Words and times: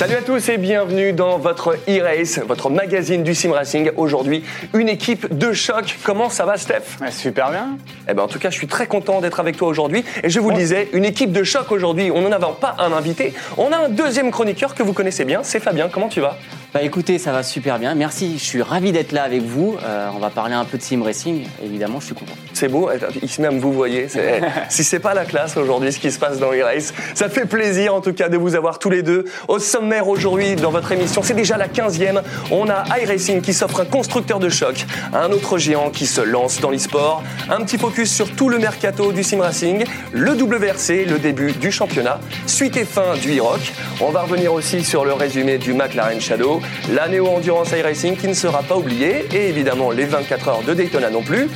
Salut 0.00 0.14
à 0.14 0.22
tous 0.22 0.48
et 0.48 0.56
bienvenue 0.56 1.12
dans 1.12 1.36
votre 1.36 1.76
e-race, 1.86 2.38
votre 2.38 2.70
magazine 2.70 3.22
du 3.22 3.34
sim 3.34 3.52
racing. 3.52 3.90
Aujourd'hui, 3.98 4.42
une 4.72 4.88
équipe 4.88 5.36
de 5.36 5.52
choc. 5.52 5.98
Comment 6.04 6.30
ça 6.30 6.46
va, 6.46 6.56
Steph? 6.56 6.96
Super 7.10 7.50
bien. 7.50 7.76
Eh 8.08 8.14
ben, 8.14 8.22
en 8.22 8.26
tout 8.26 8.38
cas, 8.38 8.48
je 8.48 8.56
suis 8.56 8.66
très 8.66 8.86
content 8.86 9.20
d'être 9.20 9.40
avec 9.40 9.58
toi 9.58 9.68
aujourd'hui. 9.68 10.02
Et 10.22 10.30
je 10.30 10.40
vous 10.40 10.48
le 10.48 10.56
disais, 10.56 10.88
une 10.94 11.04
équipe 11.04 11.32
de 11.32 11.44
choc 11.44 11.70
aujourd'hui. 11.70 12.10
On 12.10 12.22
n'en 12.22 12.32
avait 12.32 12.46
pas 12.58 12.76
un 12.78 12.94
invité. 12.94 13.34
On 13.58 13.72
a 13.72 13.76
un 13.76 13.88
deuxième 13.90 14.30
chroniqueur 14.30 14.74
que 14.74 14.82
vous 14.82 14.94
connaissez 14.94 15.26
bien. 15.26 15.42
C'est 15.42 15.60
Fabien. 15.60 15.90
Comment 15.92 16.08
tu 16.08 16.22
vas? 16.22 16.38
Bah 16.72 16.82
écoutez, 16.82 17.18
ça 17.18 17.32
va 17.32 17.42
super 17.42 17.80
bien. 17.80 17.96
Merci, 17.96 18.38
je 18.38 18.44
suis 18.44 18.62
ravi 18.62 18.92
d'être 18.92 19.10
là 19.10 19.24
avec 19.24 19.42
vous. 19.42 19.76
Euh, 19.82 20.08
on 20.14 20.20
va 20.20 20.30
parler 20.30 20.54
un 20.54 20.64
peu 20.64 20.78
de 20.78 20.82
sim 20.82 21.02
racing. 21.02 21.44
Évidemment, 21.64 21.98
je 21.98 22.06
suis 22.06 22.14
content. 22.14 22.34
C'est 22.52 22.68
beau. 22.68 22.88
Ici 23.22 23.40
même, 23.40 23.58
vous 23.58 23.72
voyez. 23.72 24.06
si 24.68 24.84
c'est 24.84 25.00
pas 25.00 25.12
la 25.12 25.24
classe 25.24 25.56
aujourd'hui, 25.56 25.92
ce 25.92 25.98
qui 25.98 26.12
se 26.12 26.20
passe 26.20 26.38
dans 26.38 26.52
e-race, 26.52 26.94
ça 27.14 27.28
fait 27.28 27.46
plaisir 27.46 27.92
en 27.92 28.00
tout 28.00 28.12
cas 28.12 28.28
de 28.28 28.36
vous 28.36 28.54
avoir 28.54 28.78
tous 28.78 28.88
les 28.88 29.02
deux 29.02 29.24
au 29.48 29.58
sommaire 29.58 30.06
aujourd'hui 30.06 30.54
dans 30.54 30.70
votre 30.70 30.92
émission. 30.92 31.22
C'est 31.24 31.34
déjà 31.34 31.56
la 31.56 31.66
15e. 31.66 32.22
On 32.52 32.70
a 32.70 32.84
iRacing 33.00 33.40
qui 33.40 33.52
s'offre 33.52 33.80
un 33.80 33.86
constructeur 33.86 34.38
de 34.38 34.48
choc, 34.48 34.86
un 35.12 35.32
autre 35.32 35.58
géant 35.58 35.90
qui 35.90 36.06
se 36.06 36.20
lance 36.20 36.60
dans 36.60 36.70
l'e-sport, 36.70 37.24
un 37.48 37.64
petit 37.64 37.78
focus 37.78 38.14
sur 38.14 38.30
tout 38.36 38.48
le 38.48 38.58
mercato 38.58 39.10
du 39.10 39.24
sim 39.24 39.40
racing, 39.40 39.84
le 40.12 40.34
WRC, 40.34 41.04
le 41.04 41.18
début 41.18 41.50
du 41.50 41.72
championnat, 41.72 42.20
suite 42.46 42.76
et 42.76 42.84
fin 42.84 43.16
du 43.20 43.36
e-rock. 43.40 43.72
On 44.00 44.10
va 44.10 44.22
revenir 44.22 44.52
aussi 44.52 44.84
sur 44.84 45.04
le 45.04 45.14
résumé 45.14 45.58
du 45.58 45.74
McLaren 45.74 46.20
Shadow, 46.20 46.59
la 46.92 47.08
Neo 47.08 47.26
Endurance 47.26 47.72
iRacing 47.72 48.16
qui 48.16 48.28
ne 48.28 48.34
sera 48.34 48.62
pas 48.62 48.76
oubliée 48.76 49.26
et 49.32 49.48
évidemment 49.48 49.90
les 49.90 50.04
24 50.04 50.48
heures 50.48 50.62
de 50.62 50.74
Daytona 50.74 51.10
non 51.10 51.22
plus. 51.22 51.48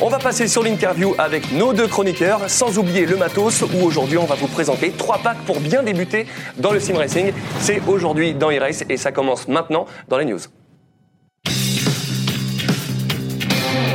On 0.00 0.08
va 0.08 0.18
passer 0.18 0.48
sur 0.48 0.62
l'interview 0.62 1.14
avec 1.18 1.52
nos 1.52 1.72
deux 1.72 1.88
chroniqueurs, 1.88 2.48
sans 2.48 2.78
oublier 2.78 3.06
le 3.06 3.16
matos 3.16 3.62
où 3.62 3.84
aujourd'hui 3.84 4.18
on 4.18 4.26
va 4.26 4.34
vous 4.34 4.48
présenter 4.48 4.90
trois 4.90 5.18
packs 5.18 5.42
pour 5.46 5.60
bien 5.60 5.82
débuter 5.82 6.26
dans 6.58 6.72
le 6.72 6.80
sim 6.80 6.96
racing. 6.96 7.32
C'est 7.60 7.80
aujourd'hui 7.86 8.34
dans 8.34 8.50
e-race 8.50 8.84
et 8.88 8.96
ça 8.96 9.12
commence 9.12 9.48
maintenant 9.48 9.86
dans 10.08 10.18
les 10.18 10.24
news. 10.24 10.40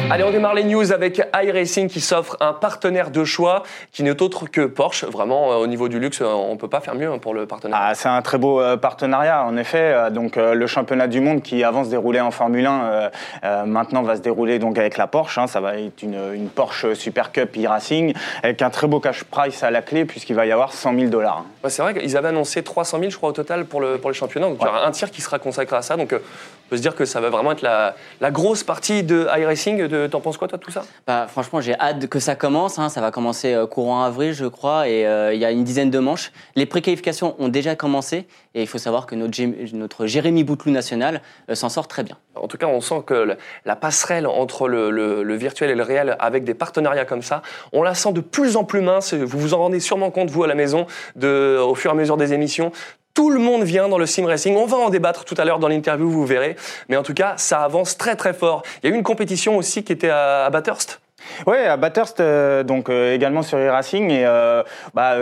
Allez, 0.09 0.23
on 0.23 0.31
démarre 0.31 0.53
les 0.53 0.63
news 0.63 0.91
avec 0.93 1.21
iRacing 1.33 1.89
qui 1.89 1.99
s'offre 1.99 2.37
un 2.39 2.53
partenaire 2.53 3.11
de 3.11 3.25
choix 3.25 3.63
qui 3.91 4.03
n'est 4.03 4.21
autre 4.21 4.45
que 4.49 4.61
Porsche. 4.65 5.03
Vraiment, 5.05 5.51
euh, 5.51 5.55
au 5.55 5.67
niveau 5.67 5.89
du 5.89 5.99
luxe, 5.99 6.21
euh, 6.21 6.25
on 6.25 6.55
peut 6.55 6.69
pas 6.69 6.79
faire 6.79 6.95
mieux 6.95 7.11
hein, 7.11 7.17
pour 7.17 7.33
le 7.33 7.45
partenaire. 7.45 7.77
Ah, 7.81 7.93
c'est 7.93 8.07
un 8.07 8.21
très 8.21 8.37
beau 8.37 8.61
euh, 8.61 8.77
partenariat, 8.77 9.43
en 9.43 9.57
effet. 9.57 10.09
Donc, 10.11 10.37
le 10.37 10.67
championnat 10.67 11.07
du 11.07 11.19
monde 11.19 11.41
qui 11.41 11.61
avant 11.63 11.83
se 11.83 11.89
déroulait 11.89 12.21
en 12.21 12.31
Formule 12.31 12.65
1, 12.65 12.71
euh, 12.85 13.09
euh, 13.43 13.65
maintenant 13.65 14.01
va 14.01 14.15
se 14.15 14.21
dérouler 14.21 14.59
donc 14.59 14.77
avec 14.77 14.97
la 14.97 15.07
Porsche. 15.07 15.39
hein. 15.39 15.47
Ça 15.47 15.59
va 15.59 15.77
être 15.77 16.01
une, 16.01 16.17
une 16.33 16.47
Porsche 16.47 16.93
Super 16.93 17.31
Cup 17.33 17.57
e-Racing 17.57 18.13
avec 18.43 18.61
un 18.61 18.69
très 18.69 18.87
beau 18.87 19.01
cash 19.01 19.25
price 19.25 19.61
à 19.63 19.71
la 19.71 19.81
clé 19.81 20.05
puisqu'il 20.05 20.35
va 20.35 20.45
y 20.45 20.51
avoir 20.53 20.71
100 20.71 20.95
000 20.95 21.07
dollars. 21.09 21.43
Ouais, 21.63 21.69
c'est 21.69 21.81
vrai 21.81 21.93
qu'ils 21.93 22.15
avaient 22.15 22.29
annoncé 22.29 22.63
300 22.63 22.99
000, 22.99 23.09
je 23.11 23.17
crois, 23.17 23.29
au 23.29 23.33
total 23.33 23.65
pour 23.65 23.81
le, 23.81 23.97
pour 23.97 24.09
le 24.09 24.13
championnat. 24.15 24.47
Donc, 24.47 24.57
il 24.61 24.65
y 24.65 24.69
aura 24.69 24.85
un 24.87 24.91
tiers 24.91 25.11
qui 25.11 25.21
sera 25.21 25.37
consacré 25.37 25.75
à 25.75 25.81
ça. 25.81 25.97
Donc, 25.97 26.13
on 26.13 26.69
peut 26.69 26.77
se 26.77 26.81
dire 26.81 26.95
que 26.95 27.03
ça 27.05 27.19
va 27.19 27.29
vraiment 27.29 27.51
être 27.51 27.61
la, 27.61 27.95
la 28.21 28.31
grosse 28.31 28.63
partie 28.63 29.03
de 29.03 29.27
iRacing. 29.37 29.87
De- 29.87 29.96
T'en 30.07 30.19
penses 30.21 30.37
quoi, 30.37 30.47
toi, 30.47 30.59
tout 30.59 30.69
ça? 30.69 30.85
Bah, 31.07 31.25
franchement, 31.27 31.61
j'ai 31.61 31.73
hâte 31.79 32.07
que 32.07 32.19
ça 32.19 32.35
commence. 32.35 32.77
hein. 32.77 32.89
Ça 32.89 33.01
va 33.01 33.09
commencer 33.09 33.53
euh, 33.53 33.65
courant 33.65 34.03
avril, 34.03 34.33
je 34.33 34.45
crois, 34.45 34.87
et 34.87 35.07
euh, 35.07 35.33
il 35.33 35.39
y 35.39 35.45
a 35.45 35.51
une 35.51 35.63
dizaine 35.63 35.89
de 35.89 35.99
manches. 35.99 36.31
Les 36.55 36.65
préqualifications 36.67 37.35
ont 37.39 37.47
déjà 37.47 37.75
commencé, 37.75 38.27
et 38.53 38.61
il 38.61 38.67
faut 38.67 38.77
savoir 38.77 39.05
que 39.07 39.15
notre, 39.15 39.33
Jé- 39.33 39.71
notre 39.73 40.05
Jérémy 40.05 40.43
Bouteloup 40.43 40.71
national 40.71 41.21
euh, 41.49 41.55
s'en 41.55 41.69
sort 41.69 41.87
très 41.87 42.03
bien. 42.03 42.17
En 42.35 42.47
tout 42.47 42.57
cas, 42.57 42.67
on 42.67 42.81
sent 42.81 43.01
que 43.05 43.35
la 43.65 43.75
passerelle 43.75 44.27
entre 44.27 44.67
le, 44.67 44.91
le- 44.91 45.23
le 45.23 45.35
virtuel 45.35 45.69
et 45.71 45.75
le 45.75 45.83
réel, 45.83 46.15
avec 46.19 46.43
des 46.43 46.53
partenariats 46.53 47.05
comme 47.05 47.23
ça, 47.23 47.41
on 47.73 47.81
la 47.81 47.95
sent 47.95 48.11
de 48.13 48.21
plus 48.21 48.57
en 48.57 48.63
plus 48.63 48.81
mince. 48.81 49.13
Vous 49.13 49.39
vous 49.39 49.53
en 49.53 49.59
rendez 49.59 49.79
sûrement 49.79 50.11
compte, 50.11 50.29
vous, 50.29 50.43
à 50.43 50.47
la 50.47 50.55
maison, 50.55 50.85
de, 51.15 51.57
au 51.57 51.73
fur 51.75 51.91
et 51.91 51.93
à 51.93 51.95
mesure 51.95 52.17
des 52.17 52.33
émissions. 52.33 52.71
Tout 53.17 53.31
le 53.31 53.39
monde 53.39 53.63
vient 53.63 53.89
dans 53.89 53.97
le 53.97 54.05
sim 54.05 54.27
racing. 54.27 54.55
On 54.55 54.67
va 54.67 54.77
en 54.77 54.91
débattre 54.91 55.25
tout 55.25 55.33
à 55.39 55.43
l'heure 55.43 55.57
dans 55.57 55.67
l'interview, 55.67 56.07
vous 56.07 56.27
verrez. 56.27 56.55
Mais 56.87 56.97
en 56.97 57.01
tout 57.01 57.15
cas, 57.15 57.33
ça 57.37 57.63
avance 57.63 57.97
très 57.97 58.15
très 58.15 58.31
fort. 58.31 58.61
Il 58.83 58.87
y 58.87 58.91
a 58.91 58.95
eu 58.95 58.95
une 58.95 59.03
compétition 59.03 59.57
aussi 59.57 59.83
qui 59.83 59.91
était 59.91 60.09
à, 60.09 60.45
à 60.45 60.49
Bathurst. 60.51 61.01
Ouais, 61.45 61.65
à 61.65 61.77
Bathurst, 61.77 62.19
euh, 62.19 62.63
donc 62.63 62.89
euh, 62.89 63.13
également 63.13 63.41
sur 63.41 63.57
e-Racing. 63.57 64.09
Et 64.11 64.25
euh, 64.25 64.63
bah, 64.93 65.15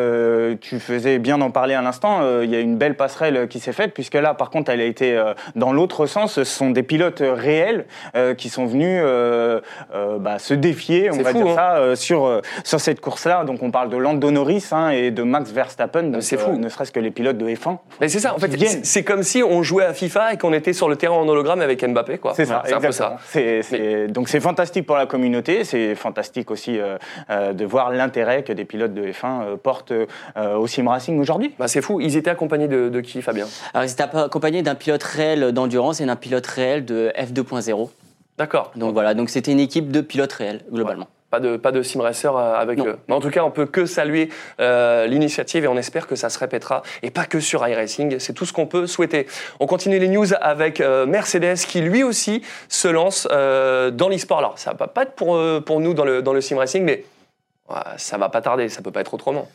tu 0.61 0.79
faisais 0.79 1.19
bien 1.19 1.37
d'en 1.37 1.51
parler 1.51 1.73
à 1.73 1.81
l'instant. 1.81 2.21
Il 2.41 2.49
y 2.49 2.55
a 2.55 2.59
une 2.59 2.77
belle 2.77 2.95
passerelle 2.95 3.47
qui 3.47 3.59
s'est 3.59 3.73
faite, 3.73 3.93
puisque 3.93 4.15
là, 4.15 4.33
par 4.33 4.49
contre, 4.49 4.71
elle 4.71 4.81
a 4.81 4.85
été 4.85 5.21
dans 5.55 5.73
l'autre 5.73 6.05
sens. 6.05 6.33
Ce 6.33 6.43
sont 6.43 6.71
des 6.71 6.83
pilotes 6.83 7.23
réels 7.23 7.85
qui 8.37 8.49
sont 8.49 8.65
venus 8.65 9.01
bah, 10.19 10.39
se 10.39 10.53
défier, 10.53 11.09
on 11.11 11.21
va 11.21 11.31
fou, 11.31 11.43
dire 11.43 11.47
hein. 11.51 11.55
ça, 11.55 11.95
sur, 11.95 12.41
sur 12.63 12.79
cette 12.79 13.01
course-là. 13.01 13.43
Donc 13.43 13.61
on 13.63 13.71
parle 13.71 13.89
de 13.89 13.97
Lando 13.97 14.31
Norris 14.31 14.67
hein, 14.71 14.89
et 14.89 15.11
de 15.11 15.23
Max 15.23 15.51
Verstappen. 15.51 16.11
C'est 16.21 16.37
fou. 16.37 16.53
ne 16.57 16.69
serait-ce 16.69 16.91
que 16.91 16.99
les 16.99 17.11
pilotes 17.11 17.37
de 17.37 17.47
F1. 17.47 17.77
Mais 18.01 18.09
c'est 18.09 18.19
ça, 18.19 18.33
en 18.35 18.39
fait, 18.39 18.51
c'est- 18.83 19.03
comme 19.03 19.23
si 19.23 19.43
on 19.43 19.61
jouait 19.63 19.85
à 19.85 19.93
FIFA 19.93 20.33
et 20.33 20.37
qu'on 20.37 20.53
était 20.53 20.73
sur 20.73 20.89
le 20.89 20.95
terrain 20.95 21.15
en 21.15 21.27
hologramme 21.27 21.61
avec 21.61 21.85
Mbappé, 21.87 22.17
quoi. 22.17 22.33
C'est 22.35 22.45
ça, 22.45 22.63
C'est 22.65 22.73
un 22.73 22.79
peu 22.79 22.91
ça. 22.91 23.17
C'est- 23.27 24.07
Donc 24.07 24.29
c'est 24.29 24.39
fantastique 24.39 24.85
pour 24.85 24.95
la 24.97 25.05
communauté, 25.05 25.63
c'est 25.63 25.94
fantastique 25.95 26.51
aussi 26.51 26.79
euh, 26.79 26.97
euh, 27.29 27.53
de 27.53 27.65
voir 27.65 27.91
l'intérêt 27.91 28.43
que 28.43 28.53
des 28.53 28.65
pilotes 28.65 28.93
de 28.93 29.03
F1 29.07 29.25
euh, 29.25 29.57
portent 29.57 29.91
euh, 29.91 30.55
au 30.55 30.67
sim 30.67 30.87
racing 30.87 31.19
aujourd'hui. 31.19 31.53
Bah, 31.57 31.67
c'est 31.67 31.81
fou. 31.81 31.99
Ils 31.99 32.17
étaient 32.17 32.29
accompagnés 32.29 32.67
de, 32.67 32.89
de 32.89 33.01
qui, 33.01 33.21
Fabien? 33.21 33.47
Alors, 33.73 33.85
ils 33.85 33.91
étaient 33.91 34.03
accompagnés 34.03 34.61
d'un 34.61 34.75
pilote 34.75 35.03
réel 35.03 35.51
d'endurance 35.51 36.01
et 36.01 36.05
d'un 36.05 36.15
pilote 36.15 36.45
réel 36.47 36.85
de 36.85 37.11
F2.0. 37.17 37.89
D'accord. 38.37 38.71
Donc 38.75 38.93
voilà, 38.93 39.13
donc 39.13 39.29
c'était 39.29 39.51
une 39.51 39.59
équipe 39.59 39.91
de 39.91 40.01
pilotes 40.01 40.33
réels, 40.33 40.61
globalement. 40.71 41.07
Pas 41.35 41.41
de, 41.41 41.57
pas 41.57 41.73
de 41.73 41.81
sim 41.81 42.01
racer 42.01 42.33
euh, 42.33 42.53
avec 42.55 42.77
Non. 42.77 42.87
eux. 42.87 42.97
Mais 43.09 43.13
en 43.13 43.19
tout 43.19 43.29
cas, 43.29 43.43
on 43.43 43.51
peut 43.51 43.65
que 43.65 43.85
saluer 43.85 44.29
euh, 44.61 45.05
l'initiative 45.05 45.65
et 45.65 45.67
on 45.67 45.75
espère 45.75 46.07
que 46.07 46.15
ça 46.15 46.29
se 46.29 46.39
répétera. 46.39 46.81
Et 47.03 47.11
pas 47.11 47.25
que 47.25 47.41
sur 47.41 47.67
iRacing, 47.67 48.19
c'est 48.19 48.31
tout 48.31 48.45
ce 48.45 48.53
qu'on 48.53 48.67
peut 48.67 48.87
souhaiter. 48.87 49.27
On 49.59 49.67
continue 49.67 49.99
les 49.99 50.07
news 50.07 50.27
avec 50.39 50.79
euh, 50.79 51.05
Mercedes 51.05 51.57
qui 51.67 51.81
lui 51.81 52.03
aussi 52.03 52.41
se 52.69 52.87
lance 52.87 53.27
euh, 53.31 53.91
dans 53.91 54.07
l'e-sport. 54.07 54.37
Alors, 54.37 54.57
ça 54.57 54.71
va 54.79 54.87
pas 54.87 55.01
être 55.03 55.11
pour, 55.11 55.37
pour 55.65 55.81
nous 55.81 55.93
dans 55.93 56.05
le, 56.05 56.21
dans 56.21 56.31
le 56.31 56.39
sim 56.39 56.57
racing, 56.57 56.83
mais 56.85 57.03
ça 57.97 58.17
va 58.17 58.29
pas 58.29 58.39
tarder, 58.41 58.69
ça 58.69 58.81
peut 58.81 58.91
pas 58.91 59.01
être 59.01 59.13
autrement. 59.13 59.49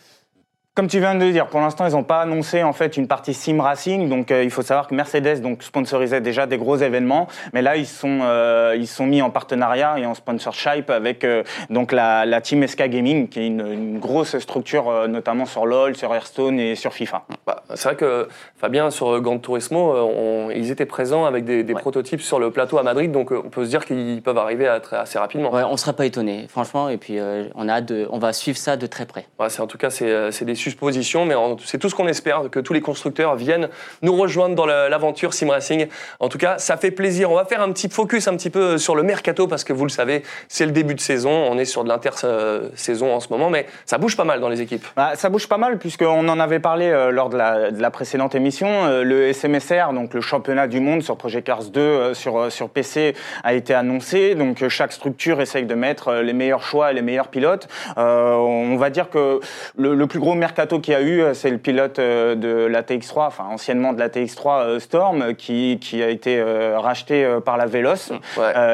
Comme 0.77 0.87
tu 0.87 1.01
viens 1.01 1.17
de 1.17 1.25
le 1.25 1.33
dire, 1.33 1.49
pour 1.49 1.59
l'instant, 1.59 1.85
ils 1.89 1.93
n'ont 1.95 2.05
pas 2.05 2.21
annoncé 2.21 2.63
en 2.63 2.73
fait 2.73 2.97
une 2.97 3.09
partie 3.09 3.35
sim 3.35 3.61
racing. 3.61 4.09
Donc, 4.09 4.31
euh, 4.31 4.45
il 4.45 4.51
faut 4.53 4.63
savoir 4.63 4.87
que 4.87 4.95
Mercedes 4.95 5.41
donc 5.43 5.65
sponsorisait 5.65 6.21
déjà 6.21 6.47
des 6.47 6.59
gros 6.59 6.77
événements, 6.77 7.27
mais 7.53 7.61
là, 7.61 7.77
ils 7.77 7.89
sont 7.89 8.21
euh, 8.23 8.77
ils 8.79 8.87
sont 8.87 9.05
mis 9.05 9.21
en 9.21 9.31
partenariat 9.31 9.99
et 9.99 10.07
en 10.07 10.15
sponsorship 10.15 10.89
avec 10.89 11.25
euh, 11.25 11.43
donc 11.71 11.91
la, 11.91 12.25
la 12.25 12.41
team 12.41 12.65
SK 12.65 12.85
Gaming, 12.85 13.29
qui 13.29 13.41
est 13.41 13.47
une, 13.49 13.67
une 13.67 13.99
grosse 13.99 14.39
structure, 14.39 14.89
euh, 14.89 15.09
notamment 15.09 15.45
sur 15.45 15.67
LoL, 15.67 15.97
sur 15.97 16.15
Hearthstone 16.15 16.61
et 16.61 16.77
sur 16.77 16.93
FIFA. 16.95 17.25
Bah, 17.49 17.65
c'est 17.75 17.89
vrai 17.89 17.97
que 17.97 18.29
Fabien, 18.57 18.91
sur 18.93 19.21
Grand 19.21 19.41
Turismo, 19.41 19.93
on- 19.93 20.51
ils 20.51 20.71
étaient 20.71 20.87
présents 20.87 21.25
avec 21.25 21.45
des, 21.45 21.65
des 21.65 21.75
Ouais. 21.75 21.81
prototypes 21.81 22.21
sur 22.23 22.39
le 22.39 22.53
plateau 22.53 22.79
à 22.79 22.85
Madrid, 22.85 23.11
donc 23.11 23.33
on 23.33 23.51
peut 23.51 23.65
se 23.65 23.71
dire 23.71 23.85
qu'ils 23.85 24.23
peuvent 24.23 24.39
arriver 24.39 24.69
à 24.69 24.79
très- 24.79 24.99
assez 24.99 25.19
rapidement. 25.19 25.53
Ouais, 25.53 25.65
on 25.65 25.73
ne 25.73 25.77
serait 25.77 25.95
pas 25.95 26.07
étonné, 26.07 26.47
franchement, 26.49 26.89
et 26.89 26.97
puis 26.97 27.19
euh, 27.19 27.49
on, 27.57 27.69
a 27.69 27.73
hâte 27.75 27.87
de, 27.87 28.07
on 28.13 28.19
va 28.19 28.33
suivre 28.33 28.57
ça 28.57 28.77
de 28.77 28.87
très 28.87 29.05
près. 29.05 29.27
Ouais, 29.41 29.49
c'est 29.51 29.61
en 29.63 29.67
tout 29.67 29.77
cas 29.79 29.91
c'est 29.91 30.31
c'est 30.31 30.45
des 30.45 30.60
suppositions, 30.61 31.25
mais 31.25 31.35
c'est 31.65 31.79
tout 31.79 31.89
ce 31.89 31.95
qu'on 31.95 32.07
espère 32.09 32.43
que 32.51 32.61
tous 32.61 32.73
les 32.73 32.81
constructeurs 32.81 33.35
viennent 33.37 33.69
nous 34.03 34.17
rejoindre 34.17 34.55
dans 34.55 34.67
la- 34.67 34.89
l'aventure 34.89 35.35
sim 35.35 35.51
racing. 35.51 35.89
En 36.21 36.29
tout 36.29 36.39
cas, 36.39 36.59
ça 36.59 36.77
fait 36.77 36.91
plaisir. 36.91 37.31
On 37.31 37.35
va 37.37 37.45
faire 37.45 37.61
un 37.63 37.73
petit 37.73 37.89
focus 37.89 38.29
un 38.29 38.37
petit 38.37 38.51
peu 38.51 38.79
sur 38.79 38.95
le 38.95 39.03
mercato 39.03 39.47
parce 39.47 39.65
que 39.65 39.73
vous 39.73 39.85
le 39.85 39.91
savez, 39.91 40.23
c'est 40.49 40.67
le 40.67 40.73
début 40.73 40.95
de 40.95 41.01
saison. 41.01 41.31
On 41.31 41.59
est 41.59 41.65
sur 41.65 41.85
de 41.85 41.89
l'inter-saison 41.89 43.15
en 43.15 43.21
ce 43.21 43.29
moment, 43.31 43.51
mais 43.51 43.67
ça 43.87 43.99
bouge 43.99 44.17
pas 44.17 44.25
mal 44.25 44.41
dans 44.41 44.49
les 44.49 44.61
équipes. 44.61 44.87
Bah, 44.97 45.13
ça 45.15 45.29
bouge 45.29 45.49
pas 45.49 45.59
mal 45.59 45.79
puisqu'on 45.79 46.29
en 46.29 46.41
avait 46.41 46.59
parlé 46.61 46.87
euh, 46.87 47.11
lors 47.11 47.29
de 47.31 47.37
la, 47.37 47.71
de 47.71 47.81
la 47.81 47.91
précédente 47.91 48.35
émission. 48.35 48.69
Euh, 48.69 49.03
le 49.05 49.33
SMSR, 49.33 49.93
donc 49.93 50.15
le 50.15 50.21
championnat 50.21 50.67
du 50.67 50.81
monde 50.81 51.03
sur 51.03 51.17
Project 51.17 51.47
Cars 51.47 51.65
2 51.65 51.81
euh, 51.81 52.15
sur, 52.15 52.51
sur 52.53 52.69
PC, 52.69 53.15
a 53.45 53.55
été 53.55 53.75
annoncé. 53.75 54.35
Donc 54.35 54.67
chaque 54.69 54.93
structure 54.93 55.41
essaye 55.41 55.65
de 55.65 55.75
mettre 55.75 56.15
les 56.15 56.33
meilleurs 56.33 56.63
choix 56.63 56.91
et 56.91 56.95
les 56.95 57.03
meilleurs 57.03 57.29
pilotes. 57.29 57.69
On 57.97 58.77
va 58.77 58.91
dire 58.91 59.11
que 59.11 59.41
le, 59.77 59.95
le 59.95 60.07
plus 60.07 60.19
gros 60.21 60.35
mercato 60.35 60.50
mercato 60.51 60.81
qu'il 60.81 60.95
y 60.95 60.97
a 60.97 61.03
eu, 61.03 61.23
c'est 61.33 61.51
le 61.51 61.59
pilote 61.59 61.99
de 61.99 62.67
la 62.67 62.83
TX3, 62.83 63.27
enfin 63.27 63.45
anciennement 63.45 63.93
de 63.93 64.01
la 64.01 64.09
TX3 64.09 64.81
Storm, 64.81 65.35
qui, 65.35 65.79
qui 65.81 66.03
a 66.03 66.09
été 66.09 66.43
racheté 66.77 67.39
par 67.45 67.57
la 67.57 67.67
Veloz 67.67 68.13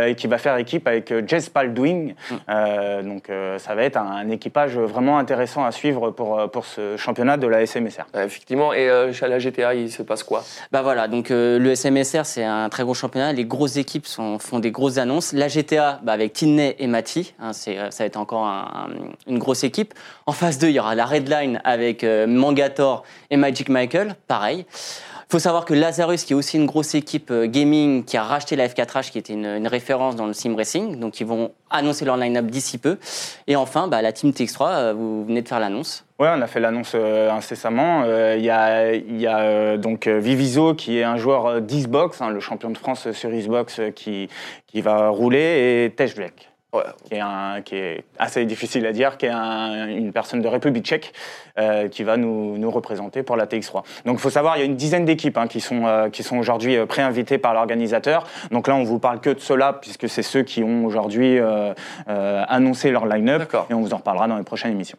et 0.06 0.14
qui 0.14 0.26
va 0.26 0.38
faire 0.38 0.56
équipe 0.56 0.88
avec 0.88 1.12
Jess 1.28 1.52
Baldwin. 1.52 2.14
Mm. 2.30 3.08
donc 3.08 3.30
ça 3.58 3.74
va 3.74 3.82
être 3.82 3.98
un, 3.98 4.28
équipage 4.30 4.78
vraiment 4.78 5.18
intéressant 5.18 5.64
à 5.64 5.70
suivre 5.70 6.10
pour, 6.10 6.50
pour 6.50 6.64
ce 6.64 6.96
championnat 6.96 7.36
de 7.36 7.46
la 7.46 7.66
SMSR. 7.66 8.06
effectivement, 8.14 8.72
et 8.72 8.88
à 8.88 9.28
la 9.28 9.38
GTA, 9.38 9.74
il 9.74 9.92
se 9.92 10.02
passe 10.02 10.22
quoi? 10.22 10.42
Bah 10.72 10.80
voilà, 10.82 11.08
donc 11.08 11.28
le 11.30 11.74
SMSR, 11.74 12.24
c'est 12.24 12.44
un 12.44 12.68
très 12.70 12.84
gros 12.84 12.94
championnat. 12.94 13.32
Les 13.32 13.44
grosses 13.44 13.76
équipes 13.76 14.06
sont, 14.06 14.38
font 14.38 14.60
des 14.60 14.70
grosses 14.70 14.96
annonces. 14.96 15.32
La 15.32 15.48
GTA, 15.48 16.00
bah 16.02 16.12
avec 16.12 16.32
Tinney 16.32 16.74
et 16.78 16.86
Mati, 16.86 17.34
hein, 17.38 17.52
ça 17.52 17.72
va 17.72 18.04
être 18.04 18.16
encore 18.16 18.46
une 19.26 19.38
grosse 19.38 19.64
équipe. 19.64 19.92
En 20.26 20.32
phase 20.32 20.58
2, 20.58 20.68
il 20.68 20.74
y 20.74 20.80
aura 20.80 20.94
la 20.94 21.04
Redline 21.04 21.60
avec 21.66 22.04
euh, 22.04 22.26
Mangator 22.26 23.02
et 23.28 23.36
Magic 23.36 23.68
Michael, 23.68 24.14
pareil. 24.28 24.64
Il 24.68 25.32
faut 25.32 25.40
savoir 25.40 25.64
que 25.64 25.74
Lazarus, 25.74 26.22
qui 26.22 26.34
est 26.34 26.36
aussi 26.36 26.56
une 26.56 26.66
grosse 26.66 26.94
équipe 26.94 27.32
euh, 27.32 27.48
gaming, 27.48 28.04
qui 28.04 28.16
a 28.16 28.22
racheté 28.22 28.54
la 28.54 28.68
F4H, 28.68 29.10
qui 29.10 29.18
était 29.18 29.32
une, 29.32 29.66
référence 29.66 30.14
dans 30.14 30.26
le 30.26 30.32
sim 30.32 30.54
racing, 30.56 31.00
donc 31.00 31.18
ils 31.18 31.26
vont 31.26 31.50
annoncer 31.68 32.04
leur 32.04 32.16
line-up 32.16 32.46
d'ici 32.46 32.78
peu. 32.78 32.98
Et 33.48 33.56
enfin, 33.56 33.88
bah, 33.88 34.00
la 34.00 34.12
Team 34.12 34.30
TX3, 34.30 34.62
euh, 34.62 34.94
vous 34.96 35.24
venez 35.24 35.42
de 35.42 35.48
faire 35.48 35.58
l'annonce. 35.58 36.04
Oui, 36.20 36.28
on 36.30 36.40
a 36.40 36.46
fait 36.46 36.60
l'annonce 36.60 36.94
incessamment. 36.94 38.04
Il 38.06 38.42
y 38.42 38.48
a, 38.48 39.76
donc 39.76 40.08
Viviso, 40.08 40.74
qui 40.74 40.98
est 40.98 41.04
un 41.04 41.18
joueur 41.18 41.60
d'Xbox, 41.60 42.22
hein, 42.22 42.30
le 42.30 42.40
champion 42.40 42.70
de 42.70 42.78
France 42.78 43.10
sur 43.10 43.30
Xbox, 43.30 43.82
qui, 43.94 44.30
qui 44.66 44.80
va 44.80 45.08
rouler, 45.08 45.84
et 45.84 45.90
Tej 45.90 46.14
qui, 47.04 47.14
est 47.14 47.20
un, 47.20 47.62
qui, 47.62 47.76
est 47.76 48.04
assez 48.18 48.44
difficile 48.44 48.86
à 48.86 48.92
dire, 48.92 49.16
qui 49.16 49.26
est 49.26 49.30
une 49.30 50.12
personne 50.12 50.40
de 50.40 50.48
République 50.48 50.84
tchèque 50.84 51.12
euh, 51.58 51.88
qui 51.88 52.02
va 52.02 52.16
nous, 52.16 52.58
nous, 52.58 52.70
représenter 52.70 53.22
pour 53.22 53.36
la 53.36 53.46
TX3. 53.46 53.82
Donc 54.04 54.18
il 54.18 54.18
faut 54.18 54.30
savoir, 54.30 54.56
il 54.56 54.60
y 54.60 54.62
a 54.62 54.66
une 54.66 54.76
dizaine 54.76 55.06
d'équipes 55.06 55.38
hein, 55.38 55.46
qui 55.46 55.60
sont, 55.60 55.86
euh, 55.86 56.10
qui 56.10 56.22
sont 56.22 56.36
aujourd'hui 56.36 56.76
euh, 56.76 56.84
préinvitées 56.84 57.38
par 57.38 57.54
l'organisateur. 57.54 58.26
Donc 58.50 58.68
là, 58.68 58.74
on 58.74 58.84
vous 58.84 58.98
parle 58.98 59.20
que 59.20 59.30
de 59.30 59.40
cela, 59.40 59.72
puisque 59.72 60.06
c'est 60.08 60.22
ceux 60.22 60.42
qui 60.42 60.62
ont 60.62 60.84
aujourd'hui 60.84 61.38
annoncé 62.06 62.90
leur 62.90 63.06
line-up, 63.06 63.56
et 63.70 63.74
on 63.74 63.80
vous 63.80 63.94
en 63.94 63.98
reparlera 63.98 64.28
dans 64.28 64.36
les 64.36 64.44
prochaines 64.44 64.72
émissions. 64.72 64.98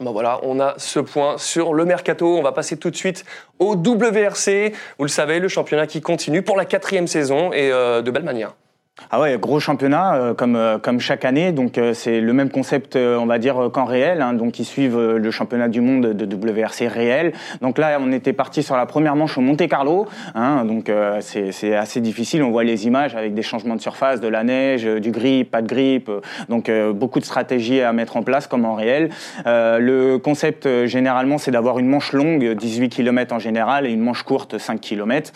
Bon 0.00 0.12
voilà, 0.12 0.40
on 0.42 0.60
a 0.60 0.74
ce 0.76 1.00
point 1.00 1.38
sur 1.38 1.72
le 1.72 1.84
mercato. 1.84 2.36
On 2.36 2.42
va 2.42 2.52
passer 2.52 2.76
tout 2.76 2.90
de 2.90 2.96
suite 2.96 3.24
au 3.58 3.74
WRC. 3.76 4.72
Vous 4.98 5.04
le 5.04 5.08
savez, 5.08 5.40
le 5.40 5.48
championnat 5.48 5.86
qui 5.86 6.00
continue 6.00 6.42
pour 6.42 6.56
la 6.56 6.64
quatrième 6.64 7.06
saison 7.06 7.52
et 7.52 7.70
de 7.70 8.10
belle 8.10 8.24
manière. 8.24 8.54
Ah 9.10 9.20
ouais, 9.20 9.36
gros 9.40 9.58
championnat 9.58 10.14
euh, 10.14 10.34
comme 10.34 10.54
euh, 10.54 10.78
comme 10.78 11.00
chaque 11.00 11.24
année, 11.24 11.50
donc 11.50 11.78
euh, 11.78 11.94
c'est 11.94 12.20
le 12.20 12.32
même 12.32 12.48
concept, 12.48 12.94
on 12.94 13.26
va 13.26 13.38
dire 13.38 13.70
qu'en 13.72 13.86
réel. 13.86 14.22
Hein, 14.22 14.34
donc 14.34 14.60
ils 14.60 14.64
suivent 14.64 14.98
le 14.98 15.30
championnat 15.32 15.66
du 15.66 15.80
monde 15.80 16.12
de 16.12 16.36
WRC 16.36 16.86
réel. 16.86 17.32
Donc 17.60 17.78
là, 17.78 17.98
on 18.00 18.12
était 18.12 18.32
parti 18.32 18.62
sur 18.62 18.76
la 18.76 18.86
première 18.86 19.16
manche 19.16 19.36
au 19.36 19.40
Monte 19.40 19.66
Carlo. 19.68 20.06
Hein, 20.36 20.64
donc 20.64 20.90
c'est 21.20 21.74
assez 21.74 22.00
difficile. 22.00 22.42
On 22.42 22.50
voit 22.50 22.62
les 22.62 22.86
images 22.86 23.16
avec 23.16 23.34
des 23.34 23.42
changements 23.42 23.74
de 23.74 23.80
surface, 23.80 24.20
de 24.20 24.28
la 24.28 24.44
neige, 24.44 24.84
du 24.84 25.10
grip, 25.10 25.50
pas 25.50 25.62
de 25.62 25.66
grip. 25.66 26.10
donc 26.48 26.70
beaucoup 26.92 27.18
de 27.18 27.24
stratégies 27.24 27.80
à 27.80 27.92
mettre 27.92 28.16
en 28.16 28.22
place 28.22 28.46
comme 28.46 28.64
en 28.64 28.74
réel. 28.74 29.10
le 29.44 30.16
concept 30.18 30.68
généralement, 30.86 31.38
c'est 31.38 31.50
d'avoir 31.50 31.78
une 31.78 31.88
manche 31.88 32.12
longue, 32.12 32.54
18 32.54 32.90
km 32.90 33.34
en 33.34 33.38
général, 33.38 33.86
et 33.86 33.90
une 33.90 34.00
manche 34.00 34.22
courte, 34.22 34.58
5 34.58 34.80
km. 34.80 35.32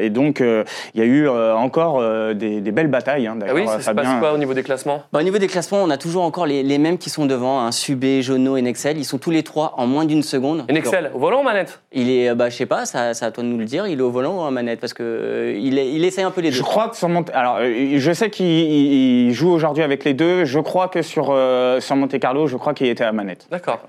et 0.00 0.10
donc 0.10 0.40
il 0.40 1.00
y 1.00 1.02
a 1.02 1.06
eu 1.06 1.28
encore 1.28 2.02
des 2.34 2.69
belles 2.72 2.88
batailles. 2.88 3.26
Hein, 3.26 3.38
ah 3.46 3.54
oui, 3.54 3.66
ça 3.66 3.80
se 3.80 3.90
passe 3.90 4.18
quoi 4.20 4.32
au 4.32 4.38
niveau 4.38 4.54
des 4.54 4.62
classements 4.62 5.02
bah, 5.12 5.20
Au 5.20 5.22
niveau 5.22 5.38
des 5.38 5.46
classements, 5.46 5.82
on 5.82 5.90
a 5.90 5.96
toujours 5.96 6.22
encore 6.22 6.46
les, 6.46 6.62
les 6.62 6.78
mêmes 6.78 6.98
qui 6.98 7.10
sont 7.10 7.26
devant, 7.26 7.60
hein, 7.60 7.72
Subé, 7.72 8.22
Jono 8.22 8.56
et 8.56 8.62
Nexel. 8.62 8.98
Ils 8.98 9.04
sont 9.04 9.18
tous 9.18 9.30
les 9.30 9.42
trois 9.42 9.74
en 9.76 9.86
moins 9.86 10.04
d'une 10.04 10.22
seconde. 10.22 10.64
Et 10.68 10.72
Nexel, 10.72 11.10
au 11.14 11.18
volant 11.18 11.40
ou 11.40 11.44
manette? 11.44 11.80
Il 11.92 12.10
est, 12.10 12.34
bah, 12.34 12.48
je 12.48 12.56
sais 12.56 12.66
pas, 12.66 12.86
ça, 12.86 13.14
ça 13.14 13.26
à 13.26 13.30
toi 13.30 13.42
de 13.42 13.48
nous 13.48 13.58
le 13.58 13.64
dire. 13.64 13.86
Il 13.86 13.98
est 13.98 14.02
au 14.02 14.10
volant 14.10 14.36
ou 14.36 14.40
en 14.40 14.50
manette? 14.50 14.80
Parce 14.80 14.94
que 14.94 15.02
euh, 15.02 15.58
il, 15.58 15.78
il 15.78 16.04
essaie 16.04 16.22
un 16.22 16.30
peu 16.30 16.40
les 16.40 16.50
deux. 16.50 16.56
Je 16.56 16.62
crois 16.62 16.88
que 16.88 16.96
sur 16.96 17.08
Monte... 17.08 17.30
Alors, 17.34 17.58
euh, 17.60 17.94
je 17.98 18.12
sais 18.12 18.30
qu'il 18.30 19.32
joue 19.32 19.50
aujourd'hui 19.50 19.82
avec 19.82 20.04
les 20.04 20.14
deux. 20.14 20.44
Je 20.44 20.60
crois 20.60 20.88
que 20.88 21.02
sur, 21.02 21.28
euh, 21.30 21.80
sur 21.80 21.96
Monte 21.96 22.18
Carlo, 22.18 22.46
je 22.46 22.56
crois 22.56 22.74
qu'il 22.74 22.86
était 22.86 23.04
à 23.04 23.12
manette. 23.12 23.46
D'accord. 23.50 23.80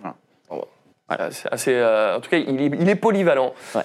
Voilà. 1.07 1.29
assez, 1.51 1.75
en 1.75 2.19
tout 2.21 2.29
cas, 2.29 2.37
il 2.37 2.61
est, 2.61 2.71
il 2.79 2.89
est 2.89 2.95
polyvalent. 2.95 3.53
Ouais. 3.75 3.81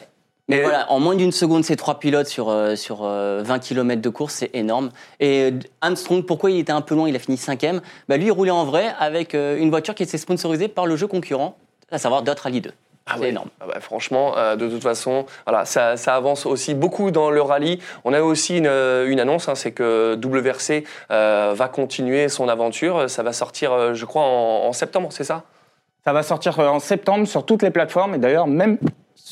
Mais 0.49 0.63
voilà, 0.63 0.91
en 0.93 1.01
moins 1.01 1.17
d'une 1.17 1.33
seconde, 1.33 1.65
ces 1.65 1.75
trois 1.75 1.99
pilotes 1.99 2.29
sur, 2.29 2.51
euh, 2.51 2.77
sur 2.77 2.99
20 2.99 3.07
euh, 3.07 3.59
km 3.59 4.01
de 4.01 4.09
course, 4.09 4.35
c'est 4.35 4.51
énorme. 4.55 4.91
Et 5.19 5.51
euh, 5.51 5.59
Armstrong, 5.81 6.25
pourquoi 6.25 6.53
il 6.53 6.59
était 6.61 6.73
un 6.73 6.83
peu 6.83 6.95
loin 6.95 7.09
Il 7.09 7.17
a 7.17 7.19
fini 7.19 7.37
cinquième? 7.37 7.81
Bah, 8.09 8.17
lui, 8.17 8.27
il 8.27 8.31
roulait 8.31 8.53
en 8.53 8.65
vrai 8.65 8.95
avec 9.01 9.35
une 9.35 9.71
voiture 9.71 9.95
qui 9.95 10.05
était 10.05 10.19
sponsorisée 10.19 10.69
par 10.69 10.87
le 10.87 10.95
jeu 10.95 11.09
concurrent, 11.09 11.57
à 11.91 11.99
savoir 11.99 12.23
Dot 12.23 12.39
Rally 12.39 12.61
2. 12.61 12.71
Ah 13.09 13.17
c'est 13.19 13.29
énorme. 13.29 13.51
Ah 13.61 13.67
bah, 13.67 13.81
franchement, 13.81 14.35
de 14.57 14.69
toute 14.69 14.83
façon, 14.83 15.27
voilà, 15.47 15.65
ça, 15.65 15.97
ça, 15.97 16.17
avance 16.17 16.45
aussi 16.47 16.75
beaucoup 16.75 17.13
dans 17.13 17.31
le 17.31 17.41
rallye. 17.41 17.81
On 18.05 18.13
a 18.13 18.21
aussi 18.21 18.59
une, 18.59 18.67
une 18.67 19.21
annonce, 19.21 19.49
hein, 19.49 19.55
c'est 19.55 19.73
que 19.73 20.17
WRC 20.17 20.85
va 21.11 21.69
continuer 21.69 22.29
son 22.29 22.49
aventure. 22.49 23.11
Ça 23.11 23.25
va 23.25 23.33
sortir, 23.33 23.95
je 23.95 24.05
crois, 24.05 24.23
en, 24.23 24.67
en 24.67 24.73
septembre, 24.73 25.09
c'est 25.11 25.25
ça? 25.25 25.43
Ça 26.05 26.13
va 26.13 26.23
sortir 26.23 26.59
en 26.61 26.79
septembre 26.79 27.27
sur 27.27 27.45
toutes 27.45 27.63
les 27.63 27.71
plateformes 27.71 28.15
et 28.15 28.19
d'ailleurs 28.19 28.47
même 28.47 28.79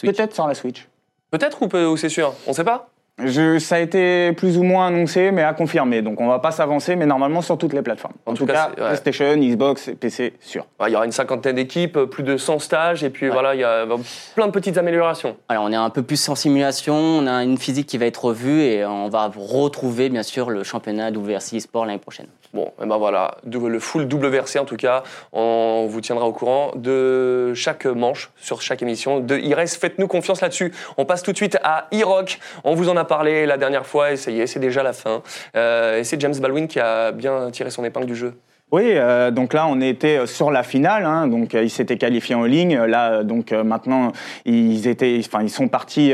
peut-être 0.02 0.34
sur 0.34 0.48
la 0.48 0.54
Switch. 0.54 0.88
Peut-être 1.34 1.62
ou, 1.62 1.96
c'est 1.96 2.08
sûr 2.08 2.32
On 2.46 2.50
ne 2.50 2.54
sait 2.54 2.62
pas 2.62 2.90
je, 3.24 3.60
ça 3.60 3.76
a 3.76 3.78
été 3.78 4.32
plus 4.32 4.58
ou 4.58 4.64
moins 4.64 4.88
annoncé, 4.88 5.30
mais 5.30 5.44
à 5.44 5.52
confirmer. 5.54 6.02
Donc 6.02 6.20
on 6.20 6.26
va 6.26 6.40
pas 6.40 6.50
s'avancer, 6.50 6.96
mais 6.96 7.06
normalement 7.06 7.42
sur 7.42 7.56
toutes 7.56 7.72
les 7.72 7.82
plateformes. 7.82 8.14
En, 8.26 8.34
tout, 8.34 8.44
cas, 8.44 8.70
PlayStation, 8.74 9.36
Xbox, 9.36 9.92
PC, 10.00 10.34
sûr. 10.40 10.66
Il 10.84 10.92
y 10.92 10.96
aura 10.96 11.04
une 11.04 11.12
cinquantaine 11.12 11.54
d'équipes, 11.54 11.96
plus 12.10 12.24
de 12.24 12.36
100 12.36 12.58
stages, 12.58 13.04
et 13.04 13.10
puis 13.10 13.28
voilà, 13.28 13.54
il 13.54 13.60
y 13.60 13.64
a 13.64 13.86
plein 14.34 14.46
de 14.48 14.52
petites 14.52 14.78
améliorations. 14.78 15.36
Alors 15.48 15.62
on 15.62 15.70
est 15.70 15.76
un 15.76 15.90
peu 15.90 16.02
plus 16.02 16.28
en 16.28 16.34
simulation, 16.34 16.96
on 16.96 17.28
a 17.28 17.44
une 17.44 17.56
physique 17.56 17.86
qui 17.86 17.98
va 17.98 18.06
être 18.06 18.24
revue, 18.24 18.62
et 18.62 18.84
on 18.84 19.08
va 19.08 19.30
retrouver 19.36 20.08
bien 20.08 20.24
sûr 20.24 20.50
le 20.50 20.64
championnat 20.64 21.12
WRC 21.12 21.60
Sport 21.60 21.86
l'année 21.86 21.98
prochaine. 21.98 22.26
Bon, 22.54 22.72
et 22.80 22.86
ben 22.86 22.98
voilà, 22.98 23.38
le 23.44 23.78
full 23.80 24.04
WRC 24.04 24.60
en 24.60 24.64
tout 24.64 24.76
cas, 24.76 25.02
on 25.32 25.86
vous 25.90 26.00
tiendra 26.00 26.24
au 26.26 26.32
courant 26.32 26.70
de 26.76 27.52
chaque 27.54 27.84
manche 27.84 28.30
sur 28.36 28.62
chaque 28.62 28.80
émission 28.80 29.18
de 29.18 29.36
IRES. 29.36 29.76
Faites-nous 29.76 30.06
confiance 30.06 30.40
là-dessus. 30.40 30.72
On 30.96 31.04
passe 31.04 31.24
tout 31.24 31.32
de 31.32 31.36
suite 31.36 31.58
à 31.64 31.88
e-rock. 31.92 32.38
On 32.62 32.76
vous 32.76 32.88
en 32.88 32.96
a 32.96 33.04
parlé 33.04 33.44
la 33.44 33.56
dernière 33.56 33.86
fois 33.86 34.12
et 34.12 34.16
c'est 34.16 34.58
déjà 34.60 34.84
la 34.84 34.92
fin. 34.92 35.22
Euh, 35.56 35.98
et 35.98 36.04
c'est 36.04 36.20
James 36.20 36.36
Baldwin 36.38 36.68
qui 36.68 36.78
a 36.78 37.10
bien 37.10 37.50
tiré 37.50 37.70
son 37.70 37.84
épingle 37.84 38.06
du 38.06 38.14
jeu. 38.14 38.34
Oui, 38.72 38.82
euh, 38.86 39.30
donc 39.30 39.52
là 39.52 39.66
on 39.68 39.80
était 39.80 40.26
sur 40.26 40.50
la 40.50 40.64
finale, 40.64 41.04
hein, 41.04 41.28
donc 41.28 41.54
euh, 41.54 41.62
ils 41.62 41.70
s'étaient 41.70 41.96
qualifiés 41.96 42.34
en 42.34 42.44
ligne. 42.44 42.76
Là, 42.76 43.22
donc 43.22 43.52
maintenant 43.52 44.10
ils 44.44 44.88
étaient, 44.88 45.16
enfin 45.20 45.42
ils 45.42 45.50
sont 45.50 45.68
partis 45.68 46.12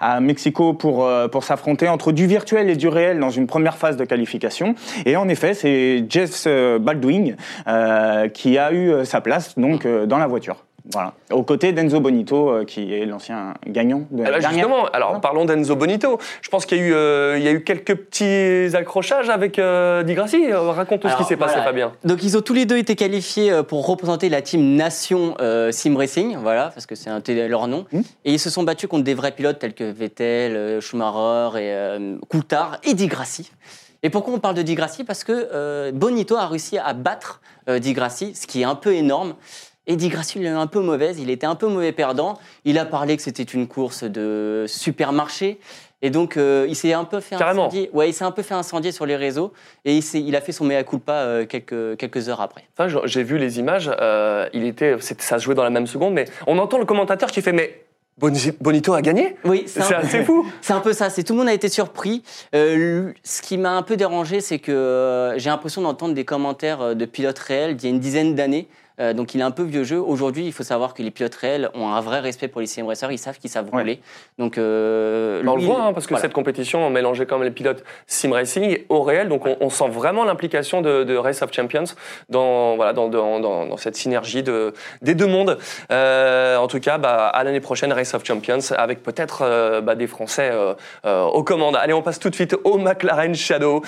à 0.00 0.20
Mexico 0.20 0.72
pour 0.72 1.08
pour 1.30 1.44
s'affronter 1.44 1.88
entre 1.88 2.12
du 2.12 2.26
virtuel 2.26 2.70
et 2.70 2.76
du 2.76 2.88
réel 2.88 3.18
dans 3.18 3.30
une 3.30 3.46
première 3.46 3.76
phase 3.76 3.96
de 3.96 4.04
qualification. 4.04 4.74
Et 5.04 5.16
en 5.16 5.28
effet, 5.28 5.54
c'est 5.54 6.06
Jeff 6.08 6.46
Baldwin 6.80 7.36
qui 8.32 8.58
a 8.58 8.72
eu 8.72 9.04
sa 9.04 9.20
place 9.20 9.58
donc 9.58 9.86
dans 9.86 10.18
la 10.18 10.26
voiture. 10.26 10.67
Voilà. 10.92 11.12
Aux 11.30 11.42
côtés 11.42 11.72
d'Enzo 11.72 12.00
Bonito, 12.00 12.48
euh, 12.48 12.64
qui 12.64 12.94
est 12.94 13.04
l'ancien 13.04 13.54
gagnant 13.66 14.06
de 14.10 14.22
la 14.22 14.30
eh 14.30 14.40
ben, 14.40 14.50
Justement, 14.50 14.86
alors 14.86 15.20
parlons 15.20 15.44
d'Enzo 15.44 15.76
Bonito. 15.76 16.18
Je 16.40 16.48
pense 16.48 16.64
qu'il 16.64 16.78
y, 16.78 16.80
a 16.80 16.84
eu, 16.84 16.94
euh, 16.94 17.38
il 17.38 17.44
y 17.44 17.48
a 17.48 17.52
eu 17.52 17.62
quelques 17.62 17.94
petits 17.94 18.74
accrochages 18.74 19.28
avec 19.28 19.58
euh, 19.58 20.02
Di 20.02 20.14
Grassi. 20.14 20.50
raconte 20.52 21.00
tout 21.00 21.08
ce 21.08 21.16
qui 21.16 21.24
s'est 21.24 21.36
passé, 21.36 21.56
Fabien. 21.56 21.92
Donc 22.04 22.22
ils 22.22 22.36
ont 22.38 22.40
tous 22.40 22.54
les 22.54 22.64
deux 22.64 22.78
été 22.78 22.96
qualifiés 22.96 23.62
pour 23.68 23.86
représenter 23.86 24.28
la 24.28 24.40
team 24.40 24.76
Nation 24.76 25.34
Sim 25.70 25.96
Racing, 25.96 26.36
voilà, 26.40 26.70
parce 26.74 26.86
que 26.86 26.94
c'est 26.94 27.10
leur 27.48 27.68
nom. 27.68 27.84
Hmm. 27.92 28.00
Et 28.24 28.32
ils 28.32 28.38
se 28.38 28.50
sont 28.50 28.62
battus 28.62 28.88
contre 28.88 29.04
des 29.04 29.14
vrais 29.14 29.32
pilotes 29.32 29.58
tels 29.58 29.74
que 29.74 29.84
Vettel, 29.84 30.80
Schumacher 30.80 31.58
et 31.58 32.18
Coulthard 32.28 32.78
et 32.84 32.94
Di 32.94 33.08
Grassi. 33.08 33.50
Et 34.02 34.10
pourquoi 34.10 34.34
on 34.34 34.38
parle 34.38 34.54
de 34.54 34.62
Di 34.62 34.74
Grassi? 34.74 35.04
Parce 35.04 35.24
que 35.24 35.90
Bonito 35.90 36.36
a 36.36 36.46
réussi 36.46 36.78
à 36.78 36.94
battre 36.94 37.40
Di 37.68 37.92
Grassi, 37.92 38.34
ce 38.34 38.46
qui 38.46 38.62
est 38.62 38.64
un 38.64 38.76
peu 38.76 38.94
énorme. 38.94 39.34
Eddie 39.88 40.10
Grassi, 40.10 40.38
il 40.38 40.44
est 40.44 40.50
un 40.50 40.66
peu 40.66 40.80
mauvaise, 40.80 41.18
il 41.18 41.30
était 41.30 41.46
un 41.46 41.54
peu 41.54 41.66
mauvais 41.66 41.92
perdant. 41.92 42.38
Il 42.66 42.78
a 42.78 42.84
parlé 42.84 43.16
que 43.16 43.22
c'était 43.22 43.42
une 43.42 43.66
course 43.66 44.04
de 44.04 44.66
supermarché. 44.68 45.58
Et 46.02 46.10
donc, 46.10 46.36
euh, 46.36 46.66
il 46.68 46.76
s'est 46.76 46.92
un 46.92 47.04
peu 47.04 47.20
fait 47.20 47.34
incendier. 47.34 47.90
Ouais, 47.92 48.10
il 48.10 48.12
s'est 48.12 48.24
un 48.24 48.30
peu 48.30 48.42
fait 48.42 48.54
incendier 48.54 48.92
sur 48.92 49.06
les 49.06 49.16
réseaux 49.16 49.52
et 49.84 49.96
il, 49.96 50.04
il 50.14 50.36
a 50.36 50.40
fait 50.40 50.52
son 50.52 50.64
mea 50.64 50.84
culpa 50.84 51.12
euh, 51.12 51.46
quelques, 51.46 51.96
quelques 51.96 52.28
heures 52.28 52.40
après. 52.40 52.64
Enfin, 52.76 53.00
j'ai 53.04 53.22
vu 53.24 53.38
les 53.38 53.58
images. 53.58 53.90
Euh, 54.00 54.48
il 54.52 54.64
était, 54.64 54.96
ça 55.00 55.38
se 55.38 55.44
jouait 55.44 55.56
dans 55.56 55.64
la 55.64 55.70
même 55.70 55.88
seconde, 55.88 56.14
mais 56.14 56.26
on 56.46 56.58
entend 56.58 56.78
le 56.78 56.84
commentateur 56.84 57.30
qui 57.30 57.42
fait 57.42 57.52
mais. 57.52 57.84
Bonito 58.18 58.94
a 58.94 59.00
gagné? 59.00 59.36
Oui, 59.44 59.62
c'est 59.66 59.94
assez 59.94 60.24
fou. 60.24 60.44
C'est 60.60 60.72
un 60.72 60.80
peu 60.80 60.92
ça. 60.92 61.08
C'est 61.08 61.22
tout 61.22 61.34
le 61.34 61.38
monde 61.38 61.48
a 61.48 61.52
été 61.52 61.68
surpris. 61.68 62.24
ce 62.52 63.42
qui 63.42 63.56
m'a 63.56 63.76
un 63.76 63.82
peu 63.82 63.96
dérangé, 63.96 64.40
c'est 64.40 64.58
que 64.58 65.34
j'ai 65.36 65.50
l'impression 65.50 65.82
d'entendre 65.82 66.14
des 66.14 66.24
commentaires 66.24 66.96
de 66.96 67.04
pilotes 67.04 67.38
réels 67.38 67.76
d'il 67.76 67.86
y 67.86 67.92
a 67.92 67.94
une 67.94 68.00
dizaine 68.00 68.34
d'années 68.34 68.66
Euh, 69.00 69.12
donc 69.12 69.34
il 69.34 69.40
est 69.40 69.44
un 69.44 69.50
peu 69.50 69.62
vieux 69.62 69.84
jeu. 69.84 69.98
Aujourd'hui, 70.00 70.46
il 70.46 70.52
faut 70.52 70.62
savoir 70.62 70.94
que 70.94 71.02
les 71.02 71.10
pilotes 71.10 71.34
réels 71.34 71.70
ont 71.74 71.88
un 71.88 72.00
vrai 72.00 72.20
respect 72.20 72.48
pour 72.48 72.60
les 72.60 72.66
sim 72.66 72.86
racers. 72.86 73.10
Ils 73.12 73.18
savent 73.18 73.38
qu'ils 73.38 73.50
savent 73.50 73.66
Ouais. 73.72 73.80
rouler. 73.80 74.00
Donc 74.38 74.58
euh, 74.58 75.42
Bah, 75.42 75.52
on 75.52 75.56
le 75.56 75.62
voit, 75.62 75.82
hein, 75.82 75.92
parce 75.92 76.06
que 76.06 76.10
voilà. 76.10 76.22
cette 76.22 76.32
compétition, 76.32 76.86
on 76.86 76.90
mélangeait 76.90 77.26
quand 77.26 77.36
même 77.36 77.44
les 77.46 77.50
pilotes 77.54 77.84
sim 78.06 78.32
racing 78.32 78.78
au 78.88 79.02
réel, 79.02 79.28
donc 79.28 79.46
on, 79.46 79.56
on 79.60 79.70
sent 79.70 79.88
vraiment 79.88 80.24
l'implication 80.24 80.80
de, 80.80 81.04
de 81.04 81.16
Race 81.16 81.42
of 81.42 81.52
Champions 81.52 81.84
dans, 82.28 82.76
voilà, 82.76 82.92
dans, 82.92 83.08
dans, 83.08 83.40
dans, 83.40 83.66
dans 83.66 83.76
cette 83.76 83.96
synergie 83.96 84.42
de, 84.42 84.72
des 85.02 85.14
deux 85.14 85.26
mondes. 85.26 85.58
Euh, 85.90 86.56
en 86.56 86.66
tout 86.66 86.80
cas, 86.80 86.98
bah, 86.98 87.26
à 87.28 87.44
l'année 87.44 87.60
prochaine, 87.60 87.92
Race 87.92 88.14
of 88.14 88.24
Champions, 88.24 88.58
avec 88.76 89.02
peut-être 89.02 89.80
bah, 89.82 89.94
des 89.94 90.06
Français 90.06 90.50
aux 91.04 91.42
commandes. 91.42 91.76
Allez, 91.76 91.92
on 91.92 92.02
passe 92.02 92.18
tout 92.18 92.30
de 92.30 92.34
suite 92.34 92.56
au 92.64 92.78
McLaren 92.78 93.34
Shadow, 93.34 93.82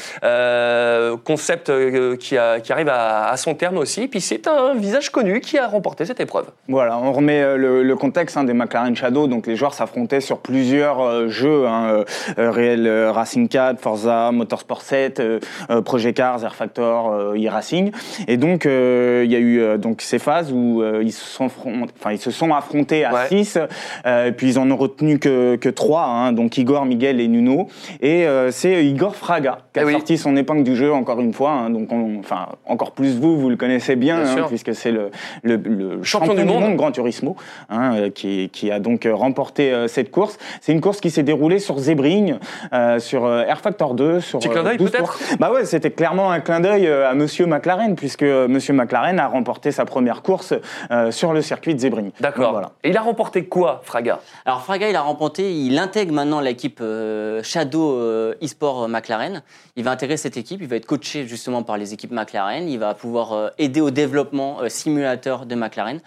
concept 1.25 1.71
qui, 2.19 2.37
a- 2.37 2.61
qui 2.61 2.73
arrive 2.73 2.88
à, 2.88 3.29
à 3.29 3.37
son 3.37 3.55
terme 3.55 3.79
aussi. 3.79 4.09
Puis 4.09 4.21
c'est 4.21 4.47
un 4.47 4.75
visage 4.75 5.00
connu 5.09 5.40
qui 5.40 5.57
a 5.57 5.66
remporté 5.66 6.04
cette 6.04 6.21
épreuve. 6.21 6.47
Voilà, 6.69 6.99
on 6.99 7.12
remet 7.12 7.40
euh, 7.40 7.57
le, 7.57 7.83
le 7.83 7.97
contexte 7.97 8.37
hein, 8.37 8.45
des 8.45 8.52
McLaren 8.52 8.95
Shadow. 8.95 9.26
Donc 9.28 9.47
les 9.47 9.57
joueurs 9.57 9.73
s'affrontaient 9.73 10.21
sur 10.21 10.38
plusieurs 10.38 11.00
euh, 11.00 11.28
jeux, 11.28 11.66
hein, 11.66 12.04
euh, 12.38 12.50
Real 12.50 12.87
Racing 13.11 13.49
4, 13.49 13.80
Forza, 13.80 14.30
Motorsport 14.33 14.83
7, 14.83 15.21
euh, 15.21 15.38
euh, 15.71 15.80
Project 15.80 16.16
Cars, 16.19 16.45
Air 16.45 16.54
Factor, 16.54 17.12
euh, 17.12 17.35
e-Racing. 17.38 17.92
Et 18.28 18.37
donc 18.37 18.66
euh, 18.66 19.23
il 19.25 19.33
y 19.33 19.37
a 19.37 19.38
eu 19.38 19.61
euh, 19.61 19.78
donc 19.78 20.02
ces 20.02 20.19
phases 20.19 20.52
où 20.52 20.83
euh, 20.83 21.00
ils 21.02 21.12
se 21.12 21.25
sont, 21.25 21.47
affron- 21.47 21.87
enfin 21.99 22.12
ils 22.12 22.19
se 22.19 22.30
sont 22.30 22.52
affrontés 22.52 23.04
à 23.04 23.12
Ouais. 23.14 23.28
6 23.28 23.59
et 24.07 24.33
puis 24.33 24.49
ils 24.50 24.59
en 24.59 24.71
ont 24.71 24.76
retenu 24.76 25.19
que 25.19 25.57
que 25.57 25.69
trois, 25.69 26.04
hein, 26.04 26.33
donc 26.33 26.59
Igor, 26.59 26.85
Miguel 26.85 27.21
et 27.21 27.28
Nuno. 27.28 27.69
Et 28.00 28.26
euh, 28.26 28.50
c'est 28.50 28.85
Igor 28.85 29.14
Fraga 29.16 29.59
qui 29.73 29.80
a 29.80 29.83
Eh 29.83 29.87
oui. 29.87 29.92
sorti 29.92 30.19
son 30.19 30.37
épingle 30.37 30.64
du 30.64 30.75
jeu 30.76 30.92
encore 30.92 31.21
une 31.21 31.33
fois. 31.33 31.50
hein, 31.52 31.71
donc 31.71 31.92
on- 31.92 32.19
enfin 32.19 32.47
encore 32.66 32.92
plus 32.92 33.16
vous, 33.19 33.38
vous 33.38 33.50
le 33.50 33.57
connaissez 33.57 33.97
bien, 33.97 34.19
hein, 34.25 34.45
puisque 34.49 34.75
c'est 34.75 34.89
le, 34.90 35.11
le, 35.42 35.56
le 35.56 36.02
Champion 36.02 36.35
du 36.35 36.44
monde. 36.44 36.76
Gran 36.76 36.92
Turismo, 36.92 37.37
hein, 37.68 37.94
euh, 37.94 38.11
qui, 38.11 38.49
qui 38.50 38.70
a 38.70 38.78
donc 38.78 39.06
euh, 39.06 39.14
remporté 39.14 39.73
euh, 39.73 39.88
cette 39.88 40.11
course. 40.11 40.38
C'est 40.61 40.73
une 40.73 40.80
course 40.80 41.00
qui 41.00 41.11
s'est 41.11 41.23
déroulée 41.23 41.59
sur 41.59 41.78
Sebring, 41.78 42.37
euh, 42.73 42.99
sur 42.99 43.28
Air 43.28 43.61
Factor 43.61 43.94
2, 43.94 44.20
sur 44.20 44.38
Petit 44.38 44.49
clin 44.49 44.62
d'œil, 44.62 44.76
12 44.76 44.90
peut-être. 44.90 45.18
Bah 45.38 45.50
ouais, 45.52 45.64
c'était 45.64 45.90
clairement 45.90 46.30
un 46.30 46.40
clin 46.40 46.61
d'œil 46.61 46.87
à 46.88 47.14
Monsieur 47.14 47.47
McLaren, 47.47 47.97
puisque 47.97 48.23
Monsieur 48.23 48.75
McLaren 48.75 49.18
a 49.18 49.26
remporté 49.26 49.73
sa 49.73 49.85
première 49.85 50.23
course 50.23 50.54
euh, 50.90 51.11
sur 51.11 51.32
le 51.32 51.42
circuit 51.42 51.75
de 51.75 51.80
Sebring. 51.80 52.11
D'accord. 52.20 52.52
Voilà. 52.52 52.73
Et 52.85 52.90
il 52.90 52.97
a 52.97 53.02
remporté 53.02 53.44
quoi, 53.44 53.80
Fraga? 53.85 54.20
Alors 54.44 54.62
Fraga, 54.62 54.88
il 54.88 54.97
a 54.97 55.02
remporté, 55.02 55.52
il 55.52 55.78
intègre 55.78 56.12
maintenant 56.12 56.40
l'équipe 56.40 56.80
euh, 56.80 57.42
Shadow 57.42 57.92
euh, 57.97 58.35
eSport 58.40 58.88
McLaren. 58.88 59.42
Il 59.76 59.85
va 59.85 59.90
intégrer 59.92 60.16
cette 60.16 60.37
équipe, 60.37 60.61
il 60.62 60.68
va 60.68 60.76
être 60.76 60.87
coaché 60.87 61.26
justement 61.26 61.62
par 61.62 61.76
les 61.76 61.92
équipes 61.94 62.12
McLaren. 62.12 62.68
Il 62.68 62.78
va 62.78 62.94
pouvoir 62.94 63.32
euh, 63.32 63.49
aider 63.59 63.80
au 63.80 63.90
développement 63.90 64.59
euh, 64.62 64.68
simulateur 64.80 65.46
de 65.46 65.54
McLaren. 65.54 66.00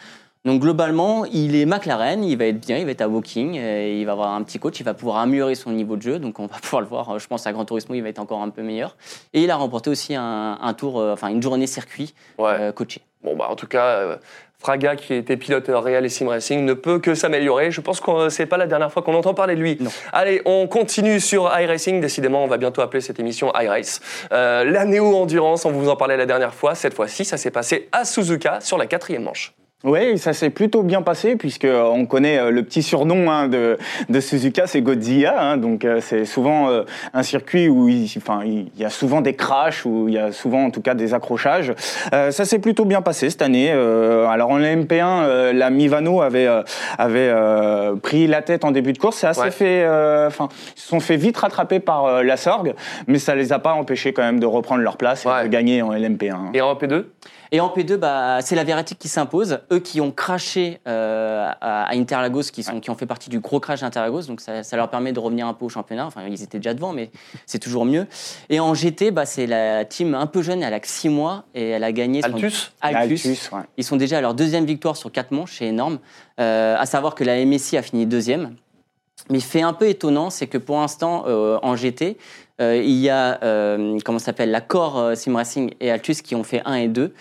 Donc 0.46 0.62
globalement, 0.62 1.24
il 1.26 1.56
est 1.56 1.66
McLaren, 1.66 2.22
il 2.22 2.38
va 2.38 2.46
être 2.48 2.60
bien, 2.60 2.78
il 2.78 2.84
va 2.84 2.92
être 2.92 3.00
à 3.02 3.08
Woking, 3.08 3.56
et 3.56 4.02
il 4.02 4.06
va 4.06 4.12
avoir 4.12 4.34
un 4.34 4.44
petit 4.44 4.60
coach, 4.60 4.78
il 4.82 4.84
va 4.84 4.94
pouvoir 4.94 5.18
améliorer 5.20 5.56
son 5.56 5.72
niveau 5.72 5.96
de 5.96 6.02
jeu. 6.02 6.20
Donc 6.20 6.38
on 6.40 6.48
va 6.48 6.58
pouvoir 6.62 6.82
le 6.82 6.88
voir, 6.88 7.10
euh, 7.12 7.20
je 7.20 7.28
pense 7.28 7.48
à 7.48 7.54
Gran 7.54 7.64
Turismo, 7.64 7.96
il 7.96 8.02
va 8.02 8.10
être 8.10 8.20
encore 8.20 8.42
un 8.42 8.50
peu 8.50 8.62
meilleur. 8.62 8.98
Et 9.34 9.42
il 9.44 9.50
a 9.52 9.56
remporté 9.56 9.90
aussi 9.90 10.16
un, 10.16 10.58
un 10.62 10.74
tour, 10.74 11.00
euh, 11.00 11.14
enfin 11.14 11.30
une 11.30 11.42
journée 11.42 11.68
circuit 11.68 12.14
Ouais. 12.38 12.56
euh, 12.60 12.72
coaché. 12.74 13.02
Bon, 13.24 13.36
bah, 13.36 13.48
en 13.50 13.56
tout 13.56 13.68
cas, 13.68 13.86
euh, 13.86 14.18
Fraga, 14.60 14.96
qui 14.96 15.14
était 15.14 15.38
pilote 15.38 15.66
Real 15.68 16.06
et 16.06 16.10
Sim 16.10 16.30
Racing, 16.30 16.64
ne 16.64 16.74
peut 16.74 17.00
que 17.00 17.16
s'améliorer. 17.16 17.72
Je 17.72 17.82
pense 17.82 18.00
que 18.00 18.30
c'est 18.30 18.46
pas 18.46 18.58
la 18.58 18.68
dernière 18.68 18.92
fois 18.92 19.02
qu'on 19.02 19.14
entend 19.14 19.34
parler 19.34 19.56
de 19.56 19.62
lui. 19.62 19.78
Non. 19.80 19.90
Allez, 20.14 20.42
on 20.46 20.68
continue 20.68 21.20
sur 21.20 21.52
iRacing. 21.60 22.00
Décidément, 22.00 22.44
on 22.44 22.48
va 22.48 22.58
bientôt 22.58 22.82
appeler 22.82 23.02
cette 23.02 23.20
émission 23.20 23.52
iRace. 23.56 24.00
Euh, 24.32 24.64
la 24.64 24.86
Néo 24.86 25.16
Endurance, 25.16 25.66
on 25.66 25.72
vous 25.72 25.90
en 25.90 25.96
parlait 25.96 26.18
la 26.18 26.26
dernière 26.26 26.54
fois. 26.54 26.76
Cette 26.76 26.94
fois-ci, 26.94 27.26
ça 27.26 27.38
s'est 27.38 27.52
passé 27.52 27.90
à 27.92 28.06
Suzuka 28.06 28.62
sur 28.62 28.78
la 28.78 28.86
quatrième 28.86 29.24
manche. 29.24 29.54
Oui, 29.86 30.18
ça 30.18 30.32
s'est 30.32 30.50
plutôt 30.50 30.82
bien 30.82 31.02
passé 31.02 31.36
puisque 31.36 31.66
euh, 31.66 31.84
on 31.84 32.06
connaît 32.06 32.38
euh, 32.40 32.52
le 32.52 32.64
petit 32.64 32.82
surnom 32.82 33.30
hein, 33.30 33.50
de, 33.50 33.78
de 34.08 34.20
Suzuka, 34.22 34.66
c'est 34.66 34.82
Godzilla. 34.82 35.36
hein, 35.38 35.58
donc 35.58 35.84
euh, 35.84 36.00
c'est 36.02 36.24
souvent 36.24 36.70
euh, 36.70 36.84
un 37.14 37.22
circuit 37.22 37.68
où 37.68 37.90
il, 37.90 38.10
enfin, 38.16 38.42
il 38.46 38.68
y 38.78 38.86
a 38.86 38.90
souvent 38.90 39.20
des 39.20 39.34
crashs, 39.34 39.86
où 39.86 40.08
il 40.08 40.14
y 40.14 40.18
a 40.18 40.32
souvent 40.32 40.64
en 40.64 40.72
tout 40.72 40.80
cas 40.82 40.94
des 40.94 41.14
accrochages. 41.14 41.74
Euh, 42.14 42.32
ça 42.32 42.46
s'est 42.46 42.60
plutôt 42.60 42.86
bien 42.86 43.02
passé 43.02 43.30
cette 43.30 43.42
année. 43.42 43.72
Euh, 43.74 44.26
alors 44.28 44.52
en 44.52 44.60
MP1, 44.60 45.24
euh, 45.24 45.52
la 45.52 45.70
Mivano 45.70 46.22
avait 46.22 46.48
euh, 46.48 46.64
avait 46.98 47.30
euh, 47.30 47.96
pris 47.98 48.26
la 48.28 48.42
tête 48.42 48.64
en 48.64 48.72
début 48.72 48.94
de 48.94 48.98
course. 49.00 49.18
C'est 49.18 49.28
assez 49.28 49.42
Ouais. 49.42 49.52
fait, 49.52 49.84
euh, 49.84 50.28
enfin, 50.28 50.48
ils 50.78 50.80
se 50.80 50.88
sont 50.88 51.02
fait 51.02 51.18
vite 51.18 51.36
rattraper 51.36 51.82
par 51.82 52.24
la 52.24 52.38
Sorgue, 52.38 52.74
mais 53.08 53.20
ça 53.20 53.36
les 53.36 53.52
a 53.52 53.60
pas 53.60 53.74
empêchés 53.74 54.14
quand 54.14 54.24
même 54.24 54.40
de 54.40 54.46
reprendre 54.46 54.82
leur 54.82 54.96
place 54.96 55.26
et 55.26 55.44
de 55.44 55.50
gagner 55.50 55.82
en 55.82 55.92
LMP1. 55.94 56.32
hein. 56.32 56.52
Et 56.54 56.62
en 56.62 56.74
P2 56.76 57.04
Et 57.56 57.60
en 57.62 57.70
P2, 57.70 57.98
bah, 57.98 58.40
c'est 58.42 58.56
la 58.56 58.64
Verretic 58.64 58.98
qui 58.98 59.08
s'impose. 59.08 59.60
Eux 59.72 59.78
qui 59.80 60.02
ont 60.02 60.12
craché 60.12 60.80
euh, 60.88 61.48
à 61.62 61.84
à 61.84 61.96
Interlagos, 61.96 62.42
qui, 62.52 62.64
sont, 62.64 62.80
qui 62.80 62.90
ont 62.90 62.96
fait 62.96 63.06
partie 63.06 63.30
du 63.30 63.40
gros 63.40 63.60
crash 63.60 63.82
d'Interlagos, 63.82 64.24
donc 64.24 64.42
ça, 64.42 64.64
ça 64.64 64.76
leur 64.76 64.90
permet 64.90 65.12
de 65.14 65.20
revenir 65.20 65.46
un 65.46 65.54
peu 65.54 65.66
au 65.66 65.70
championnat. 65.70 66.08
Enfin, 66.08 66.22
ils 66.28 66.42
étaient 66.42 66.58
déjà 66.58 66.74
devant, 66.74 66.94
mais 66.94 67.12
c'est 67.46 67.60
toujours 67.60 67.86
mieux. 67.86 68.08
Et 68.50 68.60
en 68.60 68.74
GT, 68.74 69.12
bah, 69.12 69.28
c'est 69.28 69.46
la 69.46 69.86
team 69.86 70.16
un 70.16 70.26
peu 70.26 70.42
jeune, 70.42 70.64
elle 70.64 70.74
a 70.74 70.80
que 70.80 70.88
6 70.88 71.10
mois 71.10 71.44
et 71.54 71.70
elle 71.70 71.84
a 71.84 71.92
gagné. 71.92 72.22
son- 72.24 72.30
Altus 72.34 72.72
Altus. 72.82 73.26
Altus, 73.26 73.52
ouais. 73.52 73.60
Ils 73.78 73.84
sont 73.84 73.98
déjà 73.98 74.18
à 74.18 74.22
leur 74.22 74.34
deuxième 74.34 74.66
victoire 74.66 74.98
sur 74.98 75.12
4 75.12 75.30
manches, 75.32 75.58
c'est 75.60 75.68
énorme. 75.68 76.00
Euh, 76.40 76.76
à 76.78 76.88
savoir 76.88 77.14
que 77.14 77.24
la 77.24 77.36
MSI 77.46 77.78
a 77.78 77.84
fini 77.84 78.08
deuxième. 78.08 78.56
Mais 79.30 79.40
fait 79.40 79.62
un 79.62 79.74
peu 79.74 79.88
étonnant, 79.88 80.30
c'est 80.32 80.48
que 80.48 80.58
pour 80.58 80.80
l'instant, 80.80 81.24
euh, 81.28 81.58
en 81.62 81.76
GT, 81.76 82.18
euh, 82.62 82.78
il 82.78 83.00
y 83.00 83.10
a, 83.10 83.40
euh, 83.44 83.98
comment 84.06 84.20
s'appelle, 84.20 84.52
la 84.52 84.62
Core 84.62 85.00
euh, 85.00 85.16
Sim 85.16 85.36
Racing 85.36 85.74
et 85.80 85.92
Altus 85.92 86.22
qui 86.22 86.36
ont 86.36 86.44
fait 86.44 86.62
1 86.66 86.76
et 86.76 86.88
2. 86.88 87.14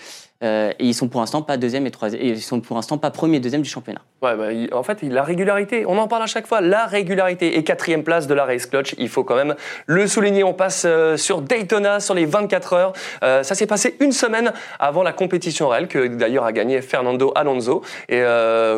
Euh, 0.45 0.73
et 0.81 0.87
ils 0.87 0.95
sont 0.95 1.07
pour 1.07 1.21
l'instant 1.21 1.41
pas 1.41 1.57
deuxième 1.57 1.87
et 1.87 1.93
troisième, 1.93 2.21
ils 2.21 2.43
sont 2.43 2.61
pour 2.61 2.75
l'instant 2.75 2.99
pas 2.99 3.13
premier 3.13 3.37
et 3.37 3.41
deuxième 3.41 3.63
du 3.63 3.69
championnat. 3.69 4.01
Ouais, 4.23 4.35
bah, 4.37 4.77
en 4.77 4.83
fait, 4.83 5.01
la 5.03 5.23
régularité, 5.23 5.87
on 5.87 5.97
en 5.99 6.09
parle 6.09 6.25
à 6.25 6.27
chaque 6.27 6.49
fois, 6.49 6.61
la 6.61 6.87
régularité. 6.87 7.57
Et 7.57 7.63
quatrième 7.63 8.03
place 8.03 8.27
de 8.27 8.35
la 8.35 8.45
Race 8.45 8.67
Clutch, 8.67 8.97
il 8.99 9.09
faut 9.09 9.23
quand 9.23 9.37
même 9.37 9.55
le 9.87 10.09
souligner. 10.09 10.43
On 10.43 10.53
passe 10.53 10.85
sur 11.17 11.43
Daytona, 11.43 12.01
sur 12.01 12.15
les 12.15 12.27
24 12.27 12.73
heures. 12.73 12.93
Ça 13.21 13.55
s'est 13.55 13.69
passé 13.69 13.97
une 14.01 14.13
semaine 14.13 14.53
avant 14.81 15.05
la 15.05 15.13
compétition 15.13 15.69
réelle, 15.69 15.87
que 15.87 16.09
d'ailleurs 16.09 16.45
a 16.45 16.53
gagné 16.53 16.83
Fernando 16.83 17.33
Alonso. 17.37 17.83
Et 18.09 18.23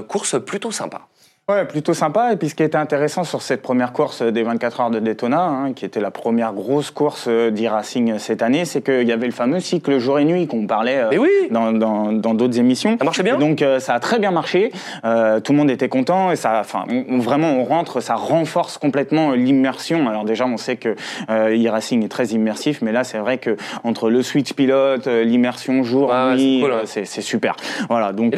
course 0.07 0.39
plutôt 0.45 0.71
sympa. 0.71 1.09
Ouais, 1.47 1.67
plutôt 1.67 1.93
sympa. 1.93 2.33
Et 2.33 2.37
puis 2.37 2.49
ce 2.49 2.55
qui 2.55 2.63
était 2.63 2.79
intéressant 2.79 3.23
sur 3.23 3.43
cette 3.43 3.61
première 3.61 3.93
course 3.93 4.23
des 4.23 4.43
24 4.43 4.81
heures 4.81 4.91
de 4.91 4.99
Daytona, 4.99 5.43
hein, 5.43 5.73
qui 5.75 5.85
était 5.85 6.01
la 6.01 6.11
première 6.11 6.55
grosse 6.55 6.91
course 6.91 7.27
euh, 7.29 7.51
d'e-racing 7.51 8.19
cette 8.19 8.41
année, 8.41 8.65
c'est 8.65 8.81
qu'il 8.81 9.07
y 9.07 9.13
avait 9.13 9.27
le 9.27 9.33
fameux 9.33 9.61
cycle 9.61 9.99
jour 9.99 10.19
et 10.19 10.25
nuit 10.25 10.47
qu'on 10.47 10.67
parlait 10.67 10.97
euh, 10.97 11.19
oui 11.19 11.29
dans 11.51 11.71
dans- 11.73 12.13
dans 12.13 12.33
d'autres 12.33 12.59
émissions. 12.59 12.97
Ça 12.99 13.05
marchait 13.05 13.23
bien 13.23 13.37
Et 13.37 13.39
donc 13.39 13.61
euh, 13.61 13.79
ça 13.79 13.93
a 13.93 14.01
très 14.01 14.19
bien 14.19 14.31
marché. 14.31 14.73
Euh, 15.05 15.39
tout 15.41 15.53
le 15.53 15.59
monde 15.59 15.71
était 15.71 15.91
content 15.91 16.31
et 16.33 16.37
ça, 16.37 16.61
enfin, 16.61 16.87
vraiment 17.11 17.51
on 17.59 17.65
rentre, 17.65 18.01
ça 18.01 18.15
renforce 18.15 18.79
complètement 18.79 19.33
l'immersion. 19.33 20.09
Alors 20.09 20.25
déjà, 20.25 20.47
on 20.47 20.57
sait 20.57 20.77
que 20.77 20.95
euh, 21.29 21.55
e-racing 21.55 22.03
est 22.07 22.09
très 22.09 22.29
immersif, 22.29 22.81
mais 22.81 22.91
là 22.91 23.05
c'est 23.05 23.19
vrai 23.19 23.37
que 23.37 23.59
entre 23.83 24.09
le 24.09 24.23
switch 24.23 24.55
pilote, 24.55 25.07
euh, 25.09 25.25
l'immersion 25.25 25.83
jour 25.83 26.09
ouais, 26.09 26.37
nuit, 26.37 26.61
c'est 26.63 26.67
cool, 26.67 26.75
ouais. 26.75 26.81
euh, 26.85 26.87
c'est 26.87 27.05
c'est 27.05 27.21
super. 27.21 27.55
Voilà, 27.91 28.13
donc 28.15 28.33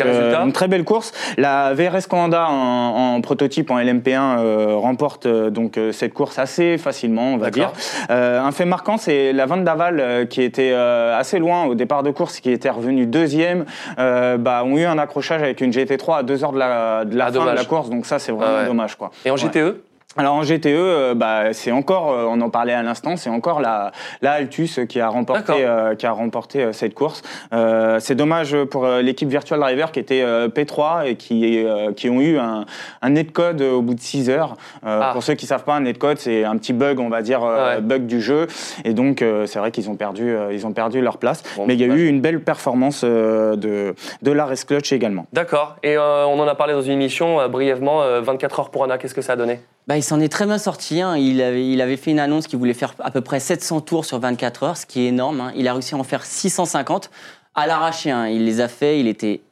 une 0.45 0.53
très 0.53 0.67
belle 0.67 0.83
course. 0.83 1.13
La 1.39 1.73
VRS 1.73 2.09
Canada 2.11 2.49
en, 2.51 2.96
en 2.97 3.21
prototype 3.21 3.71
en 3.71 3.79
LMP1 3.79 4.39
euh, 4.39 4.75
remporte 4.75 5.27
euh, 5.27 5.51
donc 5.51 5.77
euh, 5.77 5.93
cette 5.93 6.15
course 6.15 6.39
assez 6.39 6.79
facilement, 6.79 7.35
on 7.35 7.37
va 7.37 7.51
dire. 7.51 7.73
Un 8.09 8.53
fait 8.53 8.65
marquant, 8.65 8.97
c'est 8.97 9.33
la 9.33 9.47
Van 9.47 9.59
Daval 9.59 10.27
qui 10.29 10.43
était 10.43 10.73
assez 10.73 11.39
loin 11.39 11.65
au 11.65 11.75
départ 11.75 12.03
de 12.03 12.11
course, 12.11 12.41
qui 12.41 12.51
était 12.51 12.71
revenu 12.71 13.07
deuxième. 13.07 13.65
Bah, 13.97 14.63
ont 14.65 14.77
eu 14.77 14.85
un 14.85 14.99
accrochage 14.99 15.43
avec 15.43 15.61
une 15.61 15.71
GT3 15.71 16.19
à 16.19 16.23
deux 16.23 16.45
heures 16.45 16.53
de 16.53 16.59
la, 16.59 17.05
de 17.05 17.17
la 17.17 17.27
Ah, 17.27 17.33
fin 17.33 17.51
de 17.51 17.57
la 17.57 17.65
course, 17.65 17.91
donc 17.91 18.07
ça 18.07 18.19
c'est 18.19 18.33
vraiment 18.33 18.53
Ah 18.57 18.61
ouais. 18.63 18.67
dommage 18.67 18.97
quoi. 18.97 19.11
Et 19.25 19.31
en. 19.31 19.37
GTE 19.37 19.83
Alors 20.19 20.35
en 20.35 20.43
GTE, 20.43 20.67
euh, 20.67 21.15
bah, 21.15 21.53
c'est 21.53 21.73
encore, 21.73 22.11
euh, 22.11 22.25
on 22.29 22.41
en 22.41 22.49
parlait 22.51 22.73
à 22.73 22.83
l'instant, 22.83 23.17
c'est 23.17 23.29
encore 23.31 23.61
la, 23.61 23.93
la 24.23 24.33
Altus 24.33 24.81
qui 24.89 24.99
a 25.01 25.09
remporté, 25.09 25.53
euh, 25.59 25.95
qui 25.95 26.07
a 26.07 26.13
remporté 26.13 26.73
cette 26.73 26.95
course. 26.95 27.23
Euh, 27.53 27.99
c'est 28.01 28.15
dommage 28.15 28.57
pour 28.65 28.87
l'équipe 28.87 29.29
Virtual 29.29 29.61
Driver 29.61 29.93
qui 29.93 30.01
était 30.01 30.23
euh, 30.23 30.49
P3 30.49 31.07
et 31.07 31.17
qui, 31.17 31.65
euh, 31.65 31.93
qui 31.93 32.09
ont 32.09 32.21
eu 32.21 32.39
un, 32.39 32.65
un 33.03 33.11
netcode 33.11 33.61
au 33.63 33.83
bout 33.83 33.95
de 33.95 34.01
6 34.01 34.31
heures. 34.31 34.55
Ah. 34.85 35.11
Pour 35.13 35.23
ceux 35.23 35.35
qui 35.35 35.47
savent 35.47 35.65
pas, 35.65 35.75
un 35.75 35.81
netcode 35.81 36.19
c'est 36.19 36.45
un 36.45 36.57
petit 36.57 36.73
bug, 36.73 36.99
on 36.99 37.09
va 37.09 37.23
dire 37.23 37.43
Ouais. 37.43 37.81
bug 37.81 38.07
du 38.07 38.21
jeu. 38.23 38.47
Et 38.85 38.95
donc 38.95 39.21
euh, 39.23 39.47
c'est 39.47 39.59
vrai 39.59 39.71
qu'ils 39.71 39.91
ont 39.91 39.97
perdu, 39.97 40.35
ils 40.51 40.67
ont 40.67 40.73
perdu 40.73 41.01
leur 41.01 41.19
place. 41.19 41.43
Bon, 41.57 41.65
Mais 41.67 41.75
il 41.75 41.81
y 41.81 41.85
a 41.85 41.89
dommage. 41.89 42.01
eu 42.01 42.09
une 42.09 42.21
belle 42.21 42.41
performance 42.41 43.05
de 43.05 43.95
de 44.23 44.33
la 44.33 44.47
Clutch 44.67 44.93
également. 44.93 45.27
D'accord. 45.33 45.77
Et 45.83 45.97
euh, 45.97 46.25
on 46.27 46.39
en 46.41 46.49
a 46.49 46.55
parlé 46.55 46.73
dans 46.73 46.83
une 46.83 46.93
émission 46.93 47.47
brièvement. 47.49 48.03
euh, 48.03 48.21
24 48.23 48.61
heures 48.61 48.71
pour 48.71 48.85
Anna, 48.85 48.97
qu'est-ce 48.99 49.15
que 49.15 49.21
ça 49.23 49.35
a 49.35 49.37
donné? 49.37 49.61
Bah, 49.87 49.97
il 49.97 50.03
s'en 50.03 50.19
est 50.21 50.29
très 50.29 50.47
bien 50.47 50.59
sorti. 50.59 51.01
hein. 51.01 51.17
Il, 51.17 51.41
avait, 51.41 51.67
il 51.69 51.81
avait 51.81 51.97
fait 51.97 52.11
une 52.11 52.19
annonce 52.19 52.47
qu'il 52.49 52.59
voulait 52.59 52.75
faire 52.75 52.95
à 52.99 53.11
peu 53.13 53.21
près 53.21 53.39
700 53.39 53.83
tours 53.83 54.05
sur 54.05 54.19
24 54.19 54.63
heures, 54.65 54.77
ce 54.77 54.85
qui 54.87 55.03
est 55.03 55.07
énorme. 55.09 55.41
hein. 55.41 55.53
Il 55.55 55.69
a 55.69 55.73
réussi 55.73 55.95
à 55.95 55.99
en 55.99 56.03
faire 56.05 56.25
650 56.25 57.11
à 57.55 57.67
l'arraché. 57.69 58.11
hein. 58.11 58.27
Il 58.27 58.45
les 58.45 58.61
a 58.61 58.67
fait. 58.69 58.99
Il 58.99 59.07
était 59.07 59.43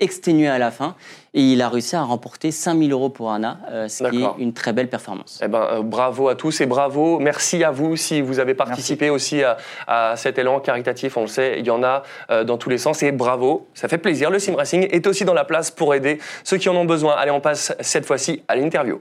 exténué 0.00 0.46
à 0.46 0.58
la 0.58 0.70
fin 0.70 0.94
et 1.34 1.40
il 1.42 1.60
a 1.60 1.68
réussi 1.68 1.96
à 1.96 2.02
remporter 2.02 2.52
5000 2.52 2.92
euros 2.92 3.08
pour 3.08 3.32
Anna, 3.32 3.58
euh, 3.70 3.88
ce 3.88 4.04
qui 4.04 4.22
est 4.22 4.26
une 4.38 4.52
très 4.52 4.72
belle 4.72 4.88
performance. 4.88 5.40
Eh 5.42 5.48
ben, 5.48 5.66
euh, 5.72 5.82
bravo 5.82 6.28
à 6.28 6.36
tous 6.36 6.60
et 6.60 6.66
bravo. 6.66 7.18
Merci 7.18 7.64
à 7.64 7.72
vous 7.72 7.96
si 7.96 8.20
vous 8.20 8.38
avez 8.38 8.54
participé 8.54 9.10
aussi 9.10 9.42
à, 9.42 9.56
à 9.88 10.14
cet 10.16 10.38
élan 10.38 10.60
caritatif. 10.60 11.16
On 11.16 11.22
le 11.22 11.26
sait, 11.26 11.56
il 11.58 11.66
y 11.66 11.70
en 11.70 11.82
a 11.82 12.04
euh, 12.30 12.44
dans 12.44 12.58
tous 12.58 12.68
les 12.68 12.78
sens 12.78 13.02
et 13.02 13.10
bravo. 13.10 13.66
Ça 13.74 13.88
fait 13.88 13.98
plaisir. 13.98 14.30
Le 14.30 14.38
Sim 14.38 14.54
Racing 14.54 14.86
est 14.90 15.06
aussi 15.06 15.24
dans 15.24 15.34
la 15.34 15.44
place 15.44 15.70
pour 15.72 15.92
aider 15.94 16.18
ceux 16.44 16.58
qui 16.58 16.68
en 16.68 16.76
ont 16.76 16.84
besoin. 16.84 17.14
Allez, 17.16 17.32
on 17.32 17.40
passe 17.40 17.74
cette 17.80 18.06
fois-ci 18.06 18.42
à 18.46 18.54
l'interview. 18.54 19.00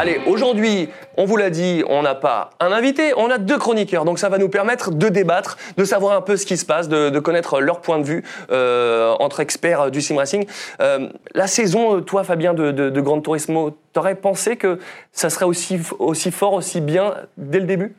Allez, 0.00 0.18
aujourd'hui, 0.26 0.88
on 1.18 1.26
vous 1.26 1.36
l'a 1.36 1.50
dit, 1.50 1.84
on 1.86 2.00
n'a 2.00 2.14
pas 2.14 2.52
un 2.58 2.72
invité, 2.72 3.12
on 3.18 3.30
a 3.30 3.36
deux 3.36 3.58
chroniqueurs. 3.58 4.06
Donc 4.06 4.18
ça 4.18 4.30
va 4.30 4.38
nous 4.38 4.48
permettre 4.48 4.92
de 4.92 5.10
débattre, 5.10 5.58
de 5.76 5.84
savoir 5.84 6.16
un 6.16 6.22
peu 6.22 6.38
ce 6.38 6.46
qui 6.46 6.56
se 6.56 6.64
passe, 6.64 6.88
de, 6.88 7.18
connaître 7.18 7.60
leur 7.60 7.82
point 7.82 7.98
de 7.98 8.04
vue 8.04 8.24
euh, 8.50 9.14
entre 9.20 9.40
experts 9.40 9.82
euh, 9.82 9.90
du 9.90 10.00
sim 10.00 10.16
racing. 10.16 10.46
Euh, 10.80 11.10
la 11.34 11.46
saison, 11.46 12.00
toi 12.00 12.24
Fabien 12.24 12.54
de, 12.54 12.70
de, 12.70 12.88
de 12.88 13.20
Turismo, 13.20 13.76
t'aurais 13.92 14.14
pensé 14.14 14.56
que 14.56 14.78
ça 15.12 15.28
serait 15.28 15.44
aussi, 15.44 15.78
aussi 15.98 16.30
fort, 16.30 16.54
aussi 16.54 16.80
bien 16.80 17.16
dès 17.36 17.60
le 17.60 17.66
début? 17.66 17.94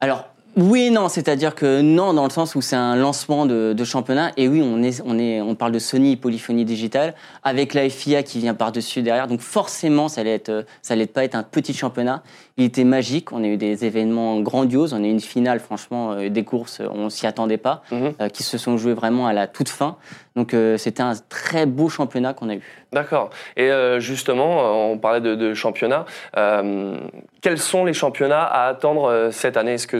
Alors, 0.00 0.33
oui 0.56 0.82
et 0.84 0.90
non, 0.90 1.08
c'est-à-dire 1.08 1.54
que 1.54 1.80
non, 1.80 2.12
dans 2.14 2.24
le 2.24 2.30
sens 2.30 2.54
où 2.54 2.60
c'est 2.60 2.76
un 2.76 2.96
lancement 2.96 3.46
de, 3.46 3.72
de 3.72 3.84
championnat, 3.84 4.32
et 4.36 4.48
oui, 4.48 4.62
on, 4.64 4.82
est, 4.82 5.02
on, 5.04 5.18
est, 5.18 5.40
on 5.40 5.54
parle 5.54 5.72
de 5.72 5.78
Sony 5.78 6.16
Polyphonie 6.16 6.64
Digitale, 6.64 7.14
avec 7.42 7.74
la 7.74 7.88
FIA 7.88 8.22
qui 8.22 8.38
vient 8.38 8.54
par-dessus 8.54 9.02
derrière, 9.02 9.26
donc 9.26 9.40
forcément, 9.40 10.08
ça 10.08 10.20
allait, 10.20 10.34
être, 10.34 10.48
euh, 10.50 10.62
ça 10.82 10.94
allait 10.94 11.06
pas 11.06 11.24
être 11.24 11.34
un 11.34 11.42
petit 11.42 11.74
championnat. 11.74 12.22
Il 12.56 12.64
était 12.64 12.84
magique, 12.84 13.32
on 13.32 13.42
a 13.42 13.46
eu 13.48 13.56
des 13.56 13.84
événements 13.84 14.40
grandioses, 14.40 14.92
on 14.92 15.02
a 15.02 15.06
eu 15.06 15.10
une 15.10 15.20
finale, 15.20 15.58
franchement, 15.60 16.12
euh, 16.12 16.28
des 16.28 16.44
courses, 16.44 16.80
on 16.92 17.10
s'y 17.10 17.26
attendait 17.26 17.56
pas, 17.58 17.82
Mhm. 17.90 18.12
euh, 18.20 18.28
qui 18.28 18.42
se 18.44 18.56
sont 18.58 18.76
jouées 18.76 18.94
vraiment 18.94 19.26
à 19.26 19.32
la 19.32 19.46
toute 19.48 19.68
fin. 19.68 19.96
Donc 20.36 20.52
euh, 20.54 20.76
c'était 20.78 21.02
un 21.02 21.14
très 21.28 21.64
beau 21.66 21.88
championnat 21.88 22.34
qu'on 22.34 22.48
a 22.48 22.54
eu. 22.54 22.60
D'accord. 22.94 23.30
Et 23.56 23.70
euh, 23.72 23.98
justement, 23.98 24.60
euh, 24.60 24.92
on 24.92 24.98
parlait 24.98 25.20
de, 25.20 25.52
championnat. 25.54 26.04
Euh, 26.36 26.96
quels 27.42 27.58
sont 27.58 27.84
les 27.84 27.92
championnats 27.92 28.44
à 28.44 28.68
attendre 28.68 29.30
cette 29.32 29.56
année? 29.56 29.74
Est-ce 29.74 29.88
que 29.88 29.96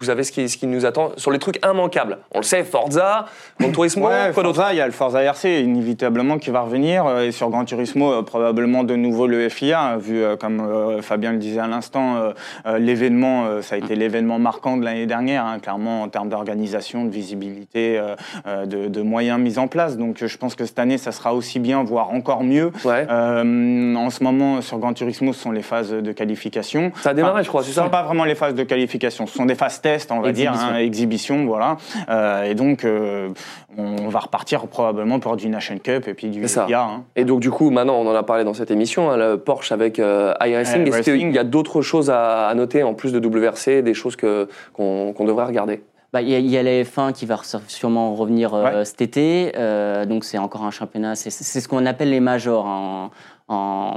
vous 0.00 0.10
avez 0.10 0.24
ce 0.24 0.32
qui, 0.32 0.48
ce 0.48 0.56
qui 0.56 0.66
nous 0.66 0.84
attend 0.86 1.12
sur 1.16 1.30
les 1.30 1.38
trucs 1.38 1.64
immanquables. 1.64 2.18
On 2.32 2.38
le 2.38 2.44
sait, 2.44 2.64
Forza, 2.64 3.26
Gran 3.60 3.70
Turismo, 3.70 4.08
Ouais, 4.08 4.32
quoi 4.34 4.42
d'autre 4.42 4.56
Forza, 4.56 4.72
il 4.74 4.76
y 4.76 4.80
a 4.80 4.86
le 4.86 4.92
Forza 4.92 5.22
RC 5.22 5.62
inévitablement 5.62 6.38
qui 6.38 6.50
va 6.50 6.62
revenir 6.62 7.06
euh, 7.06 7.22
et 7.22 7.32
sur 7.32 7.48
Gran 7.48 7.64
Turismo 7.64 8.12
euh, 8.12 8.22
probablement 8.22 8.82
de 8.82 8.96
nouveau 8.96 9.26
le 9.28 9.48
FIA 9.48 9.80
hein, 9.80 9.96
vu 9.96 10.20
euh, 10.20 10.36
comme 10.36 11.00
Fabien 11.00 11.32
le 11.32 11.38
disait 11.38 11.60
à 11.60 11.68
l'instant 11.68 12.32
l'événement 12.76 13.62
ça 13.62 13.76
a 13.76 13.78
été 13.78 13.94
l'événement 13.94 14.38
marquant 14.38 14.76
de 14.76 14.84
l'année 14.84 15.06
dernière 15.06 15.44
hein, 15.44 15.58
clairement 15.60 16.02
en 16.02 16.08
termes 16.08 16.28
d'organisation 16.28 17.04
de 17.04 17.10
visibilité 17.10 18.00
de, 18.46 18.88
de 18.88 19.02
moyens 19.02 19.38
mis 19.38 19.58
en 19.58 19.68
place. 19.68 19.96
Donc 19.96 20.24
je 20.24 20.36
pense 20.36 20.54
que 20.54 20.66
cette 20.66 20.78
année 20.78 20.98
ça 20.98 21.12
sera 21.12 21.34
aussi 21.34 21.60
bien 21.60 21.82
voire 21.84 22.10
encore 22.12 22.42
mieux. 22.42 22.72
Ouais. 22.84 23.06
En 23.08 24.10
ce 24.10 24.22
moment 24.22 24.60
sur 24.60 24.78
Gran 24.78 24.92
Turismo 24.92 25.32
ce 25.32 25.40
sont 25.40 25.52
les 25.52 25.62
phases 25.62 25.90
de 25.90 26.12
qualification. 26.12 26.92
Ça 27.02 27.10
a 27.10 27.14
démarré, 27.14 27.44
je 27.44 27.48
crois, 27.48 27.62
c'est 27.62 27.66
ce 27.66 27.70
ne 27.72 27.74
ça 27.76 27.84
sont 27.84 27.90
pas 27.90 28.02
vraiment 28.02 28.24
les 28.24 28.34
phases 28.34 28.54
de 28.54 28.64
qualification 28.64 29.26
ce 29.26 29.34
sont 29.34 29.46
des 29.46 29.54
phases 29.54 29.80
tests 29.84 30.10
on 30.10 30.20
va 30.20 30.32
dire 30.32 30.50
Exhibition. 30.50 30.74
hein, 30.74 30.78
exhibition 30.78 31.44
voilà 31.46 31.76
Euh, 32.08 32.42
et 32.50 32.54
donc 32.54 32.84
euh, 32.84 33.28
on 33.76 34.08
va 34.08 34.20
repartir 34.20 34.66
probablement 34.66 35.18
pour 35.20 35.36
du 35.36 35.48
Nation 35.48 35.78
Cup 35.78 36.08
et 36.08 36.14
puis 36.14 36.28
du 36.28 36.46
ça. 36.48 36.66
FIA. 36.66 36.82
hein. 36.82 37.04
Et 37.16 37.24
donc, 37.24 37.40
du 37.40 37.50
coup, 37.50 37.70
maintenant, 37.70 37.96
on 37.96 38.06
en 38.08 38.14
a 38.14 38.22
parlé 38.22 38.44
dans 38.44 38.54
cette 38.54 38.70
émission, 38.70 39.10
hein, 39.10 39.16
le 39.16 39.36
Porsche 39.36 39.72
avec 39.72 39.98
euh, 39.98 40.32
iRacing. 40.40 40.86
Est-ce 40.88 41.10
qu'il 41.10 41.32
y 41.32 41.38
a 41.38 41.44
d'autres 41.44 41.82
choses 41.82 42.08
à, 42.10 42.46
à 42.48 42.54
noter 42.54 42.82
en 42.84 42.94
plus 42.94 43.12
de 43.12 43.18
WRC, 43.18 43.82
des 43.82 43.94
choses 43.94 44.14
que- 44.16 44.48
qu'on 44.72 45.24
devrait 45.30 45.46
regarder? 45.46 45.82
Bah, 46.12 46.22
Il 46.22 46.28
y, 46.28 46.34
a- 46.36 46.38
il 46.38 46.46
y 46.48 46.56
a 46.56 46.62
la 46.62 46.84
F1 46.84 47.12
qui 47.12 47.26
va 47.26 47.34
re- 47.34 47.60
sûrement 47.66 48.14
revenir 48.14 48.54
euh, 48.54 48.64
Ouais. 48.64 48.84
cet 48.84 49.00
été. 49.02 49.52
euh, 49.56 50.04
donc 50.06 50.22
c'est 50.24 50.38
encore 50.38 50.62
un 50.64 50.70
championnat. 50.70 51.16
C'est 51.16 51.30
c'est 51.30 51.60
ce 51.60 51.66
qu'on 51.68 51.84
appelle 51.86 52.10
les 52.10 52.20
majors 52.20 52.66
en, 52.66 53.10
en, 53.48 53.96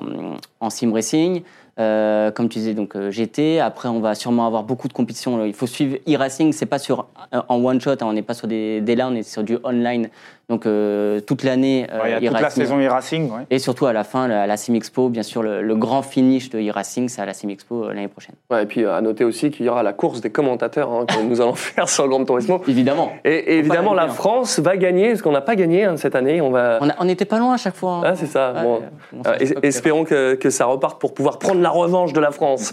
en 0.60 0.70
sim 0.72 0.92
racing. 0.94 1.44
Euh, 1.80 2.32
comme 2.32 2.50
tu 2.50 2.58
disais, 2.58 2.74
donc 2.74 2.96
euh, 2.96 3.12
GT. 3.12 3.60
Après, 3.60 3.88
on 3.88 4.00
va 4.00 4.16
sûrement 4.16 4.48
avoir 4.48 4.64
beaucoup 4.64 4.88
de 4.88 4.94
compétitions. 4.94 5.46
Il 5.46 5.54
faut 5.54 5.68
suivre 5.68 5.98
e-racing. 6.08 6.52
C'est 6.52 6.66
pas 6.66 6.80
sur 6.80 7.08
euh, 7.34 7.42
en 7.50 7.64
one 7.64 7.80
shot. 7.80 7.92
hein, 7.92 7.98
on 8.02 8.14
n'est 8.14 8.24
pas 8.24 8.34
sur 8.34 8.48
des, 8.48 8.82
LAN, 8.82 9.12
on 9.12 9.16
est 9.16 9.24
sur 9.24 9.44
du 9.44 9.58
online. 9.64 10.10
Donc 10.50 10.66
euh, 10.66 11.20
toute 11.20 11.44
l'année. 11.44 11.88
euh, 11.92 12.02
Ouais, 12.02 12.14
il 12.20 12.24
y 12.24 12.28
a 12.28 12.32
toute 12.32 12.40
la 12.42 12.50
saison 12.50 12.78
e-racing. 12.80 13.30
ouais. 13.30 13.42
Et 13.50 13.60
surtout 13.60 13.86
à 13.86 13.92
la 13.92 14.06
fin, 14.06 14.30
la, 14.30 14.48
la 14.48 14.56
Sim 14.56 14.76
Expo, 14.76 15.10
bien 15.10 15.24
sûr, 15.24 15.44
le, 15.44 15.62
le 15.62 15.76
grand 15.76 16.02
finish 16.02 16.50
de 16.50 16.58
e-racing, 16.60 17.10
c'est 17.10 17.22
à 17.22 17.26
la 17.26 17.34
Sim 17.34 17.50
Expo 17.50 17.84
euh, 17.84 17.88
l'année 17.94 18.08
prochaine. 18.08 18.36
ouais, 18.50 18.64
Et 18.64 18.66
puis, 18.66 18.86
euh, 18.86 18.96
à 18.96 19.02
noter 19.02 19.26
aussi 19.26 19.52
qu'il 19.52 19.66
y 19.66 19.70
aura 19.70 19.84
la 19.84 19.92
course 19.92 20.22
des 20.22 20.30
commentateurs 20.30 20.90
hein, 20.92 21.06
que 21.06 21.22
nous 21.22 21.42
allons 21.42 21.54
faire 21.56 21.90
sur 21.90 22.04
le 22.04 22.10
Gran 22.12 22.24
Turismo. 22.24 22.62
Évidemment. 22.66 23.12
Et, 23.26 23.36
et 23.36 23.58
évidemment, 23.58 23.94
la. 23.94 24.08
France 24.08 24.60
va 24.60 24.78
gagner, 24.78 25.10
parce 25.10 25.22
qu'on 25.22 25.34
n'a 25.34 25.42
pas 25.42 25.56
gagné 25.56 25.84
hein, 25.84 25.98
cette 25.98 26.16
année. 26.16 26.40
On 26.40 26.50
va... 26.50 26.80
N'était 27.04 27.26
pas 27.26 27.40
loin 27.40 27.54
à 27.56 27.58
chaque 27.58 27.76
fois. 27.76 27.96
hein. 27.96 28.02
Ah, 28.06 28.16
c'est 28.16 28.26
ça. 28.26 28.54
Ouais, 28.54 28.62
Bon. 28.64 28.82
on 29.14 29.20
Euh, 29.20 29.24
s'en 29.24 29.34
es- 29.34 29.46
fout 29.48 29.56
pas, 29.62 29.68
espérons 29.68 30.04
que, 30.06 30.36
que 30.36 30.50
ça 30.50 30.66
reparte 30.66 31.00
pour 31.02 31.14
pouvoir 31.14 31.40
prendre 31.40 31.62
la 31.62 31.70
revanche 31.70 32.14
de 32.14 32.20
la 32.22 32.32
France. 32.32 32.72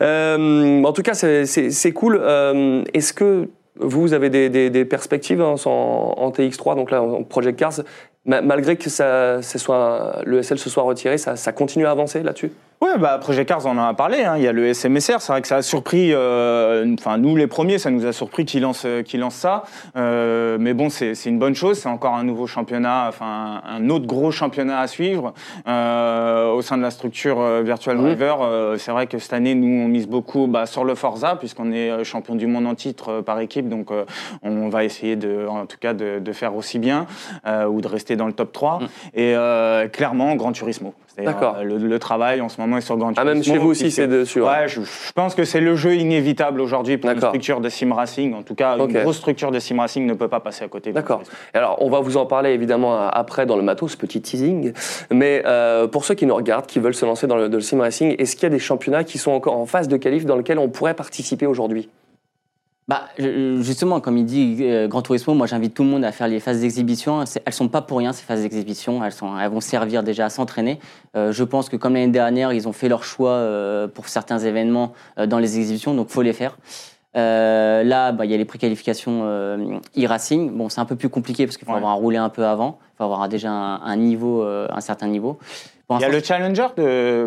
Euh, 0.00 0.82
en 0.84 0.92
tout 0.92 1.02
cas, 1.02 1.14
c'est- 1.14 1.92
cool. 1.92 2.18
Euh, 2.22 2.84
Est-ce 2.94 3.12
que 3.12 3.48
vous, 3.80 4.12
avez 4.12 4.30
des, 4.30 4.84
perspectives 4.84 5.40
hein, 5.40 5.54
en, 5.64 6.14
en 6.16 6.30
TX3, 6.30 6.76
donc 6.76 6.90
là, 6.90 7.02
en 7.02 7.22
Project 7.24 7.58
Cars. 7.58 7.80
Ma- 8.24 8.42
Malgré 8.42 8.76
que 8.76 8.90
ça, 8.90 9.40
soit, 9.42 10.22
le 10.24 10.42
SL 10.42 10.58
se 10.58 10.70
soit 10.70 10.82
retiré, 10.82 11.18
ça 11.18 11.52
continue 11.52 11.86
à 11.86 11.90
avancer 11.90 12.22
là-dessus? 12.22 12.52
Ouais, 12.80 12.96
bah, 12.96 13.18
Project 13.18 13.48
Cars, 13.48 13.66
on 13.66 13.70
en 13.76 13.88
a 13.88 13.94
parlé. 13.94 14.22
hein. 14.22 14.34
Il 14.36 14.44
y 14.44 14.46
a 14.46 14.52
le 14.52 14.72
SMSR. 14.72 15.20
C'est 15.20 15.32
vrai 15.32 15.42
que 15.42 15.48
ça 15.48 15.56
a 15.56 15.62
surpris. 15.62 16.12
euh, 16.12 16.86
Enfin, 16.96 17.18
nous, 17.18 17.34
les 17.34 17.48
premiers, 17.48 17.76
ça 17.78 17.90
nous 17.90 18.06
a 18.06 18.12
surpris 18.12 18.44
qu'ils 18.44 18.62
lancent, 18.62 18.86
qu'ils 19.04 19.18
lancent 19.18 19.34
ça. 19.34 19.64
Euh, 19.96 20.58
mais 20.60 20.74
bon, 20.74 20.88
c'est 20.88 21.16
c'est 21.16 21.28
une 21.28 21.40
bonne 21.40 21.56
chose. 21.56 21.76
C'est 21.80 21.88
encore 21.88 22.14
un 22.14 22.22
nouveau 22.22 22.46
championnat, 22.46 23.06
enfin, 23.08 23.62
un 23.68 23.90
autre 23.90 24.06
gros 24.06 24.30
championnat 24.30 24.78
à 24.78 24.86
suivre 24.86 25.34
euh, 25.66 26.52
au 26.52 26.62
sein 26.62 26.76
de 26.76 26.82
la 26.82 26.92
structure 26.92 27.40
euh, 27.40 27.62
Virtual. 27.62 27.96
Driver. 27.98 28.38
Euh, 28.42 28.76
c'est 28.78 28.92
vrai 28.92 29.08
que 29.08 29.18
cette 29.18 29.32
année, 29.32 29.56
nous, 29.56 29.84
on 29.84 29.88
mise 29.88 30.06
beaucoup 30.06 30.46
bah, 30.46 30.66
sur 30.66 30.84
le 30.84 30.94
Forza, 30.94 31.34
puisqu'on 31.34 31.72
est 31.72 31.90
euh, 31.90 32.04
champion 32.04 32.36
du 32.36 32.46
monde 32.46 32.66
en 32.68 32.76
titre 32.76 33.08
euh, 33.10 33.22
par 33.22 33.40
équipe. 33.40 33.68
Donc, 33.68 33.90
euh, 33.90 34.04
on 34.44 34.68
va 34.68 34.84
essayer, 34.84 35.16
de, 35.16 35.48
en 35.48 35.66
tout 35.66 35.78
cas, 35.80 35.94
de, 35.94 36.20
de 36.20 36.32
faire 36.32 36.54
aussi 36.54 36.78
bien 36.78 37.06
euh, 37.44 37.64
ou 37.66 37.80
de 37.80 37.88
rester 37.88 38.14
dans 38.14 38.28
le 38.28 38.32
top 38.34 38.52
3. 38.52 38.78
Mhm. 38.78 38.88
Et 39.14 39.34
euh, 39.34 39.88
clairement, 39.88 40.36
Grand 40.36 40.52
Turismo. 40.52 40.94
D'accord. 41.24 41.56
euh, 41.58 41.62
Le, 41.64 41.78
le 41.78 41.98
travail 41.98 42.40
en 42.40 42.48
ce 42.48 42.60
moment 42.60 42.76
est 42.78 42.80
sur 42.82 42.96
Grand 42.96 43.12
Ah, 43.16 43.24
même 43.24 43.40
Turismo, 43.40 43.54
chez 43.54 43.58
vous 43.58 43.70
aussi, 43.70 43.90
c'est 43.90 44.06
dessus. 44.08 44.40
Ouais, 44.40 44.68
je, 44.68 44.80
je 44.82 45.12
pense 45.14 45.34
que 45.34 45.44
c'est 45.44 45.60
le 45.60 45.74
jeu 45.76 45.94
inévitable 45.94 46.60
aujourd'hui 46.60 46.98
pour 46.98 47.10
une 47.10 47.18
structure 47.20 47.60
de 47.60 47.68
sim 47.68 47.92
racing. 47.94 48.34
En 48.34 48.42
tout 48.42 48.54
cas, 48.54 48.76
Ok. 48.78 48.90
une 48.90 49.02
grosse 49.02 49.16
structure 49.18 49.50
de 49.50 49.58
sim 49.58 49.78
racing 49.80 50.06
ne 50.06 50.14
peut 50.14 50.28
pas 50.28 50.40
passer 50.40 50.64
à 50.64 50.68
côté. 50.68 50.92
D'accord. 50.92 51.18
Turismo. 51.22 51.38
Et 51.54 51.58
Alors, 51.58 51.76
on 51.82 51.90
va 51.90 52.00
vous 52.00 52.16
en 52.16 52.26
parler 52.26 52.50
évidemment 52.50 52.96
après 53.08 53.46
dans 53.46 53.56
le 53.56 53.62
matos, 53.62 53.96
petit 53.96 54.20
teasing. 54.20 54.72
Mais 55.10 55.42
euh, 55.46 55.86
pour 55.86 56.04
ceux 56.04 56.14
qui 56.14 56.26
nous 56.26 56.34
regardent, 56.34 56.66
qui 56.66 56.78
veulent 56.78 56.94
se 56.94 57.06
lancer 57.06 57.26
dans 57.26 57.36
le, 57.36 57.48
dans 57.48 57.56
le 57.56 57.62
sim 57.62 57.80
racing, 57.80 58.14
est-ce 58.18 58.36
qu'il 58.36 58.44
y 58.44 58.46
a 58.46 58.50
des 58.50 58.58
championnats 58.58 59.04
qui 59.04 59.18
sont 59.18 59.32
encore 59.32 59.56
en 59.56 59.66
phase 59.66 59.88
de 59.88 59.96
qualif 59.96 60.24
dans 60.26 60.36
lesquels 60.36 60.58
on 60.58 60.68
pourrait 60.68 60.94
participer 60.94 61.46
aujourd'hui? 61.46 61.88
Bah, 62.88 63.02
justement, 63.18 64.00
comme 64.00 64.16
il 64.16 64.24
dit 64.24 64.56
euh, 64.62 64.88
Grand 64.88 65.02
Turismo, 65.02 65.34
moi 65.34 65.46
j'invite 65.46 65.74
tout 65.74 65.82
le 65.82 65.90
monde 65.90 66.04
à 66.06 66.12
faire 66.12 66.26
les 66.26 66.40
phases 66.40 66.60
d'exhibition. 66.62 67.22
Elles 67.44 67.52
sont 67.52 67.68
pas 67.68 67.82
pour 67.82 67.98
rien 67.98 68.14
ces 68.14 68.24
phases 68.24 68.40
d'exhibition. 68.40 69.04
Elles, 69.04 69.12
sont, 69.12 69.38
elles 69.38 69.50
vont 69.50 69.60
servir 69.60 70.02
déjà 70.02 70.24
à 70.24 70.30
s'entraîner. 70.30 70.78
Euh, 71.14 71.30
je 71.30 71.44
pense 71.44 71.68
que 71.68 71.76
comme 71.76 71.92
l'année 71.94 72.08
dernière, 72.08 72.50
ils 72.54 72.66
ont 72.66 72.72
fait 72.72 72.88
leur 72.88 73.04
choix 73.04 73.32
euh, 73.32 73.88
pour 73.88 74.08
certains 74.08 74.38
événements 74.38 74.94
euh, 75.18 75.26
dans 75.26 75.38
les 75.38 75.58
exhibitions, 75.58 75.92
donc 75.92 76.08
faut 76.08 76.22
les 76.22 76.32
faire. 76.32 76.56
Euh, 77.16 77.82
là, 77.84 78.12
bah, 78.12 78.24
il 78.24 78.30
y 78.30 78.34
a 78.34 78.36
les 78.38 78.44
préqualifications 78.46 79.20
euh, 79.24 79.78
e-racing. 79.98 80.50
Bon, 80.56 80.70
c'est 80.70 80.80
un 80.80 80.84
peu 80.86 80.96
plus 80.96 81.08
compliqué 81.10 81.46
parce 81.46 81.56
qu'il 81.58 81.66
faut 81.66 81.72
Ouais. 81.72 81.78
avoir 81.78 81.96
roulé 81.96 82.16
un 82.16 82.28
peu 82.30 82.46
avant. 82.46 82.78
Il 82.94 82.96
faut 82.98 83.04
avoir 83.04 83.28
déjà 83.28 83.50
un, 83.50 83.82
un 83.82 83.96
niveau, 83.96 84.42
euh, 84.42 84.66
un 84.70 84.80
certain 84.80 85.08
niveau. 85.08 85.38
Il 85.90 86.02
y 86.02 86.04
a 86.04 86.10
le 86.10 86.20
Challenger, 86.22 86.66
de, 86.76 87.26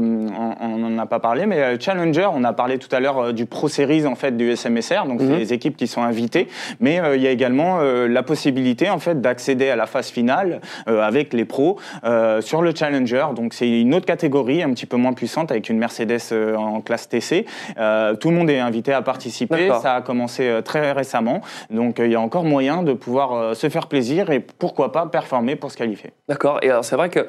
on 0.61 0.77
n'en 0.77 0.97
a 0.99 1.07
pas 1.07 1.17
parlé, 1.19 1.47
mais 1.47 1.57
euh, 1.57 1.77
Challenger, 1.79 2.27
on 2.31 2.43
a 2.43 2.53
parlé 2.53 2.77
tout 2.77 2.95
à 2.95 2.99
l'heure 2.99 3.17
euh, 3.17 3.31
du 3.33 3.47
Pro 3.47 3.67
Series 3.67 4.05
en 4.05 4.13
fait 4.13 4.37
du 4.37 4.55
SMSR, 4.55 5.05
donc 5.07 5.19
Mhm. 5.19 5.29
c'est 5.31 5.37
les 5.39 5.53
équipes 5.53 5.75
qui 5.75 5.87
sont 5.87 6.03
invitées, 6.03 6.47
mais 6.79 6.99
euh, 6.99 7.15
il 7.15 7.23
y 7.23 7.27
a 7.27 7.31
également 7.31 7.79
euh, 7.81 8.07
la 8.07 8.21
possibilité 8.21 8.87
en 8.91 8.99
fait 8.99 9.19
d'accéder 9.19 9.69
à 9.71 9.75
la 9.75 9.87
phase 9.87 10.09
finale 10.11 10.61
euh, 10.87 11.01
avec 11.01 11.33
les 11.33 11.43
pros 11.43 11.79
euh, 12.03 12.39
sur 12.41 12.61
le 12.61 12.71
Challenger, 12.75 13.25
donc 13.35 13.55
c'est 13.55 13.67
une 13.67 13.95
autre 13.95 14.05
catégorie 14.05 14.61
un 14.61 14.69
petit 14.73 14.85
peu 14.85 14.95
moins 14.97 15.13
puissante 15.13 15.49
avec 15.51 15.67
une 15.69 15.79
Mercedes 15.79 16.19
euh, 16.31 16.55
en 16.55 16.81
classe 16.81 17.09
TC. 17.09 17.47
Euh, 17.79 18.15
tout 18.15 18.29
le 18.29 18.35
monde 18.35 18.51
est 18.51 18.59
invité 18.59 18.93
à 18.93 19.01
participer, 19.01 19.71
ça 19.81 19.95
a 19.95 20.01
commencé 20.01 20.47
euh, 20.47 20.61
très 20.61 20.91
récemment, 20.91 21.41
donc 21.71 21.99
euh, 21.99 22.05
il 22.05 22.11
y 22.11 22.15
a 22.15 22.21
encore 22.21 22.43
moyen 22.43 22.83
de 22.83 22.93
pouvoir 22.93 23.33
euh, 23.33 23.53
se 23.55 23.69
faire 23.69 23.87
plaisir 23.87 24.29
et 24.29 24.39
pourquoi 24.39 24.91
pas 24.91 25.07
performer 25.07 25.55
pour 25.55 25.71
se 25.71 25.77
qualifier. 25.77 26.11
D'accord. 26.29 26.59
Et 26.61 26.69
alors, 26.69 26.85
c'est 26.85 26.95
vrai 26.95 27.09
que 27.09 27.25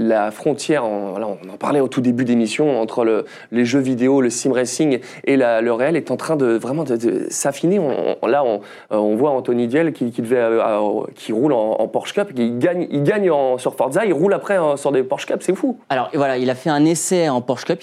la 0.00 0.30
frontière, 0.30 0.84
on 0.86 1.14
en 1.22 1.56
parlait 1.58 1.80
au 1.80 1.88
tout 1.88 2.00
début 2.00 2.24
d'émission, 2.24 2.80
entre 2.80 3.04
le- 3.04 3.26
les 3.52 3.66
jeux 3.66 3.80
vidéo, 3.80 4.22
le 4.22 4.30
sim 4.30 4.50
racing 4.50 4.98
et 5.24 5.36
le 5.36 5.70
réel 5.72 5.94
est 5.94 6.10
en 6.10 6.16
train 6.16 6.36
de 6.36 6.46
vraiment 6.46 6.84
de, 6.84 7.26
s'affiner. 7.28 7.78
Là, 8.26 8.42
on, 8.44 8.60
euh, 8.92 8.96
on 8.96 9.14
voit 9.16 9.30
Anthony 9.30 9.68
Diel 9.68 9.92
qui, 9.92 10.10
euh, 10.32 10.90
roule 11.30 11.52
en, 11.52 11.86
Porsche 11.88 12.14
Cup, 12.14 12.32
qui 12.34 12.50
gagne, 12.52 12.86
il 12.90 13.02
gagne 13.02 13.30
sur 13.58 13.74
Forza, 13.74 14.06
il 14.06 14.14
roule 14.14 14.32
après 14.32 14.58
euh, 14.58 14.76
sur 14.76 14.90
des 14.90 15.02
Porsche 15.02 15.26
Cup, 15.26 15.42
c'est 15.42 15.54
fou. 15.54 15.78
Alors 15.90 16.08
voilà, 16.14 16.38
il 16.38 16.48
a 16.48 16.54
fait 16.54 16.70
un 16.70 16.84
essai 16.86 17.28
en 17.28 17.42
Porsche 17.42 17.66
Cup. 17.66 17.82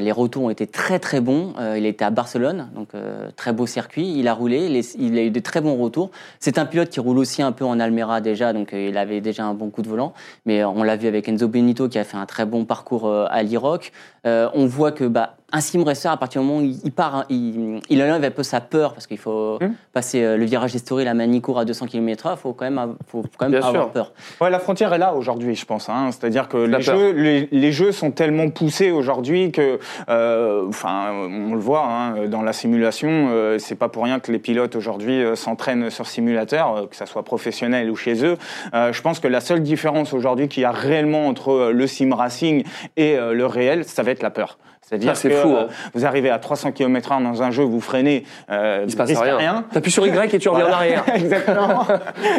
Les 0.00 0.12
retours 0.12 0.44
ont 0.44 0.50
été 0.50 0.66
très 0.66 0.98
très 0.98 1.20
bons. 1.20 1.54
Euh, 1.58 1.78
il 1.78 1.86
était 1.86 2.04
à 2.04 2.10
Barcelone, 2.10 2.68
donc 2.74 2.88
très 3.36 3.54
beau 3.54 3.66
circuit. 3.66 4.12
Il 4.18 4.28
a 4.28 4.34
roulé, 4.34 4.82
il 4.98 5.18
a 5.18 5.22
eu 5.22 5.30
de 5.30 5.40
très 5.40 5.62
bons 5.62 5.76
retours. 5.76 6.10
C'est 6.40 6.58
un 6.58 6.66
pilote 6.66 6.90
qui 6.90 7.00
roule 7.00 7.16
aussi 7.18 7.40
un 7.40 7.52
peu 7.52 7.64
en 7.64 7.80
Almera 7.80 8.20
déjà, 8.20 8.52
donc 8.52 8.72
il 8.74 8.98
avait 8.98 9.22
déjà 9.22 9.44
un 9.44 9.54
bon 9.54 9.70
coup 9.70 9.80
de 9.80 9.88
volant. 9.88 10.12
Mais 10.44 10.62
on 10.64 10.82
l'a 10.82 10.96
vu 10.96 11.08
avec 11.08 11.21
Enzo 11.28 11.48
Benito 11.48 11.88
qui 11.88 11.98
a 11.98 12.04
fait 12.04 12.16
un 12.16 12.26
très 12.26 12.46
bon 12.46 12.64
parcours 12.64 13.06
euh, 13.06 13.26
à 13.30 13.42
l'Iroc. 13.42 13.92
Euh, 14.26 14.48
on 14.54 14.66
voit 14.66 14.92
que 14.92 15.04
bah, 15.04 15.36
un 15.52 15.60
sim 15.60 15.84
racer, 15.84 16.10
à 16.10 16.16
partir 16.16 16.40
du 16.40 16.46
moment 16.46 16.60
où 16.60 16.64
il, 16.84 16.92
part, 16.92 17.24
il, 17.28 17.80
il 17.90 18.02
enlève 18.02 18.24
un 18.24 18.30
peu 18.30 18.42
sa 18.42 18.60
peur 18.60 18.94
parce 18.94 19.06
qu'il 19.06 19.18
faut 19.18 19.58
Hum. 19.60 19.74
passer 19.92 20.22
euh, 20.22 20.36
le 20.36 20.44
virage 20.46 20.72
d'Estoril 20.72 21.06
à 21.08 21.14
Manicourt 21.14 21.58
à 21.58 21.64
200 21.64 21.86
km/h. 21.86 22.32
Il 22.34 22.38
faut 22.40 22.52
quand 22.52 22.64
même, 22.64 22.78
av- 22.78 22.94
faut 23.06 23.22
quand 23.36 23.46
même 23.46 23.52
Bien 23.52 23.60
pas 23.60 23.66
avoir 23.68 23.82
sûr. 23.84 23.92
peur. 23.92 24.12
Ouais, 24.40 24.50
la 24.50 24.58
frontière 24.58 24.92
est 24.94 24.98
là 24.98 25.14
aujourd'hui, 25.14 25.54
je 25.54 25.64
pense. 25.66 25.88
hein. 25.88 26.08
C'est-à-dire 26.10 26.48
que 26.48 26.56
La 26.56 26.78
les 26.78 26.82
jeux, 26.84 27.10
les, 27.12 27.48
les 27.52 27.72
jeux 27.72 27.92
sont 27.92 28.10
tellement 28.10 28.48
poussés 28.50 28.90
aujourd'hui 28.90 29.52
que, 29.52 29.78
euh, 30.08 30.66
enfin, 30.68 31.10
on 31.12 31.54
le 31.54 31.60
voit 31.60 31.84
hein, 31.86 32.26
dans 32.28 32.42
la 32.42 32.52
simulation. 32.52 33.28
euh, 33.30 33.58
c'est 33.58 33.74
pas 33.74 33.88
pour 33.88 34.04
rien 34.04 34.20
que 34.20 34.32
les 34.32 34.38
pilotes 34.38 34.74
aujourd'hui 34.76 35.22
euh, 35.22 35.36
s'entraînent 35.36 35.90
sur 35.90 36.06
simulateur, 36.06 36.76
euh, 36.76 36.86
que 36.86 36.96
ça 36.96 37.06
soit 37.06 37.24
professionnel 37.24 37.90
ou 37.90 37.96
chez 37.96 38.24
eux. 38.24 38.36
Euh, 38.74 38.92
je 38.92 39.02
pense 39.02 39.20
que 39.20 39.28
la 39.28 39.40
seule 39.40 39.62
différence 39.62 40.12
aujourd'hui 40.14 40.48
qu'il 40.48 40.62
y 40.62 40.66
a 40.66 40.70
réellement 40.72 41.26
entre 41.26 41.70
le 41.72 41.86
sim 41.86 42.14
racing 42.14 42.64
et 42.96 43.16
euh, 43.18 43.34
le 43.34 43.46
réel, 43.46 43.84
ça 43.84 44.02
va 44.02 44.10
être 44.12 44.22
la 44.22 44.30
peur. 44.30 44.58
C'est-à-dire 44.92 45.14
que 45.20 45.30
fou, 45.30 45.48
hein. 45.56 45.66
euh, 45.68 45.72
vous 45.94 46.04
arrivez 46.04 46.28
à 46.28 46.38
300 46.38 46.72
km/h 46.72 47.22
dans 47.22 47.42
un 47.42 47.50
jeu, 47.50 47.62
vous 47.64 47.80
freinez, 47.80 48.24
euh, 48.50 48.82
Il 48.84 48.90
se 48.90 48.96
passe 48.96 49.08
risquez 49.08 49.30
rien. 49.32 49.64
T'appuies 49.72 49.90
sur 49.90 50.06
Y 50.06 50.34
et 50.34 50.38
tu 50.38 50.50
reviens 50.50 50.68
en 50.68 50.72
arrière. 50.72 51.04
Exactement. 51.14 51.86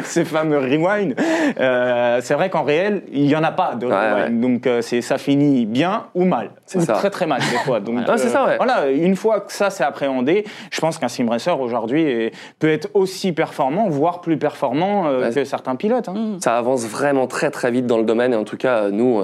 Ces 0.03 0.23
fameux 0.23 0.59
rewind. 0.59 1.15
Euh, 1.59 2.19
c'est 2.21 2.35
vrai 2.35 2.51
qu'en 2.51 2.61
réel, 2.63 3.01
il 3.11 3.23
n'y 3.23 3.35
en 3.35 3.43
a 3.43 3.51
pas 3.51 3.73
de 3.73 3.87
Ouais, 3.87 4.11
rewind. 4.11 4.39
Donc 4.39 4.67
euh, 4.67 4.81
c'est 4.81 5.01
ça 5.01 5.17
finit 5.17 5.65
bien 5.65 6.05
ou 6.13 6.25
mal. 6.25 6.51
C'est 6.67 6.77
Ou 6.77 6.81
ça. 6.85 6.93
Très 6.93 7.09
très 7.09 7.25
mal 7.25 7.39
des 7.39 7.57
fois. 7.65 7.79
Donc, 7.79 7.99
Ah, 8.07 8.17
c'est 8.17 8.29
ça, 8.29 8.45
ouais. 8.45 8.57
Voilà, 8.57 8.89
une 8.91 9.15
fois 9.15 9.39
que 9.39 9.51
ça 9.51 9.71
c'est 9.71 9.83
appréhendé, 9.83 10.45
je 10.71 10.79
pense 10.79 10.99
qu'un 10.99 11.07
sim 11.07 11.27
racer 11.29 11.59
aujourd'hui 11.59 12.31
peut 12.59 12.69
être 12.69 12.89
aussi 12.93 13.31
performant, 13.31 13.89
voire 13.89 14.21
plus 14.21 14.37
performant 14.37 15.05
que 15.33 15.43
certains 15.43 15.75
pilotes. 15.75 16.09
hein. 16.09 16.37
Ça 16.39 16.57
avance 16.57 16.85
vraiment 16.85 17.25
très 17.25 17.49
très 17.49 17.71
vite 17.71 17.87
dans 17.87 17.97
le 17.97 18.03
domaine 18.03 18.33
et 18.33 18.37
en 18.37 18.43
tout 18.43 18.57
cas 18.57 18.89
nous 18.89 19.21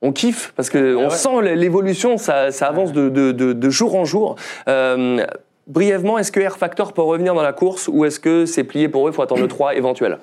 on 0.00 0.12
kiffe 0.12 0.52
parce 0.56 0.70
que 0.70 0.96
on 0.96 1.10
sent 1.10 1.42
l'évolution, 1.54 2.16
ça, 2.16 2.50
ça 2.54 2.68
avance 2.68 2.92
de, 2.92 3.08
de- 3.08 3.32
de- 3.32 3.70
jour 3.70 3.94
en 3.96 4.04
jour. 4.04 4.36
Euh, 4.68 5.24
brièvement, 5.66 6.18
est-ce 6.18 6.32
que 6.32 6.40
Air 6.40 6.56
Factor 6.56 6.92
peut 6.92 7.02
revenir 7.02 7.34
dans 7.34 7.42
la 7.42 7.52
course 7.52 7.88
ou 7.92 8.04
est-ce 8.04 8.20
que 8.20 8.46
c'est 8.46 8.64
plié 8.64 8.88
pour 8.88 9.06
eux, 9.06 9.10
il 9.10 9.14
faut 9.14 9.22
attendre 9.22 9.42
le 9.42 9.48
3 9.48 9.74
éventuel? 9.74 10.18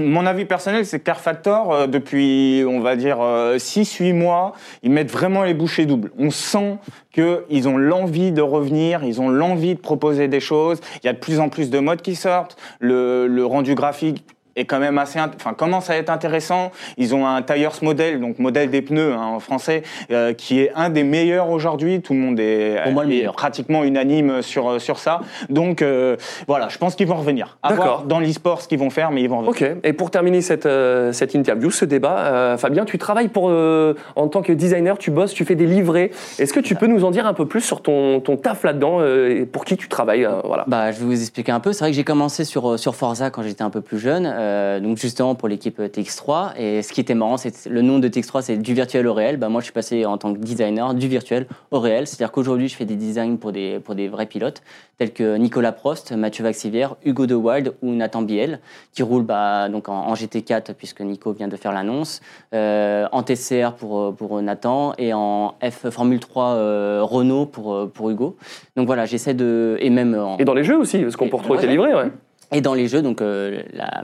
Mon 0.00 0.24
avis 0.24 0.46
personnel, 0.46 0.86
c'est 0.86 0.98
que 0.98 1.04
Car 1.04 1.20
Factor, 1.20 1.70
euh, 1.74 1.86
depuis, 1.86 2.64
on 2.66 2.80
va 2.80 2.96
dire, 2.96 3.18
6-8 3.18 4.14
mois, 4.14 4.54
ils 4.82 4.90
mettent 4.90 5.10
vraiment 5.12 5.42
les 5.42 5.52
bouchées 5.52 5.84
doubles. 5.84 6.10
On 6.18 6.30
sent 6.30 6.78
qu'ils 7.12 7.68
ont 7.68 7.76
l'envie 7.76 8.32
de 8.32 8.40
revenir, 8.40 9.04
ils 9.04 9.20
ont 9.20 9.28
l'envie 9.28 9.74
de 9.74 9.80
proposer 9.80 10.26
des 10.26 10.40
choses. 10.40 10.80
Il 11.02 11.06
y 11.06 11.10
a 11.10 11.12
de 11.12 11.18
plus 11.18 11.38
en 11.38 11.50
plus 11.50 11.68
de 11.68 11.78
modes 11.80 12.00
qui 12.00 12.14
sortent. 12.14 12.56
Le, 12.80 13.26
le 13.26 13.44
rendu 13.44 13.74
graphique 13.74 14.24
est 14.56 14.64
quand 14.64 14.78
même 14.78 14.98
assez, 14.98 15.18
enfin 15.20 15.54
commence 15.54 15.90
à 15.90 15.96
être 15.96 16.10
intéressant. 16.10 16.70
Ils 16.96 17.14
ont 17.14 17.26
un 17.26 17.42
tires 17.42 17.72
model, 17.82 18.20
donc 18.20 18.38
modèle 18.38 18.70
des 18.70 18.82
pneus 18.82 19.12
hein, 19.12 19.34
en 19.36 19.40
français, 19.40 19.82
euh, 20.10 20.32
qui 20.32 20.60
est 20.60 20.70
un 20.74 20.90
des 20.90 21.04
meilleurs 21.04 21.50
aujourd'hui. 21.50 22.00
Tout 22.00 22.14
le 22.14 22.20
monde 22.20 22.40
est, 22.40 22.80
Pour 22.82 22.92
moi, 22.92 23.04
le 23.04 23.10
est 23.10 23.16
meilleur. 23.16 23.34
pratiquement 23.34 23.84
unanime 23.84 24.42
sur 24.42 24.80
sur 24.80 24.98
ça. 24.98 25.20
Donc 25.48 25.82
euh, 25.82 26.16
voilà, 26.46 26.68
je 26.68 26.78
pense 26.78 26.94
qu'ils 26.94 27.06
vont 27.06 27.16
revenir. 27.16 27.58
À 27.62 27.70
D'accord. 27.70 27.84
voir 27.84 28.02
dans 28.04 28.20
l'e-sport 28.20 28.60
ce 28.62 28.68
qu'ils 28.68 28.78
vont 28.78 28.90
faire, 28.90 29.10
mais 29.10 29.22
ils 29.22 29.28
vont 29.28 29.40
revenir. 29.40 29.72
Ok. 29.72 29.76
Et 29.84 29.92
pour 29.92 30.10
terminer 30.10 30.40
cette, 30.40 30.66
euh, 30.66 31.12
cette 31.12 31.34
interview, 31.34 31.70
ce 31.70 31.84
débat, 31.84 32.18
euh, 32.18 32.56
Fabien, 32.56 32.84
tu 32.84 32.98
travailles 32.98 33.28
pour, 33.28 33.48
euh, 33.50 33.94
en 34.16 34.28
tant 34.28 34.42
que 34.42 34.52
designer, 34.52 34.98
tu 34.98 35.10
bosses, 35.10 35.34
tu 35.34 35.44
fais 35.44 35.54
des 35.54 35.66
livrets. 35.66 36.10
Est-ce 36.38 36.52
que 36.52 36.60
tu 36.60 36.74
peux 36.74 36.86
nous 36.86 37.04
en 37.04 37.10
dire 37.10 37.26
un 37.26 37.34
peu 37.34 37.46
plus 37.46 37.60
sur 37.60 37.82
ton, 37.82 38.20
ton 38.20 38.36
taf 38.36 38.64
là-dedans 38.64 38.98
euh, 39.00 39.40
et 39.40 39.46
pour 39.46 39.64
qui 39.64 39.76
tu 39.76 39.88
travailles 39.88 40.24
euh, 40.24 40.40
voilà. 40.44 40.64
Bah, 40.66 40.92
je 40.92 40.98
vais 40.98 41.04
vous 41.04 41.20
expliquer 41.20 41.52
un 41.52 41.60
peu. 41.60 41.72
C'est 41.72 41.80
vrai 41.80 41.90
que 41.90 41.96
j'ai 41.96 42.04
commencé 42.04 42.44
sur, 42.44 42.72
euh, 42.72 42.76
sur 42.76 42.94
Forza 42.94 43.30
quand 43.30 43.42
j'étais 43.42 43.62
un 43.62 43.70
peu 43.70 43.80
plus 43.80 43.98
jeune, 43.98 44.26
euh, 44.44 44.80
donc 44.80 44.98
justement 44.98 45.34
pour 45.34 45.48
l'équipe 45.48 45.80
TX3. 45.80 46.56
Et 46.58 46.82
ce 46.82 46.92
qui 46.92 47.00
était 47.00 47.14
marrant, 47.14 47.36
c'est 47.36 47.66
le 47.66 47.82
nom 47.82 47.98
de 47.98 48.08
TX3, 48.08 48.42
c'est 48.42 48.56
du 48.56 48.74
virtuel 48.74 49.06
au 49.06 49.14
réel. 49.14 49.36
Bah, 49.36 49.48
moi, 49.48 49.60
je 49.60 49.64
suis 49.64 49.72
passé 49.72 50.04
en 50.04 50.18
tant 50.18 50.32
que 50.34 50.38
designer 50.38 50.94
du 50.94 51.08
virtuel 51.08 51.46
au 51.70 51.80
réel. 51.80 52.06
C'est-à-dire 52.06 52.32
qu'aujourd'hui, 52.32 52.68
je 52.68 52.76
fais 52.76 52.84
des 52.84 52.96
designs 52.96 53.36
pour 53.36 53.52
des, 53.52 53.80
pour 53.80 53.94
des 53.94 54.08
vrais 54.08 54.26
pilotes, 54.26 54.62
tels 54.98 55.12
que 55.12 55.36
Nicolas 55.36 55.72
Prost, 55.72 56.12
Mathieu 56.12 56.44
Vaxivière, 56.44 56.96
Hugo 57.04 57.26
De 57.26 57.34
Wild 57.34 57.74
ou 57.82 57.92
Nathan 57.92 58.22
Biel, 58.22 58.60
qui 58.92 59.02
roulent 59.02 59.24
bah, 59.24 59.68
donc 59.68 59.88
en, 59.88 59.94
en 59.94 60.14
GT4, 60.14 60.74
puisque 60.74 61.00
Nico 61.00 61.32
vient 61.32 61.48
de 61.48 61.56
faire 61.56 61.72
l'annonce, 61.72 62.20
euh, 62.52 63.06
en 63.12 63.22
TCR 63.22 63.72
pour, 63.76 64.00
euh, 64.00 64.12
pour 64.12 64.40
Nathan 64.42 64.92
et 64.98 65.12
en 65.14 65.54
F 65.62 65.90
Formule 65.90 66.20
3 66.20 66.44
euh, 66.44 67.00
Renault 67.02 67.46
pour, 67.46 67.90
pour 67.90 68.10
Hugo. 68.10 68.36
Donc 68.76 68.86
voilà, 68.86 69.06
j'essaie 69.06 69.34
de. 69.34 69.76
Et 69.80 69.90
même 69.90 70.14
en, 70.14 70.38
Et 70.38 70.44
dans 70.44 70.54
les 70.54 70.64
jeux 70.64 70.76
aussi, 70.76 70.98
parce 70.98 71.16
qu'on 71.16 71.28
peut 71.28 71.36
retrouver 71.36 71.60
tes 71.60 71.66
livrets. 71.66 71.94
Ouais. 71.94 72.10
Et 72.52 72.60
dans 72.60 72.74
les 72.74 72.88
jeux, 72.88 73.02
donc 73.02 73.20
euh, 73.22 73.62
la, 73.72 74.02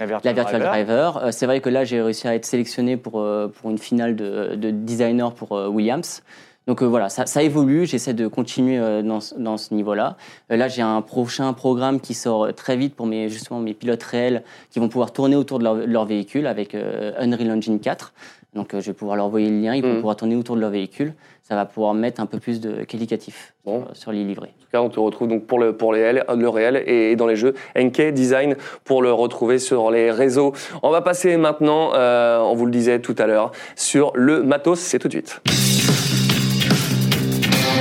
La 0.00 0.06
Virtual, 0.06 0.20
la 0.24 0.32
Virtual 0.32 0.60
Driver. 0.62 1.12
Driver. 1.12 1.24
Euh, 1.24 1.30
c'est 1.32 1.46
vrai 1.46 1.60
que 1.60 1.68
là, 1.68 1.84
j'ai 1.84 2.00
réussi 2.02 2.26
à 2.28 2.34
être 2.34 2.44
sélectionné 2.44 2.96
pour, 2.96 3.20
euh, 3.20 3.48
pour 3.48 3.70
une 3.70 3.78
finale 3.78 4.16
de, 4.16 4.54
de 4.56 4.70
designer 4.70 5.32
pour 5.32 5.52
euh, 5.56 5.68
Williams. 5.68 6.22
Donc 6.68 6.80
euh, 6.80 6.86
voilà, 6.86 7.08
ça, 7.08 7.26
ça 7.26 7.42
évolue, 7.42 7.86
j'essaie 7.86 8.14
de 8.14 8.28
continuer 8.28 8.78
euh, 8.78 9.02
dans, 9.02 9.18
ce- 9.18 9.34
dans 9.34 9.56
ce 9.56 9.74
niveau-là. 9.74 10.16
Euh, 10.52 10.56
là, 10.56 10.68
j'ai 10.68 10.82
un 10.82 11.02
prochain 11.02 11.52
programme 11.54 12.00
qui 12.00 12.14
sort 12.14 12.54
très 12.54 12.76
vite 12.76 12.94
pour 12.94 13.06
mes, 13.06 13.28
justement 13.28 13.58
mes 13.58 13.74
pilotes 13.74 14.02
réels 14.04 14.44
qui 14.70 14.78
vont 14.78 14.88
pouvoir 14.88 15.12
tourner 15.12 15.34
autour 15.34 15.58
de 15.58 15.64
leur, 15.64 15.74
de 15.76 15.82
leur 15.84 16.04
véhicule 16.04 16.46
avec 16.46 16.74
Unreal 16.76 17.50
Engine 17.50 17.80
4. 17.80 18.12
Donc 18.54 18.74
euh, 18.74 18.80
je 18.80 18.86
vais 18.88 18.92
pouvoir 18.92 19.16
leur 19.16 19.26
envoyer 19.26 19.48
le 19.50 19.60
lien, 19.60 19.74
ils 19.74 19.82
vont 19.82 19.92
Mm. 19.94 19.96
pouvoir 19.96 20.16
tourner 20.16 20.36
autour 20.36 20.56
de 20.56 20.60
leur 20.60 20.70
véhicule. 20.70 21.14
Ça 21.42 21.54
va 21.56 21.64
pouvoir 21.66 21.94
mettre 21.94 22.20
un 22.20 22.26
peu 22.26 22.38
plus 22.38 22.60
de 22.60 22.84
qualificatif 22.84 23.54
Bon. 23.64 23.84
sur, 23.86 23.96
sur 23.96 24.12
les 24.12 24.24
livrets. 24.24 24.50
En 24.58 24.62
tout 24.62 24.68
cas, 24.70 24.80
on 24.82 24.88
te 24.90 25.00
retrouve 25.00 25.28
donc 25.28 25.46
pour 25.46 25.58
le, 25.58 25.76
pour 25.76 25.92
les 25.92 26.00
L- 26.00 26.24
le 26.36 26.48
réel 26.48 26.82
et 26.86 27.16
dans 27.16 27.26
les 27.26 27.36
jeux. 27.36 27.54
NK 27.76 28.12
Design 28.12 28.56
pour 28.84 29.02
le 29.02 29.12
retrouver 29.12 29.58
sur 29.58 29.90
les 29.90 30.10
réseaux. 30.10 30.52
On 30.82 30.90
va 30.90 31.00
passer 31.02 31.36
maintenant, 31.36 31.92
euh, 31.94 32.38
on 32.40 32.54
vous 32.54 32.66
le 32.66 32.72
disait 32.72 33.00
tout 33.00 33.16
à 33.18 33.26
l'heure, 33.26 33.52
sur 33.76 34.12
le 34.14 34.42
matos. 34.42 34.78
C'est 34.80 34.98
tout 34.98 35.08
de 35.08 35.12
suite. 35.14 35.40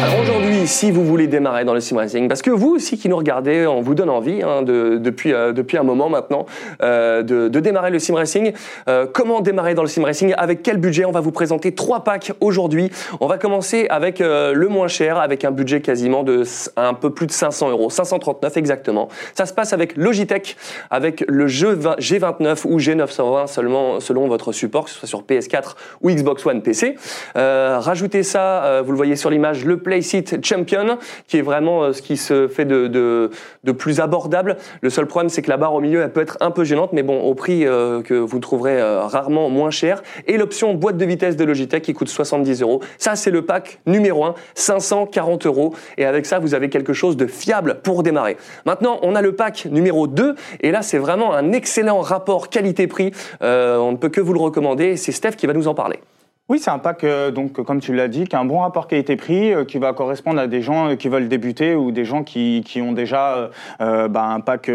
Alors 0.02 0.20
aujourd'hui, 0.20 0.66
si 0.66 0.90
vous 0.90 1.06
voulez 1.06 1.28
démarrer 1.28 1.64
dans 1.64 1.76
le 1.76 1.80
sim 1.80 1.96
racing, 1.98 2.28
parce 2.28 2.42
que 2.42 2.50
vous 2.50 2.70
aussi 2.70 2.98
qui 2.98 3.08
nous 3.08 3.18
regardez, 3.18 3.68
on 3.68 3.82
vous 3.82 3.94
donne 3.94 4.10
envie 4.10 4.42
hein, 4.42 4.64
de, 4.64 4.98
depuis, 4.98 5.32
euh, 5.32 5.54
depuis 5.54 5.78
un 5.78 5.84
moment 5.84 6.10
maintenant 6.10 6.48
euh, 6.82 7.22
de, 7.22 7.50
de 7.50 7.60
démarrer 7.60 7.92
le 7.92 8.00
sim 8.00 8.16
racing. 8.16 8.52
Euh, 8.90 9.06
comment 9.12 9.42
démarrer 9.42 9.76
dans 9.76 9.84
le 9.84 9.88
sim 9.88 10.04
racing? 10.04 10.34
Avec 10.38 10.64
quel 10.64 10.78
budget? 10.78 11.06
On 11.06 11.12
va 11.12 11.20
vous 11.20 11.32
présenter 11.32 11.76
trois 11.76 12.04
packs 12.04 12.32
aujourd'hui. 12.40 12.90
On 13.20 13.28
va 13.28 13.38
commencer 13.38 13.86
avec 13.92 14.22
euh, 14.22 14.54
le 14.54 14.70
moins 14.70 14.88
cher, 14.88 15.20
avec 15.20 15.46
un 15.46 15.52
budget 15.52 15.82
quasiment 15.82 16.24
de 16.24 16.46
un 16.78 16.96
peu 16.96 17.12
plus 17.12 17.28
de 17.28 17.32
500 17.32 17.70
euros, 17.70 17.92
539 17.92 18.58
exactement. 18.58 19.08
Ça 19.36 19.46
se 19.46 19.54
passe 19.54 19.72
avec 19.72 19.96
Logitech, 19.98 20.58
avec 20.90 21.24
le 21.28 21.46
jeu 21.46 21.74
20 21.74 22.00
G29 22.00 22.66
ou 22.66 22.80
G920 22.80 23.46
seulement 23.46 24.00
selon 24.00 24.28
votre 24.28 24.52
support, 24.52 24.86
que 24.86 24.90
ce 24.90 24.98
soit 24.98 25.08
sur 25.08 25.22
PS4 25.22 25.76
ou 26.02 26.10
Xbox 26.10 26.44
One 26.44 26.64
PC. 26.64 26.96
Euh, 27.36 27.78
rajoutez 27.80 28.24
ça, 28.24 28.64
euh, 28.64 28.82
vous 28.84 28.92
le 28.92 28.98
voyez 28.98 29.16
sur 29.16 29.30
l'image, 29.30 29.64
le 29.64 29.78
Playseat 29.92 30.46
Champion, 30.46 30.98
qui 31.28 31.38
est 31.38 31.42
vraiment 31.42 31.84
euh, 31.84 31.92
ce 31.92 32.02
qui 32.02 32.16
se 32.16 32.48
fait 32.48 32.64
de, 32.64 33.30
plus 33.78 34.00
abordable. 34.00 34.56
Le 34.82 34.90
seul 34.90 35.06
problème, 35.06 35.28
c'est 35.28 35.42
que 35.42 35.50
la 35.50 35.58
barre 35.58 35.74
au 35.74 35.82
milieu, 35.82 36.02
elle 36.02 36.14
peut 36.14 36.22
être 36.22 36.38
un 36.40 36.50
peu 36.50 36.64
gênante, 36.64 36.94
mais 36.94 37.04
bon, 37.04 37.20
au 37.20 37.36
prix 37.36 37.68
euh, 37.68 38.02
que 38.02 38.14
vous 38.14 38.40
trouverez 38.40 38.80
euh, 38.80 39.02
rarement 39.02 39.50
moins 39.50 39.70
cher. 39.70 40.02
Et 40.28 40.38
l'option 40.38 40.74
boîte 40.76 40.96
de 40.96 41.04
vitesse 41.04 41.36
de 41.36 41.44
Logitech 41.44 41.84
qui 41.84 41.92
coûte 41.92 42.08
70 42.08 42.62
euros. 42.62 42.80
Ça, 42.98 43.18
c'est 43.18 43.32
le 43.32 43.42
pack 43.42 43.82
numéro 43.86 44.24
1, 44.24 44.36
540 44.56 45.46
euros. 45.46 45.74
Et 45.98 46.06
avec 46.06 46.26
ça, 46.26 46.40
vous 46.40 46.56
avez 46.56 46.70
quelque 46.70 46.94
chose 46.94 47.18
de 47.18 47.28
fiable 47.28 47.82
pour 47.84 48.02
démarrer. 48.02 48.38
Maintenant, 48.66 48.98
on 49.02 49.14
a 49.14 49.22
le 49.22 49.34
pack 49.34 49.66
numéro 49.66 50.08
2. 50.08 50.36
Et 50.62 50.72
là, 50.72 50.84
c'est 50.84 51.00
vraiment 51.00 51.34
un 51.34 51.52
excellent 51.52 52.00
rapport 52.00 52.48
qualité-prix. 52.50 53.12
On 53.42 53.92
ne 53.92 53.98
peut 53.98 54.10
que 54.10 54.22
vous 54.22 54.32
le 54.32 54.40
recommander. 54.40 54.96
C'est 54.96 55.12
Steph 55.12 55.32
qui 55.32 55.48
va 55.48 55.54
nous 55.54 55.68
en 55.68 55.74
parler. 55.74 56.00
Oui, 56.52 56.60
c'est 56.60 56.70
un 56.70 56.80
pack, 56.80 57.06
euh, 57.06 57.32
donc, 57.32 57.64
comme 57.64 57.80
tu 57.80 57.94
l'as 57.94 58.10
dit, 58.10 58.26
qui 58.26 58.36
a 58.36 58.40
un 58.42 58.44
bon 58.44 58.60
rapport 58.60 58.90
qualité-prix, 58.90 59.54
euh, 59.54 59.64
qui 59.64 59.78
va 59.78 59.94
correspondre 59.94 60.38
à 60.38 60.48
des 60.48 60.62
gens 60.62 60.90
euh, 60.90 60.96
qui 60.98 61.08
veulent 61.08 61.30
débuter 61.30 61.76
ou 61.76 61.92
des 61.92 62.04
gens 62.04 62.24
qui, 62.26 62.62
qui 62.66 62.82
ont 62.82 62.92
déjà 62.92 63.36
euh, 63.38 63.48
euh, 63.80 64.08
bah, 64.10 64.26
un 64.26 64.42
pack 64.42 64.68
1, 64.68 64.74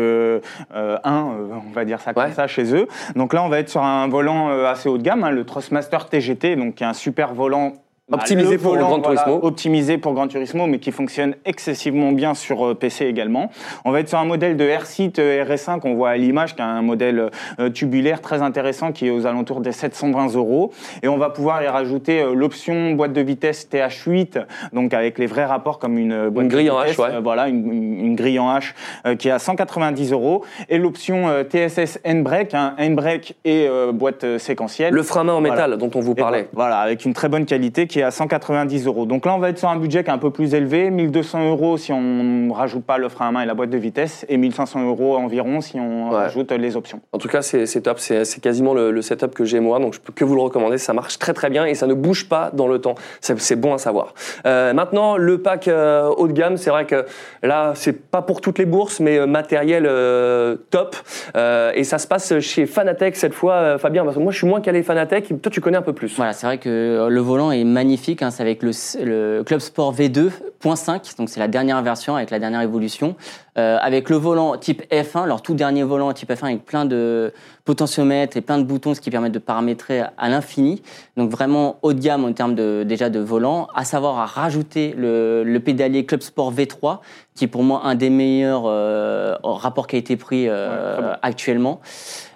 on 1.05 1.73
va 1.75 1.85
dire 1.85 2.01
ça 2.01 2.15
comme 2.15 2.25
Ouais. 2.25 2.31
ça, 2.33 2.47
chez 2.47 2.75
eux. 2.75 2.89
Donc 3.15 3.35
là, 3.35 3.43
on 3.45 3.51
va 3.51 3.59
être 3.59 3.69
sur 3.69 3.83
un 3.83 4.09
volant 4.09 4.49
euh, 4.49 4.65
assez 4.65 4.89
haut 4.89 4.97
de 4.97 5.03
gamme, 5.03 5.23
hein, 5.23 5.31
le 5.31 5.45
Trustmaster 5.45 6.07
TGT, 6.09 6.57
donc 6.57 6.77
qui 6.77 6.83
est 6.83 6.87
un 6.87 6.95
super 6.95 7.35
volant 7.35 7.75
Optimisé 8.13 8.57
pour 8.57 8.75
le 8.77 8.83
Gran 8.83 9.01
voilà, 9.01 9.21
Turismo. 9.21 9.41
optimisé 9.45 9.99
pour 9.99 10.13
Gran 10.13 10.29
Turismo, 10.29 10.69
mais 10.69 10.79
qui 10.79 10.93
fonctionne 10.93 11.35
excessivement 11.45 12.13
bien 12.13 12.35
sur 12.35 12.65
euh, 12.65 12.75
PC 12.75 13.05
également. 13.07 13.51
On 13.85 13.91
va 13.91 13.99
être 13.99 14.09
sur 14.09 14.19
un 14.19 14.25
modèle 14.25 14.57
de 14.57 14.65
R-Seat 14.65 15.19
euh, 15.19 15.45
RS5 15.45 15.81
qu'on 15.81 15.95
voit 15.95 16.11
à 16.11 16.17
l'image, 16.17 16.55
qui 16.55 16.61
est 16.61 16.65
un 16.65 16.83
modèle 16.83 17.31
euh, 17.59 17.69
tubulaire 17.69 18.21
très 18.21 18.43
intéressant, 18.43 18.93
qui 18.93 19.09
est 19.09 19.11
aux 19.11 19.27
alentours 19.27 19.61
des 19.61 19.73
720 19.73 20.37
euros. 20.37 20.73
Et 21.03 21.09
on 21.09 21.17
va 21.19 21.31
pouvoir 21.31 21.65
y 21.65 21.67
rajouter 21.67 22.25
l'option 22.33 22.93
boîte 22.93 23.13
de 23.13 23.21
vitesse 23.21 23.69
TH8, 23.69 24.45
donc 24.73 24.95
avec 24.95 25.19
les 25.19 25.27
vrais 25.27 25.45
rapports 25.45 25.81
comme 25.81 25.99
une 25.99 26.29
boîte 26.29 26.45
Une 26.45 26.49
grille 26.53 26.67
de 26.67 26.71
en 26.71 26.83
vitesse, 26.83 26.99
H, 26.99 27.03
ouais. 27.03 27.15
euh, 27.17 27.21
voilà, 27.21 27.49
une, 27.49 28.15
grille 28.15 28.39
en 28.39 28.57
H 28.57 29.17
qui 29.17 29.27
est 29.27 29.33
à 29.33 29.41
190 29.41 30.13
euros. 30.13 30.45
Et 30.69 30.79
l'option 30.79 31.27
TSS 31.51 31.99
N-Brake, 32.05 32.55
un 32.55 32.77
N-Brake 32.79 33.35
et 33.45 33.67
euh, 33.69 33.91
boîte 33.91 34.39
séquentielle. 34.39 34.95
Le 34.95 35.03
frein 35.03 35.23
à 35.23 35.25
main 35.25 35.33
en 35.33 35.41
Voilà. 35.41 35.55
métal 35.55 35.77
dont 35.77 35.91
on 35.97 36.01
vous 36.01 36.13
Et 36.13 36.15
parlait. 36.15 36.49
Voilà, 36.53 36.79
avec 36.79 37.05
une 37.05 37.13
très 37.13 37.29
bonne 37.29 37.47
qualité 37.47 37.89
qui 37.89 37.96
est 38.01 38.03
à 38.03 38.11
190 38.11 38.87
euros. 38.87 39.07
Donc 39.07 39.27
là, 39.27 39.35
on 39.35 39.39
va 39.39 39.49
être 39.51 39.59
sur 39.59 39.69
un 39.69 39.77
budget 39.77 40.03
qui 40.05 40.11
est 40.11 40.13
un 40.13 40.19
peu 40.19 40.31
plus 40.31 40.55
élevé, 40.55 40.91
1200 40.91 41.49
euros 41.49 41.77
si 41.77 41.93
on 41.93 42.01
ne 42.01 42.53
rajoute 42.53 42.85
pas 42.85 42.99
le 42.99 43.09
frein 43.09 43.29
à 43.29 43.31
main 43.33 43.43
et 43.43 43.47
la 43.47 43.55
boîte 43.55 43.71
de 43.71 43.79
vitesse, 43.79 44.25
et 44.29 44.37
1500 44.37 44.87
euros 44.87 45.17
environ 45.17 45.61
si 45.61 45.79
on 45.81 46.11
Ouais. 46.11 46.17
rajoute 46.17 46.53
les 46.53 46.77
options. 46.77 47.01
En 47.13 47.19
tout 47.19 47.29
cas, 47.29 47.43
c'est 47.43 47.67
c'est 47.67 47.81
top. 47.81 47.99
C'est 47.99 48.25
c'est 48.25 48.41
quasiment 48.41 48.75
le, 48.75 48.91
le 48.91 49.03
setup 49.03 49.35
que 49.35 49.45
j'ai 49.45 49.61
moi, 49.61 49.79
donc 49.79 49.95
je 49.95 50.01
peux 50.01 50.13
que 50.13 50.25
vous 50.25 50.35
le 50.35 50.41
recommander. 50.43 50.79
Ça 50.79 50.93
marche 50.93 51.19
très 51.19 51.33
très 51.33 51.51
bien 51.51 51.65
et 51.65 51.75
ça 51.75 51.87
ne 51.87 51.95
bouge 51.95 52.29
pas 52.29 52.51
dans 52.53 52.69
le 52.69 52.79
temps. 52.81 52.95
C'est 53.21 53.39
c'est 53.41 53.57
bon 53.57 53.75
à 53.75 53.79
savoir. 53.79 54.15
Euh, 54.47 54.73
maintenant, 54.73 55.17
le 55.17 55.39
pack 55.39 55.69
euh, 55.69 56.09
haut 56.17 56.29
de 56.29 56.33
gamme, 56.33 56.57
c'est 56.57 56.71
vrai 56.71 56.85
que 56.87 57.05
là, 57.43 57.73
c'est 57.75 57.93
pas 58.11 58.23
pour 58.23 58.41
toutes 58.41 58.59
les 58.59 58.67
bourses, 58.67 59.01
mais 59.01 59.19
euh, 59.19 59.27
matériel 59.27 59.87
euh, 59.87 60.57
top. 60.71 60.97
Euh, 61.37 61.73
et 61.75 61.85
ça 61.85 61.99
se 61.99 62.07
passe 62.07 62.39
chez 62.41 62.67
Fanatec 62.67 63.17
cette 63.17 63.35
fois, 63.35 63.55
euh, 63.55 63.79
Fabien. 63.79 64.05
Parce 64.05 64.17
que 64.17 64.23
moi, 64.23 64.33
je 64.33 64.39
suis 64.39 64.47
moins 64.47 64.61
calé 64.61 64.83
Fanatec. 64.83 65.41
Toi, 65.43 65.51
tu 65.51 65.61
connais 65.61 65.77
un 65.79 65.83
peu 65.83 65.93
plus. 65.93 66.15
Voilà, 66.17 66.33
c'est 66.33 66.47
vrai 66.47 66.59
que 66.59 67.07
le 67.11 67.21
volant 67.21 67.51
est 67.53 67.65
magnifique. 67.65 67.86
Hein, 68.23 68.31
c'est 68.31 68.43
avec 68.43 68.63
le 68.63 69.43
Club 69.43 69.61
Sport 69.61 69.95
V2.5, 69.95 71.17
donc 71.17 71.29
c'est 71.29 71.41
la 71.41 71.49
dernière 71.49 71.83
version 71.83 72.17
avec 72.17 72.31
la 72.31 72.39
dernière 72.39 72.63
évolution. 72.63 73.17
Euh, 73.59 73.79
avec 73.81 74.11
le 74.11 74.17
volant 74.17 74.57
type 74.59 74.83
F1, 74.93 75.27
leur 75.27 75.41
tout 75.41 75.55
dernier 75.55 75.83
volant 75.83 76.13
type 76.13 76.31
F1 76.31 76.45
avec 76.45 76.65
plein 76.67 76.85
de 76.85 77.33
potentiomètres 77.65 78.37
et 78.37 78.41
plein 78.43 78.59
de 78.59 78.65
boutons, 78.65 78.93
ce 78.95 79.01
qui 79.01 79.11
permet 79.11 79.31
de 79.31 79.39
paramétrer 79.39 80.03
à 80.19 80.29
l'infini. 80.29 80.83
Donc 81.17 81.31
vraiment 81.31 81.77
haut 81.83 81.93
de 81.95 81.99
gamme 82.01 82.25
en 82.27 82.33
termes 82.33 82.55
de, 82.55 82.85
déjà 82.87 83.09
de 83.09 83.19
volant. 83.19 83.69
À 83.75 83.85
savoir 83.85 84.19
à 84.19 84.27
rajouter 84.27 84.95
le, 84.97 85.43
le 85.43 85.61
pédalier 85.61 86.05
Club 86.05 86.21
Sport 86.21 86.53
V3, 86.53 86.99
qui 87.35 87.45
est 87.45 87.49
pour 87.49 87.63
moi 87.63 87.81
un 87.85 87.95
des 87.95 88.11
meilleurs 88.11 88.65
euh, 88.67 89.37
rapports 89.43 89.87
qualité-prix 89.87 90.49
euh, 90.49 90.97
Ouais, 90.97 91.03
bon. 91.03 91.09
actuellement. 91.23 91.81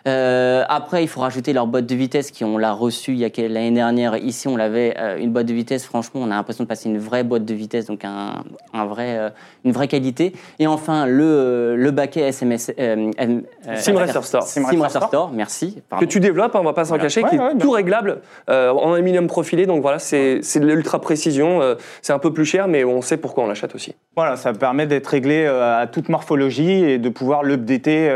Euh, 0.09 0.64
après, 0.68 1.04
il 1.04 1.09
faut 1.09 1.20
rajouter 1.20 1.52
leur 1.52 1.66
boîte 1.66 1.85
de 1.87 1.94
vitesse 1.94 2.30
qui 2.30 2.42
on 2.44 2.56
l'a 2.56 2.72
reçue 2.72 3.12
il 3.12 3.18
y 3.18 3.24
a 3.24 3.30
quel- 3.30 3.52
l'année 3.52 3.70
dernière. 3.70 4.16
Ici, 4.16 4.48
on 4.48 4.56
l'avait 4.56 4.94
euh, 4.98 5.18
une 5.18 5.30
boîte 5.30 5.46
de 5.46 5.52
vitesse. 5.52 5.85
Franchement, 5.85 6.22
on 6.24 6.30
a 6.30 6.35
l'impression 6.37 6.64
de 6.64 6.68
passer 6.68 6.88
une 6.88 6.98
vraie 6.98 7.22
boîte 7.22 7.44
de 7.44 7.52
vitesse, 7.54 7.87
donc 7.87 8.04
un, 8.06 8.42
un 8.72 8.87
vrai, 8.87 9.18
euh, 9.18 9.28
une 9.64 9.72
vraie 9.72 9.88
qualité. 9.88 10.33
Et 10.59 10.66
enfin, 10.66 11.04
le, 11.11 11.25
euh, 11.25 11.77
le 11.77 11.90
baquet 11.90 12.20
SMS. 12.23 12.70
euh, 12.79 13.11
euh, 13.20 13.77
Sim 13.77 13.96
Racer 13.96 14.25
Store. 14.25 14.42
Sim 14.44 14.62
Sim 14.62 14.81
Racer 14.81 14.83
Racer 15.01 15.09
Store, 15.09 15.31
merci. 15.35 15.83
que 15.99 16.05
tu 16.05 16.20
développes, 16.20 16.55
hein, 16.57 16.61
on 16.61 16.64
va 16.64 16.73
pas 16.73 16.85
s'en 16.85 16.90
Voilà. 16.90 17.05
cacher, 17.05 17.23
Ouais, 17.23 17.29
qui 17.31 17.37
est 17.37 17.40
ouais, 17.40 17.57
tout 17.59 17.70
réglable 17.70 18.20
euh, 18.49 18.70
en 18.70 18.94
aluminium 18.94 19.27
profilé. 19.27 19.66
Donc 19.66 19.83
voilà, 19.83 19.99
c'est 19.99 20.40
c'est 20.42 20.61
de 20.61 20.66
l'ultra 20.66 21.01
précision. 21.01 21.61
euh, 21.62 21.75
c'est 22.03 22.12
un 22.12 22.18
peu 22.18 22.33
plus 22.33 22.44
cher, 22.44 22.68
mais 22.68 22.85
on 22.85 23.03
sait 23.03 23.16
pourquoi 23.16 23.44
on 23.44 23.46
l'achète 23.49 23.75
aussi. 23.75 23.94
Voilà, 24.16 24.37
ça 24.37 24.53
permet 24.53 24.87
d'être 24.87 25.07
réglé 25.09 25.44
euh, 25.46 25.81
à 25.83 25.87
toute 25.87 26.09
morphologie 26.09 26.85
et 26.85 26.99
de 26.99 27.09
pouvoir 27.09 27.42
l'updater 27.42 28.09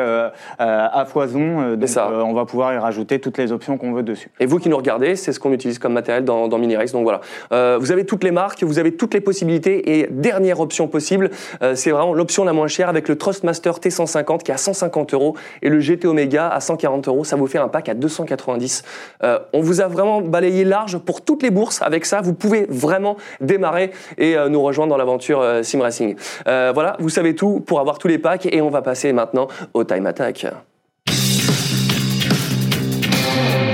à 0.59 1.05
foison. 1.07 1.75
donc, 1.77 1.89
ça. 1.89 2.09
euh, 2.11 2.23
on 2.23 2.33
va 2.35 2.45
pouvoir 2.45 2.73
y 2.75 2.79
rajouter 2.79 3.19
toutes 3.19 3.39
les 3.39 3.53
options 3.53 3.77
qu'on 3.79 3.93
veut 3.93 4.03
dessus. 4.03 4.31
Et 4.41 4.47
vous 4.47 4.59
qui 4.59 4.69
nous 4.69 4.77
regardez, 4.77 5.17
c'est 5.17 5.33
ce 5.33 5.41
qu'on 5.41 5.53
utilise 5.53 5.79
comme 5.79 5.93
matériel 5.93 6.25
dans, 6.25 6.49
dans 6.49 6.59
Mini 6.59 6.77
Race. 6.77 6.93
Donc 6.93 7.05
voilà, 7.05 7.21
Euh, 7.53 7.79
vous 7.81 7.93
avez 7.93 8.05
toutes 8.05 8.25
les 8.25 8.31
marques, 8.31 8.63
vous 8.63 8.79
avez 8.79 8.95
toutes 8.97 9.15
les 9.15 9.21
possibilités. 9.21 9.99
Et 9.99 10.09
dernière 10.11 10.61
option 10.61 10.89
possible, 10.89 11.31
euh, 11.63 11.75
c'est 11.75 11.91
vraiment 11.91 12.15
l'option 12.15 12.45
la 12.45 12.53
moins 12.53 12.69
chère 12.69 12.84
avec 12.89 13.09
le 13.09 13.17
Trustmaster 13.17 13.71
T150 13.71 14.43
qui 14.43 14.51
est 14.51 14.55
à 14.55 14.59
150 14.59 15.15
euros 15.15 15.37
et 15.63 15.69
le 15.69 15.81
GT 15.81 16.07
Omega 16.07 16.49
à 16.49 16.61
140 16.61 17.09
euros. 17.09 17.25
Ça 17.25 17.37
vous 17.37 17.47
fait 17.47 17.59
un 17.59 17.69
pack 17.69 17.89
à 17.89 17.95
290. 17.95 18.83
Euh, 19.23 19.39
on 19.53 19.61
vous 19.61 19.81
a 19.81 19.89
vraiment 19.89 20.21
balayé 20.21 20.65
large 20.65 20.99
pour 20.99 21.23
toutes 21.23 21.43
les 21.43 21.51
bourses. 21.51 21.83
Avec 21.83 22.07
ça, 22.07 22.21
vous 22.21 22.35
pouvez 22.35 22.67
vraiment 22.69 23.17
démarrer 23.41 23.91
et 24.19 24.37
euh, 24.37 24.49
nous 24.49 24.63
rejoindre 24.63 24.91
dans 24.91 24.97
l'aventure 24.97 25.41
euh, 25.41 25.63
Sim 25.63 25.81
Racing. 25.81 26.17
Euh, 26.47 26.73
voilà, 26.75 26.97
vous 26.99 27.09
savez 27.09 27.35
tout 27.35 27.61
pour 27.61 27.81
avoir 27.81 27.99
tous 27.99 28.09
les 28.09 28.19
packs 28.19 28.47
et 28.47 28.61
on 28.61 28.71
va 28.71 28.83
passer 28.83 29.13
maintenant 29.13 29.49
au 29.73 29.85
Time 29.85 30.07
Attack. 30.07 30.47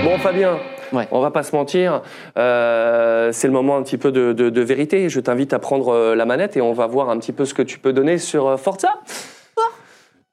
Bon 0.04 0.18
Fabien, 0.18 0.58
Ouais. 0.92 1.06
on 1.12 1.20
va 1.20 1.30
pas 1.30 1.42
se 1.42 1.54
mentir, 1.54 2.02
euh, 2.36 3.30
c'est 3.32 3.46
le 3.46 3.52
moment 3.52 3.76
un 3.76 3.82
petit 3.82 3.98
peu 3.98 4.10
de, 4.12 4.32
de- 4.32 4.50
de 4.50 4.60
vérité. 4.60 5.08
Je 5.08 5.20
t'invite 5.20 5.52
à 5.52 5.58
prendre 5.58 5.88
euh, 5.94 6.14
la 6.14 6.24
manette 6.26 6.56
et 6.56 6.60
on 6.60 6.72
va 6.72 6.86
voir 6.86 7.10
un 7.10 7.18
petit 7.18 7.32
peu 7.32 7.44
ce 7.44 7.54
que 7.54 7.62
tu 7.62 7.78
peux 7.78 7.92
donner 7.92 8.18
sur 8.18 8.46
euh, 8.48 8.56
Forza. 8.56 8.88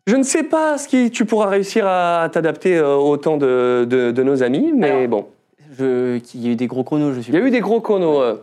Je 0.08 0.16
ne 0.16 0.24
sais 0.24 0.44
pas 0.44 0.78
ce 0.78 0.88
qui 0.88 1.12
tu 1.12 1.26
pourras 1.26 1.48
réussir 1.50 1.86
à 1.86 2.30
t'adapter 2.32 2.80
au 2.80 3.18
temps 3.18 3.36
de, 3.38 3.86
de- 3.90 4.12
de 4.12 4.24
nos 4.24 4.42
amis, 4.42 4.72
mais 4.74 4.90
Alors. 4.92 5.08
bon. 5.10 5.26
Je, 5.78 6.20
il 6.34 6.46
y 6.46 6.48
a 6.48 6.52
eu 6.54 6.56
des 6.56 6.66
gros 6.68 6.84
chronos, 6.84 7.12
je 7.14 7.20
suis. 7.20 7.32
Il 7.34 7.38
y 7.38 7.42
a 7.42 7.46
eu 7.46 7.52
des 7.52 7.60
gros 7.60 7.82
chronos. 7.82 8.22
euh. 8.22 8.36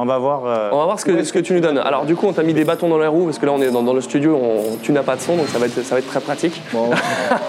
On 0.00 0.04
va 0.04 0.16
voir. 0.18 0.42
euh, 0.46 0.70
On 0.72 0.78
va 0.78 0.84
voir 0.84 1.00
ce 1.00 1.04
que, 1.04 1.24
ce 1.24 1.32
que 1.32 1.40
tu 1.40 1.52
nous 1.54 1.60
donnes. 1.60 1.78
Alors 1.78 2.04
du 2.04 2.14
coup, 2.14 2.26
on 2.28 2.32
t'a 2.32 2.42
mis 2.44 2.54
des 2.54 2.64
bâtons 2.64 2.88
dans 2.88 2.98
les 2.98 3.06
roues 3.08 3.24
parce 3.24 3.38
que 3.38 3.46
là, 3.46 3.52
on 3.52 3.60
est 3.60 3.70
dans, 3.70 3.82
dans 3.82 3.92
le 3.94 4.00
studio, 4.00 4.36
on, 4.40 4.76
tu 4.80 4.92
n'as 4.92 5.02
pas 5.02 5.16
de 5.16 5.20
son, 5.20 5.34
donc 5.36 5.48
ça 5.48 5.58
va 5.58 5.66
être, 5.66 5.82
ça 5.82 5.94
va 5.96 5.98
être 5.98 6.06
très 6.06 6.20
pratique. 6.20 6.62
bon, 6.72 6.90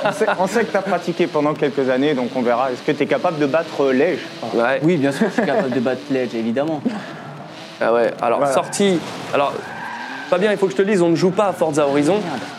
on, 0.03 0.11
sait, 0.11 0.25
on 0.39 0.47
sait 0.47 0.65
que 0.65 0.71
tu 0.71 0.77
as 0.77 0.81
pratiqué 0.81 1.27
pendant 1.27 1.53
quelques 1.53 1.89
années, 1.89 2.13
donc 2.15 2.29
on 2.35 2.41
verra. 2.41 2.71
Est-ce 2.71 2.81
que 2.81 2.91
tu 2.91 3.03
es 3.03 3.05
capable 3.05 3.37
de 3.39 3.45
battre 3.45 3.91
Lège 3.91 4.19
Ouais. 4.55 4.79
Oui, 4.83 4.97
bien 4.97 5.11
sûr, 5.11 5.27
je 5.29 5.33
suis 5.33 5.45
capable 5.45 5.69
de 5.69 5.79
battre 5.79 6.01
Pledge, 6.09 6.33
évidemment. 6.33 6.81
Ah 7.79 7.93
ouais. 7.93 8.11
Alors 8.21 8.39
Voilà. 8.39 8.53
sortie. 8.53 8.99
Alors 9.33 9.53
Fabien, 10.29 10.51
il 10.51 10.57
faut 10.57 10.67
que 10.67 10.73
je 10.73 10.77
te 10.77 10.81
le 10.83 10.89
dise, 10.91 11.01
on 11.01 11.09
ne 11.09 11.15
joue 11.15 11.31
pas 11.31 11.47
à 11.47 11.53
Forza 11.53 11.87
Horizon. 11.87 12.17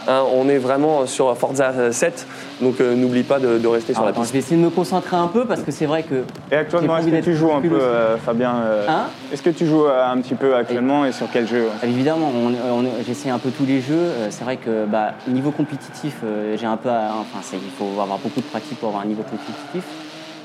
Hein, 0.08 0.22
on 0.34 0.48
est 0.48 0.58
vraiment 0.58 1.06
sur 1.06 1.36
Forza 1.36 1.92
7, 1.92 2.26
donc 2.60 2.80
euh, 2.80 2.96
n'oublie 2.96 3.22
pas 3.22 3.38
de, 3.38 3.58
de 3.58 3.66
rester 3.68 3.92
sur 3.92 4.00
Alors, 4.02 4.06
la 4.06 4.10
attends, 4.10 4.22
piste. 4.22 4.30
je 4.30 4.32
vais 4.32 4.38
essayer 4.40 4.56
de 4.56 4.62
me 4.64 4.70
concentrer 4.70 5.16
un 5.16 5.28
peu 5.28 5.44
parce 5.44 5.62
que 5.62 5.70
c'est 5.70 5.86
vrai 5.86 6.02
que. 6.02 6.24
Et 6.50 6.56
actuellement, 6.56 6.96
J'ai 7.00 7.10
est-ce 7.10 7.18
que 7.20 7.24
tu 7.30 7.36
joues 7.36 7.52
un 7.52 7.60
peu, 7.60 7.80
euh, 7.80 8.16
Fabien 8.18 8.54
euh, 8.64 8.86
Hein 8.88 9.04
Est-ce 9.32 9.42
que 9.42 9.50
tu 9.50 9.66
joues 9.66 9.86
euh, 9.86 10.04
un 10.12 10.20
petit 10.20 10.34
peu 10.34 10.56
actuellement 10.56 11.04
et 11.06 11.12
sur 11.12 11.28
quel 11.32 11.46
jeu 11.46 11.66
Ah, 11.80 11.86
Évidemment, 11.86 12.32
on, 12.34 12.48
on- 12.48 12.84
j'essaie 13.06 13.30
un 13.30 13.38
peu 13.38 13.50
tous 13.50 13.64
les 13.66 13.80
jeux. 13.80 13.94
Euh, 13.94 14.26
C'est 14.30 14.42
vrai 14.42 14.56
que 14.56 14.84
bah, 14.86 15.12
niveau 15.28 15.52
compétitif, 15.52 16.16
euh, 16.24 16.56
j'ai 16.58 16.66
un 16.66 16.76
peu, 16.76 16.88
à- 16.88 17.12
enfin, 17.20 17.38
il 17.52 17.58
faut 17.78 18.00
avoir 18.00 18.18
beaucoup 18.18 18.40
de 18.40 18.46
pratique 18.46 18.80
pour 18.80 18.88
avoir 18.88 19.04
un 19.04 19.06
niveau 19.06 19.22
compétitif, 19.22 19.84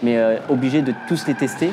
mais 0.03 0.17
euh, 0.17 0.37
obligé 0.49 0.83
de 0.83 0.93
tous 1.07 1.25
les 1.25 1.33
tester. 1.33 1.71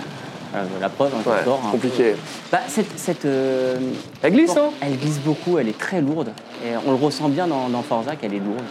Voilà, 0.52 0.66
la 0.80 0.88
preuve, 0.88 1.12
hein, 1.14 1.22
Ouais, 1.30 1.36
hein. 1.48 1.70
compliqué. 1.70 2.14
Bah, 2.50 2.58
cette, 2.68 2.98
cette, 2.98 3.24
euh, 3.24 3.76
Elle 4.22 4.32
glisse, 4.34 4.54
non 4.54 4.72
elle 4.82 4.96
glisse 4.98 5.18
beaucoup, 5.20 5.58
elle 5.58 5.68
est 5.68 5.78
très 5.78 6.00
lourde, 6.00 6.30
et 6.64 6.70
on 6.86 6.90
le 6.90 6.96
ressent 6.98 7.28
bien 7.28 7.46
dans, 7.46 7.68
dans 7.68 7.82
Forza 7.82 8.16
qu'elle 8.16 8.34
est 8.34 8.38
lourde. 8.38 8.64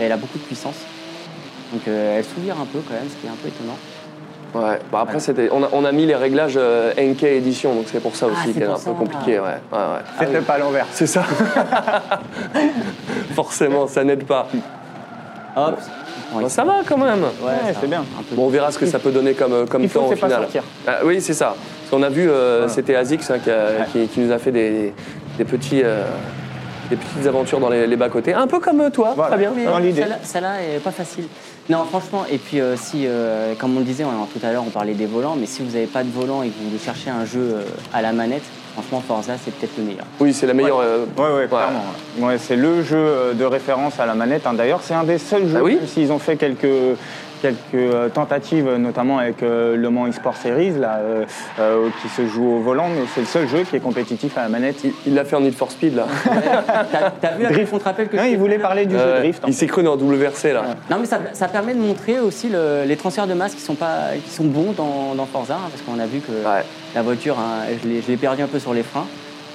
Et 0.00 0.04
elle 0.04 0.12
a 0.12 0.16
beaucoup 0.16 0.38
de 0.38 0.42
puissance, 0.44 0.74
donc 1.72 1.82
euh, 1.88 2.18
elle 2.18 2.24
souvire 2.24 2.56
un 2.60 2.66
peu 2.66 2.80
quand 2.86 2.94
même, 2.94 3.08
ce 3.08 3.14
qui 3.20 3.26
est 3.26 3.30
un 3.30 3.36
peu 3.40 3.48
étonnant. 3.48 3.76
Ouais. 4.54 4.78
Bah, 4.90 5.00
après, 5.02 5.20
c'était, 5.20 5.48
on, 5.52 5.62
a, 5.62 5.68
on 5.72 5.84
a 5.84 5.92
mis 5.92 6.06
les 6.06 6.14
réglages 6.16 6.54
euh, 6.56 6.92
NK 6.98 7.22
édition, 7.24 7.74
donc 7.74 7.84
c'est 7.92 8.00
pour 8.00 8.16
ça 8.16 8.26
aussi 8.26 8.36
Ah, 8.38 8.42
c'est 8.46 8.52
qu'elle 8.54 8.62
est 8.62 8.66
un 8.66 8.74
peu 8.74 8.80
ça. 8.80 8.90
compliqué. 8.92 9.38
Ouais. 9.38 9.44
Ouais, 9.72 9.78
ouais. 9.78 10.00
C'était 10.18 10.40
pas 10.40 10.54
à 10.54 10.58
l'envers. 10.58 10.86
C'est 10.92 11.06
ça. 11.06 11.24
Forcément, 13.34 13.86
ça 13.86 14.04
n'aide 14.04 14.24
pas. 14.24 14.48
Hop, 15.56 15.76
Bon, 15.76 15.82
ça 16.48 16.64
va 16.64 16.74
quand 16.86 16.96
même. 16.98 17.22
Ouais, 17.42 17.74
c'est 17.80 17.88
bien. 17.88 18.04
Bon, 18.32 18.46
on 18.46 18.48
verra 18.48 18.70
ce 18.72 18.78
que 18.78 18.86
ça 18.86 18.98
peut 18.98 19.10
donner 19.10 19.34
comme, 19.34 19.66
comme 19.68 19.82
Il 19.82 19.88
faut 19.88 20.00
temps 20.00 20.06
au 20.06 20.10
pas 20.10 20.16
final. 20.16 20.30
sortir. 20.42 20.62
Ah, 20.86 20.98
oui, 21.04 21.20
c'est 21.20 21.34
ça. 21.34 21.54
Parce 21.56 21.90
qu'on 21.90 22.02
a 22.02 22.08
vu, 22.10 22.28
euh, 22.28 22.68
c'était 22.68 22.96
Azix 22.96 23.30
hein, 23.30 23.38
qui, 23.42 23.50
a- 23.50 23.84
qui- 23.92 24.06
qui 24.08 24.20
nous 24.20 24.32
a 24.32 24.38
fait 24.38 24.50
des, 24.52 24.92
des 25.38 25.44
petits, 25.44 25.82
euh, 25.84 26.02
des 26.90 26.96
petites 26.96 27.26
aventures 27.26 27.60
dans 27.60 27.68
les, 27.68 27.86
les 27.86 27.96
bas-côtés. 27.96 28.34
Un 28.34 28.46
peu 28.46 28.58
comme 28.60 28.80
euh, 28.80 28.90
toi, 28.90 29.12
Voilà. 29.14 29.36
très 29.36 29.38
bien. 29.46 29.52
Oui. 29.56 29.92
Celle-là, 29.94 30.16
celle-là 30.22 30.62
est 30.62 30.78
pas 30.80 30.90
facile. 30.90 31.24
Non, 31.68 31.84
franchement, 31.84 32.24
et 32.30 32.38
puis 32.38 32.60
euh, 32.60 32.76
si, 32.76 33.04
euh, 33.06 33.54
comme 33.58 33.76
on 33.76 33.80
le 33.80 33.84
disait 33.84 34.04
on- 34.04 34.26
tout 34.26 34.44
à 34.44 34.52
l'heure, 34.52 34.62
on 34.66 34.70
parlait 34.70 34.94
des 34.94 35.06
volants, 35.06 35.36
mais 35.38 35.46
si 35.46 35.62
vous 35.62 35.72
n'avez 35.72 35.86
pas 35.86 36.04
de 36.04 36.10
volant 36.10 36.42
et 36.42 36.48
que 36.48 36.54
vous 36.60 36.68
voulez 36.70 36.78
chercher 36.82 37.10
un 37.10 37.24
jeu 37.24 37.40
euh, 37.56 37.62
à 37.92 38.02
la 38.02 38.12
manette, 38.12 38.44
franchement, 38.76 39.02
Forza, 39.06 39.32
c'est 39.42 39.54
peut-être 39.54 39.76
le 39.78 39.84
meilleur. 39.84 40.04
Oui, 40.20 40.32
c'est 40.34 40.46
la 40.46 40.52
meilleure. 40.54 40.80
euh, 40.80 41.06
Ouais, 41.16 41.34
ouais, 41.34 41.46
clairement. 41.48 41.84
ouais. 42.18 42.36
C'est 42.38 42.56
le 42.56 42.82
jeu 42.82 42.96
euh, 42.98 43.32
de 43.32 43.44
référence 43.44 43.98
à 43.98 44.04
la 44.06 44.14
manette. 44.14 44.46
hein. 44.46 44.52
D'ailleurs, 44.52 44.80
c'est 44.82 44.94
un 44.94 45.04
des 45.04 45.18
seuls 45.18 45.48
jeux, 45.48 45.56
Ah 45.58 45.62
oui 45.64 45.76
même 45.76 45.86
s'ils 45.86 46.12
ont 46.12 46.18
fait 46.18 46.36
quelques, 46.36 46.66
quelques 47.42 47.56
euh, 47.74 48.08
tentatives, 48.08 48.68
notamment 48.76 49.18
avec 49.18 49.42
euh, 49.42 49.76
Le 49.76 49.90
Mans 49.90 50.06
eSport 50.06 50.36
Series, 50.36 50.72
là, 50.78 50.98
euh, 51.00 51.24
euh, 51.60 51.88
qui 52.02 52.08
se 52.08 52.26
joue 52.26 52.46
au 52.56 52.60
volant, 52.60 52.88
mais 52.88 53.02
c'est 53.14 53.20
le 53.20 53.26
seul 53.26 53.48
jeu 53.48 53.62
qui 53.68 53.76
est 53.76 53.80
compétitif 53.80 54.36
à 54.38 54.42
la 54.42 54.48
manette. 54.48 54.84
il- 55.06 55.14
l'a 55.14 55.24
fait 55.24 55.36
en 55.36 55.40
Need 55.40 55.54
for 55.54 55.70
Speed, 55.70 55.94
là. 55.96 56.06
T'as 57.20 57.32
vu 57.36 57.44
Drift. 57.44 57.60
la 57.60 57.66
contre-appel 57.66 58.08
que 58.08 58.16
Non, 58.16 58.24
il 58.24 58.36
voulait 58.38 58.58
parler 58.58 58.86
du 58.86 58.94
jeu 58.96 59.14
Drift. 59.18 59.42
il 59.46 59.54
s'est 59.54 59.66
cru 59.66 59.82
dans 59.82 59.96
WRC, 59.96 60.52
là. 60.52 60.62
Non, 60.90 60.98
mais 61.00 61.06
ça, 61.06 61.18
ça 61.32 61.48
permet 61.48 61.74
de 61.74 61.80
montrer 61.80 62.18
aussi 62.20 62.48
le- 62.48 62.84
les 62.86 62.96
transferts 62.96 63.26
de 63.26 63.34
masse 63.34 63.54
qui 63.54 63.60
sont, 63.62 63.74
pas, 63.74 64.10
qui 64.24 64.30
sont 64.30 64.44
bons 64.44 64.72
dans, 64.76 65.14
dans 65.14 65.26
Forza, 65.26 65.54
hein, 65.54 65.68
parce 65.70 65.82
qu'on 65.82 65.98
a 66.02 66.06
vu 66.06 66.20
que 66.20 66.32
Ouais. 66.32 66.62
la 66.94 67.02
voiture, 67.02 67.36
hein, 67.38 67.64
je 67.82 67.88
l'ai 67.88 68.02
je 68.02 68.08
l'ai 68.08 68.16
perdu 68.16 68.42
un 68.42 68.46
peu 68.46 68.58
sur 68.58 68.74
les 68.74 68.82
freins. 68.82 69.06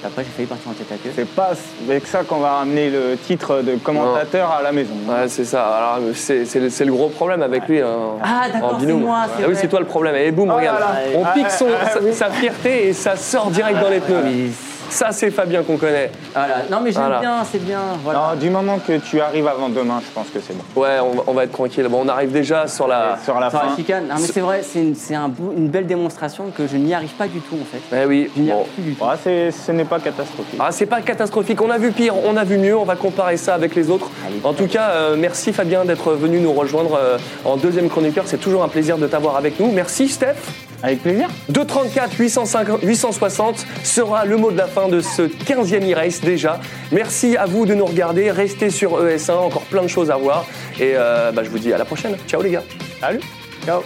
Après, 0.04 0.24
j'ai 0.24 0.30
failli 0.30 0.46
partir 0.48 0.68
en 0.70 0.72
tête 0.74 0.90
à 0.90 0.96
queue. 0.96 1.10
C'est 1.14 1.28
pas 1.28 1.52
avec 1.88 2.06
ça 2.08 2.24
qu'on 2.24 2.38
va 2.38 2.54
ramener 2.54 2.90
le 2.90 3.16
titre 3.16 3.62
de 3.62 3.76
commentateur 3.76 4.50
à 4.50 4.60
la 4.62 4.72
maison. 4.72 4.94
Ouais, 5.08 5.28
c'est 5.28 5.44
ça. 5.44 5.64
Alors, 5.64 5.98
c'est 6.14 6.44
c'est 6.44 6.58
le, 6.58 6.70
c'est 6.70 6.84
le 6.84 6.92
gros 6.92 7.08
problème 7.08 7.42
avec 7.42 7.68
lui. 7.68 7.80
hein, 7.80 7.86
Ah, 8.22 8.48
d'accord, 8.52 8.74
en 8.74 8.80
c'est 8.80 8.86
binôme. 8.86 9.00
moi, 9.02 9.24
c'est 9.36 9.44
Ah 9.44 9.48
oui, 9.48 9.54
c'est 9.56 9.68
toi 9.68 9.78
le 9.80 9.86
problème. 9.86 10.16
Et 10.16 10.32
boum, 10.32 10.50
Oh 10.52 10.56
regarde. 10.56 10.80
là. 10.80 10.94
On 11.14 11.24
Ah, 11.24 11.32
pique 11.34 11.46
ah, 11.46 11.50
son, 11.50 11.68
ah, 11.80 11.88
sa, 11.88 12.00
oui. 12.00 12.12
sa 12.12 12.30
fierté 12.30 12.88
et 12.88 12.92
ça 12.92 13.14
sort 13.16 13.50
direct 13.50 13.78
dans 13.80 13.88
les 13.90 14.00
pneus. 14.00 14.50
Ça, 14.92 15.10
c'est 15.10 15.30
Fabien 15.30 15.62
qu'on 15.62 15.78
connaît. 15.78 16.10
Voilà. 16.34 16.56
Non, 16.70 16.80
mais 16.82 16.92
j'aime 16.92 17.02
Voilà. 17.04 17.20
bien, 17.20 17.36
c'est 17.50 17.64
bien. 17.64 17.80
Voilà. 18.04 18.18
Non, 18.34 18.38
du 18.40 18.50
moment 18.50 18.78
que 18.78 18.98
tu 18.98 19.20
arrives 19.22 19.46
avant 19.48 19.70
demain, 19.70 20.02
je 20.06 20.10
pense 20.12 20.26
que 20.28 20.38
c'est 20.46 20.52
bon. 20.54 20.80
Ouais, 20.80 20.98
on, 21.02 21.16
va- 21.16 21.22
on 21.28 21.32
va 21.32 21.44
être 21.44 21.52
tranquille. 21.52 21.86
Bon, 21.88 22.02
on 22.04 22.08
arrive 22.08 22.30
déjà 22.30 22.66
sur 22.68 22.86
la. 22.86 23.16
Sur 23.24 23.40
la 23.40 23.48
Sur 23.50 23.58
la 23.62 23.68
fin. 23.70 23.76
chicane. 23.76 24.06
Non, 24.08 24.16
mais 24.20 24.26
c'est 24.26 24.40
vrai, 24.40 24.60
c'est 24.62 24.80
une, 24.80 24.94
c'est 24.94 25.14
un 25.14 25.28
bout- 25.28 25.52
une 25.56 25.68
belle 25.68 25.86
démonstration 25.86 26.50
que 26.56 26.66
je 26.66 26.76
n'y 26.76 26.92
arrive 26.92 27.12
pas 27.14 27.26
du 27.26 27.40
tout, 27.40 27.56
en 27.60 27.64
fait. 27.64 27.80
Eh 28.02 28.06
oui. 28.06 28.30
Je 28.36 28.42
n'y 28.42 28.48
Bon. 28.50 28.56
arrive 28.60 28.68
plus 28.74 28.82
du 28.82 28.94
tout. 28.94 29.04
Ouais, 29.04 29.14
c'est- 29.24 29.50
ce 29.50 29.72
n'est 29.72 29.86
pas 29.86 29.98
catastrophique. 29.98 30.58
Ah, 30.60 30.68
c'est 30.72 30.86
pas 30.86 31.00
catastrophique. 31.00 31.60
On 31.62 31.70
a 31.70 31.78
vu 31.78 31.90
pire, 31.92 32.14
on 32.26 32.36
a 32.36 32.44
vu 32.44 32.58
mieux. 32.58 32.76
On 32.76 32.84
va 32.84 32.96
comparer 32.96 33.38
ça 33.38 33.54
avec 33.54 33.74
les 33.74 33.88
autres. 33.88 34.10
Allez. 34.26 34.40
En 34.44 34.52
tout 34.52 34.66
cas, 34.66 34.90
euh, 34.90 35.16
merci 35.18 35.54
Fabien 35.54 35.86
d'être 35.86 36.12
venu 36.12 36.38
nous 36.38 36.52
rejoindre 36.52 36.98
euh, 37.00 37.16
en 37.46 37.56
deuxième 37.56 37.88
chroniqueur. 37.88 38.24
C'est 38.26 38.36
toujours 38.40 38.62
un 38.62 38.68
plaisir 38.68 38.98
de 38.98 39.06
t'avoir 39.06 39.36
avec 39.36 39.58
nous. 39.58 39.72
Merci 39.72 40.08
Steph. 40.08 40.36
Avec 40.82 41.02
plaisir. 41.02 41.28
234 41.48 42.18
850 42.18 42.82
860 42.82 43.66
sera 43.84 44.24
le 44.24 44.36
mot 44.36 44.50
de 44.50 44.58
la 44.58 44.66
fin 44.66 44.88
de 44.88 45.00
ce 45.00 45.22
15e 45.22 45.92
e-race 45.92 46.20
déjà. 46.20 46.60
Merci 46.90 47.36
à 47.36 47.46
vous 47.46 47.66
de 47.66 47.74
nous 47.74 47.86
regarder. 47.86 48.30
Restez 48.30 48.70
sur 48.70 49.02
ES1, 49.04 49.32
encore 49.32 49.62
plein 49.62 49.82
de 49.82 49.88
choses 49.88 50.10
à 50.10 50.16
voir. 50.16 50.44
Et 50.80 50.92
euh, 50.94 51.30
bah, 51.32 51.42
je 51.44 51.50
vous 51.50 51.58
dis 51.58 51.72
à 51.72 51.78
la 51.78 51.84
prochaine. 51.84 52.16
Ciao 52.26 52.42
les 52.42 52.50
gars. 52.50 52.64
Salut. 53.00 53.20
Ciao. 53.64 53.82